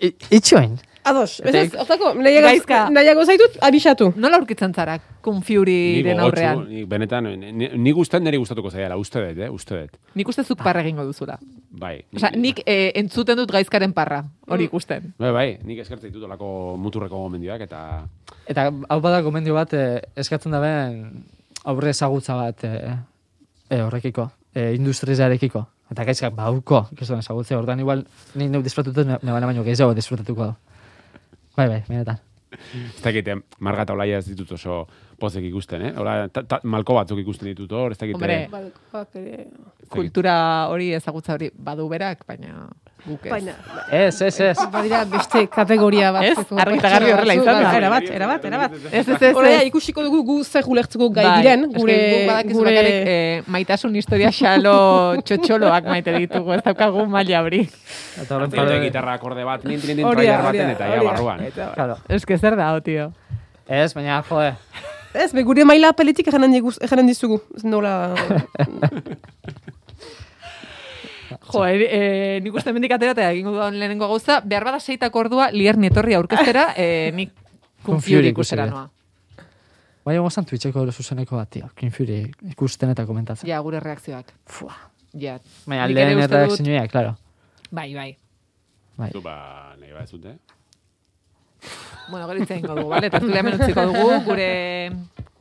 I- 0.00 0.14
Itxoin. 0.30 0.78
Ados, 1.04 1.40
ez 1.40 1.54
ez, 1.54 1.74
hortako, 1.74 2.12
nahiago, 2.14 2.46
Gaizka. 2.46 2.84
nahiago 2.94 3.24
zaitut, 3.26 3.56
abisatu. 3.60 4.12
Nola 4.16 4.38
aurkitzen 4.38 4.74
zara 4.74 5.00
Furyren 5.22 6.16
gogotsu, 6.18 6.24
aurrean? 6.24 6.62
ni 6.68 6.84
benetan, 6.84 7.24
ni, 7.38 7.68
ni 7.74 7.92
gustan 7.92 8.22
niri 8.22 8.38
gustatuko 8.38 8.70
zaiala, 8.70 8.96
uste 8.96 9.20
dut, 9.22 9.38
eh, 9.38 9.50
uste 9.50 9.78
dut. 9.80 9.98
Nik 10.14 10.28
uste 10.28 10.44
zuk 10.44 10.62
parra 10.62 10.80
egingo 10.82 11.04
duzula. 11.06 11.38
Bai. 11.70 12.04
Osa, 12.14 12.30
nik 12.34 12.62
eh, 12.66 12.92
entzuten 12.98 13.38
dut 13.38 13.50
gaizkaren 13.50 13.92
parra, 13.92 14.22
hori 14.48 14.66
ikusten. 14.70 15.12
Bai, 15.18 15.30
bai, 15.34 15.46
nik 15.66 15.82
eskertzen 15.82 16.10
ditut 16.10 16.26
olako 16.26 16.76
muturreko 16.78 17.22
gomendioak, 17.22 17.66
eta... 17.66 18.02
Eta 18.46 18.70
hau 18.70 19.00
bada 19.00 19.22
gomendio 19.22 19.54
bat 19.54 19.74
eh, 19.78 20.00
eskatzen 20.18 20.54
da 20.54 20.60
ben 20.62 20.98
aurre 21.64 21.90
ezagutza 21.90 22.34
bat 22.38 22.64
eh, 22.66 22.96
eh, 23.70 23.82
horrekiko, 23.82 24.28
eh, 24.54 24.72
industrizarekiko. 24.78 25.66
Eta 25.92 26.06
gaizkak 26.08 26.34
bauko, 26.34 26.86
ikizuen 26.94 27.20
ezagutzea, 27.20 27.58
ordan 27.58 27.80
igual 27.82 28.06
ni 28.34 28.48
neu 28.48 28.62
disfrutatu 28.64 29.04
nebana 29.04 29.46
baino 29.50 29.64
gehiago 29.66 29.94
disfrutatuko 29.94 30.46
da. 30.50 30.54
Bai, 31.56 31.68
bai, 31.68 31.82
benetan. 31.88 32.20
Ez 32.52 33.00
dakit, 33.04 33.28
eh, 33.28 33.38
marga 33.64 33.86
eta 33.86 33.94
olaia 33.96 34.18
ez 34.18 34.26
ditut 34.28 34.52
oso 34.52 34.86
pozek 35.22 35.46
ikusten, 35.48 35.86
eh? 35.88 35.92
Hola, 35.98 36.16
ta, 36.34 36.42
ta, 36.48 36.58
malko 36.66 36.98
batzuk 36.98 37.22
ikusten 37.22 37.52
ditut 37.52 37.70
hor, 37.78 37.94
ez 37.94 38.00
dakit. 38.00 38.18
Hombre. 38.18 38.40
eh, 38.50 39.22
ere... 39.22 39.46
Kultura 39.92 40.34
hori 40.72 40.92
ezagutza 40.96 41.34
hori 41.36 41.50
badu 41.52 41.84
berak, 41.90 42.22
baina 42.26 42.64
guk 43.04 43.26
ez. 43.26 43.32
Baina, 43.34 43.52
Ez, 43.92 44.22
ez, 44.24 44.38
ez. 44.40 44.62
badira 44.72 45.02
beste 45.10 45.42
kategoria 45.52 46.12
bat. 46.14 46.24
Ez? 46.30 46.44
Argi 46.64 46.78
eta 46.78 46.92
garbi 46.94 47.10
horrela 47.12 47.34
izan 47.36 47.58
da. 47.58 47.72
Erabat, 47.76 48.06
erabat, 48.16 48.46
erabat. 48.48 48.76
Ez, 48.88 49.02
ez, 49.02 49.16
ez, 49.18 49.32
Horrela, 49.36 49.64
ikusiko 49.68 50.04
dugu 50.06 50.22
gu 50.30 50.36
zer 50.44 50.68
ulertzeko 50.72 51.10
gai 51.12 51.26
Bai, 51.26 51.34
diren, 51.42 51.66
gure... 51.74 51.98
gure... 52.54 52.76
eh, 52.86 53.42
maitasun 53.52 53.98
historia 54.00 54.30
xalo 54.32 54.76
txotxoloak 55.28 55.90
maite 55.90 56.14
ditugu, 56.16 56.54
ez 56.56 56.62
daukagu 56.64 57.04
maila 57.12 57.42
hori. 57.44 57.60
Eta 58.22 58.38
horren 58.38 58.54
pare... 58.54 58.78
gitarra 58.86 59.18
akorde 59.20 59.44
bat, 59.44 59.66
nintin 59.68 59.92
nintin 59.92 60.08
trailer 60.16 60.46
baten 60.48 60.72
eta 60.78 60.88
ja 60.94 61.04
barruan. 61.10 61.44
Claro. 61.74 61.98
Ez 62.08 62.24
que 62.24 62.38
zer 62.38 62.56
da, 62.56 62.72
tio. 62.80 63.10
Ez, 63.68 63.92
baina, 63.98 64.22
jode. 64.30 64.54
Ez, 65.14 65.32
be, 65.32 65.42
gure 65.44 65.64
maila 65.68 65.90
apeletik 65.92 66.28
ejanen 66.32 67.06
dizugu. 67.06 67.40
Nola... 67.64 68.14
Jo, 71.52 71.64
e, 71.66 71.84
e, 71.84 72.40
nik 72.44 72.54
uste 72.54 72.72
mendik 72.76 72.92
atera 72.92 73.12
eta 73.14 73.26
egingo 73.32 73.52
dudan 73.54 73.76
lehenengo 73.80 74.06
gauza, 74.08 74.40
behar 74.44 74.64
bada 74.68 74.78
seitako 74.80 75.22
ordua 75.24 75.48
lier 75.52 75.78
nietorri 75.80 76.14
aurkeztera, 76.14 76.72
e, 76.76 77.10
nik 77.16 77.32
Fury 77.82 78.28
ikusera. 78.30 78.66
noa. 78.70 78.84
Bai, 80.04 80.16
gozan 80.18 80.44
Twitcheko 80.44 80.84
zuzeneko 80.92 81.36
bat, 81.36 81.48
tio. 81.50 81.68
King 81.78 81.92
Fury 81.94 82.20
ikusten 82.50 82.90
eta 82.92 83.06
komentatzen. 83.06 83.48
Ja, 83.48 83.60
gure 83.64 83.80
reakzioak. 83.80 84.32
Fua. 84.46 84.74
Ja. 85.18 85.38
Baina 85.66 85.86
lehen 85.88 86.18
uste 86.18 86.26
dut- 86.28 86.60
erreakzioa, 86.60 86.86
claro. 86.88 87.16
Bai, 87.70 87.94
bai. 87.94 88.08
Bai. 88.98 89.10
Du, 89.14 89.22
ba, 89.24 89.74
nahi 89.80 89.92
bat 89.92 90.08
zute. 90.08 90.36
Bueno, 92.08 92.26
gero 92.28 92.42
hitz 92.42 92.50
egingo 92.50 92.74
dugu, 92.74 92.88
bale? 92.90 93.10
Tertulia 93.10 93.40
hemen 93.40 93.60
utziko 93.60 93.84
dugu, 93.86 94.08
gure, 94.26 94.48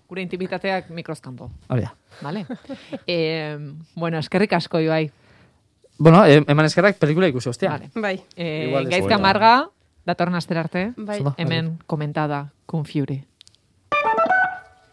gure 0.09 0.21
intimitateak 0.21 0.89
mikroskampo. 0.89 1.49
Hori 1.69 1.87
da. 1.87 1.95
Vale? 2.21 2.45
e, 3.07 3.57
bueno, 3.95 4.19
eskerrik 4.19 4.53
asko, 4.53 4.79
Ibai. 4.79 5.09
Bueno, 5.97 6.25
eh, 6.25 6.43
eman 6.47 6.65
eskerrak 6.65 6.97
pelikula 6.97 7.27
ikusi, 7.29 7.49
ostia. 7.49 7.69
Vale. 7.69 7.91
Bai. 7.95 8.15
E, 8.35 8.47
gaizka 8.89 9.17
marga, 9.21 9.69
datorren 10.05 10.35
aster 10.35 10.57
arte, 10.57 10.85
Bai. 10.97 11.21
Hemen 11.37 11.77
komentada 11.87 12.49
Kung 12.65 12.85
Fury. 12.85 13.21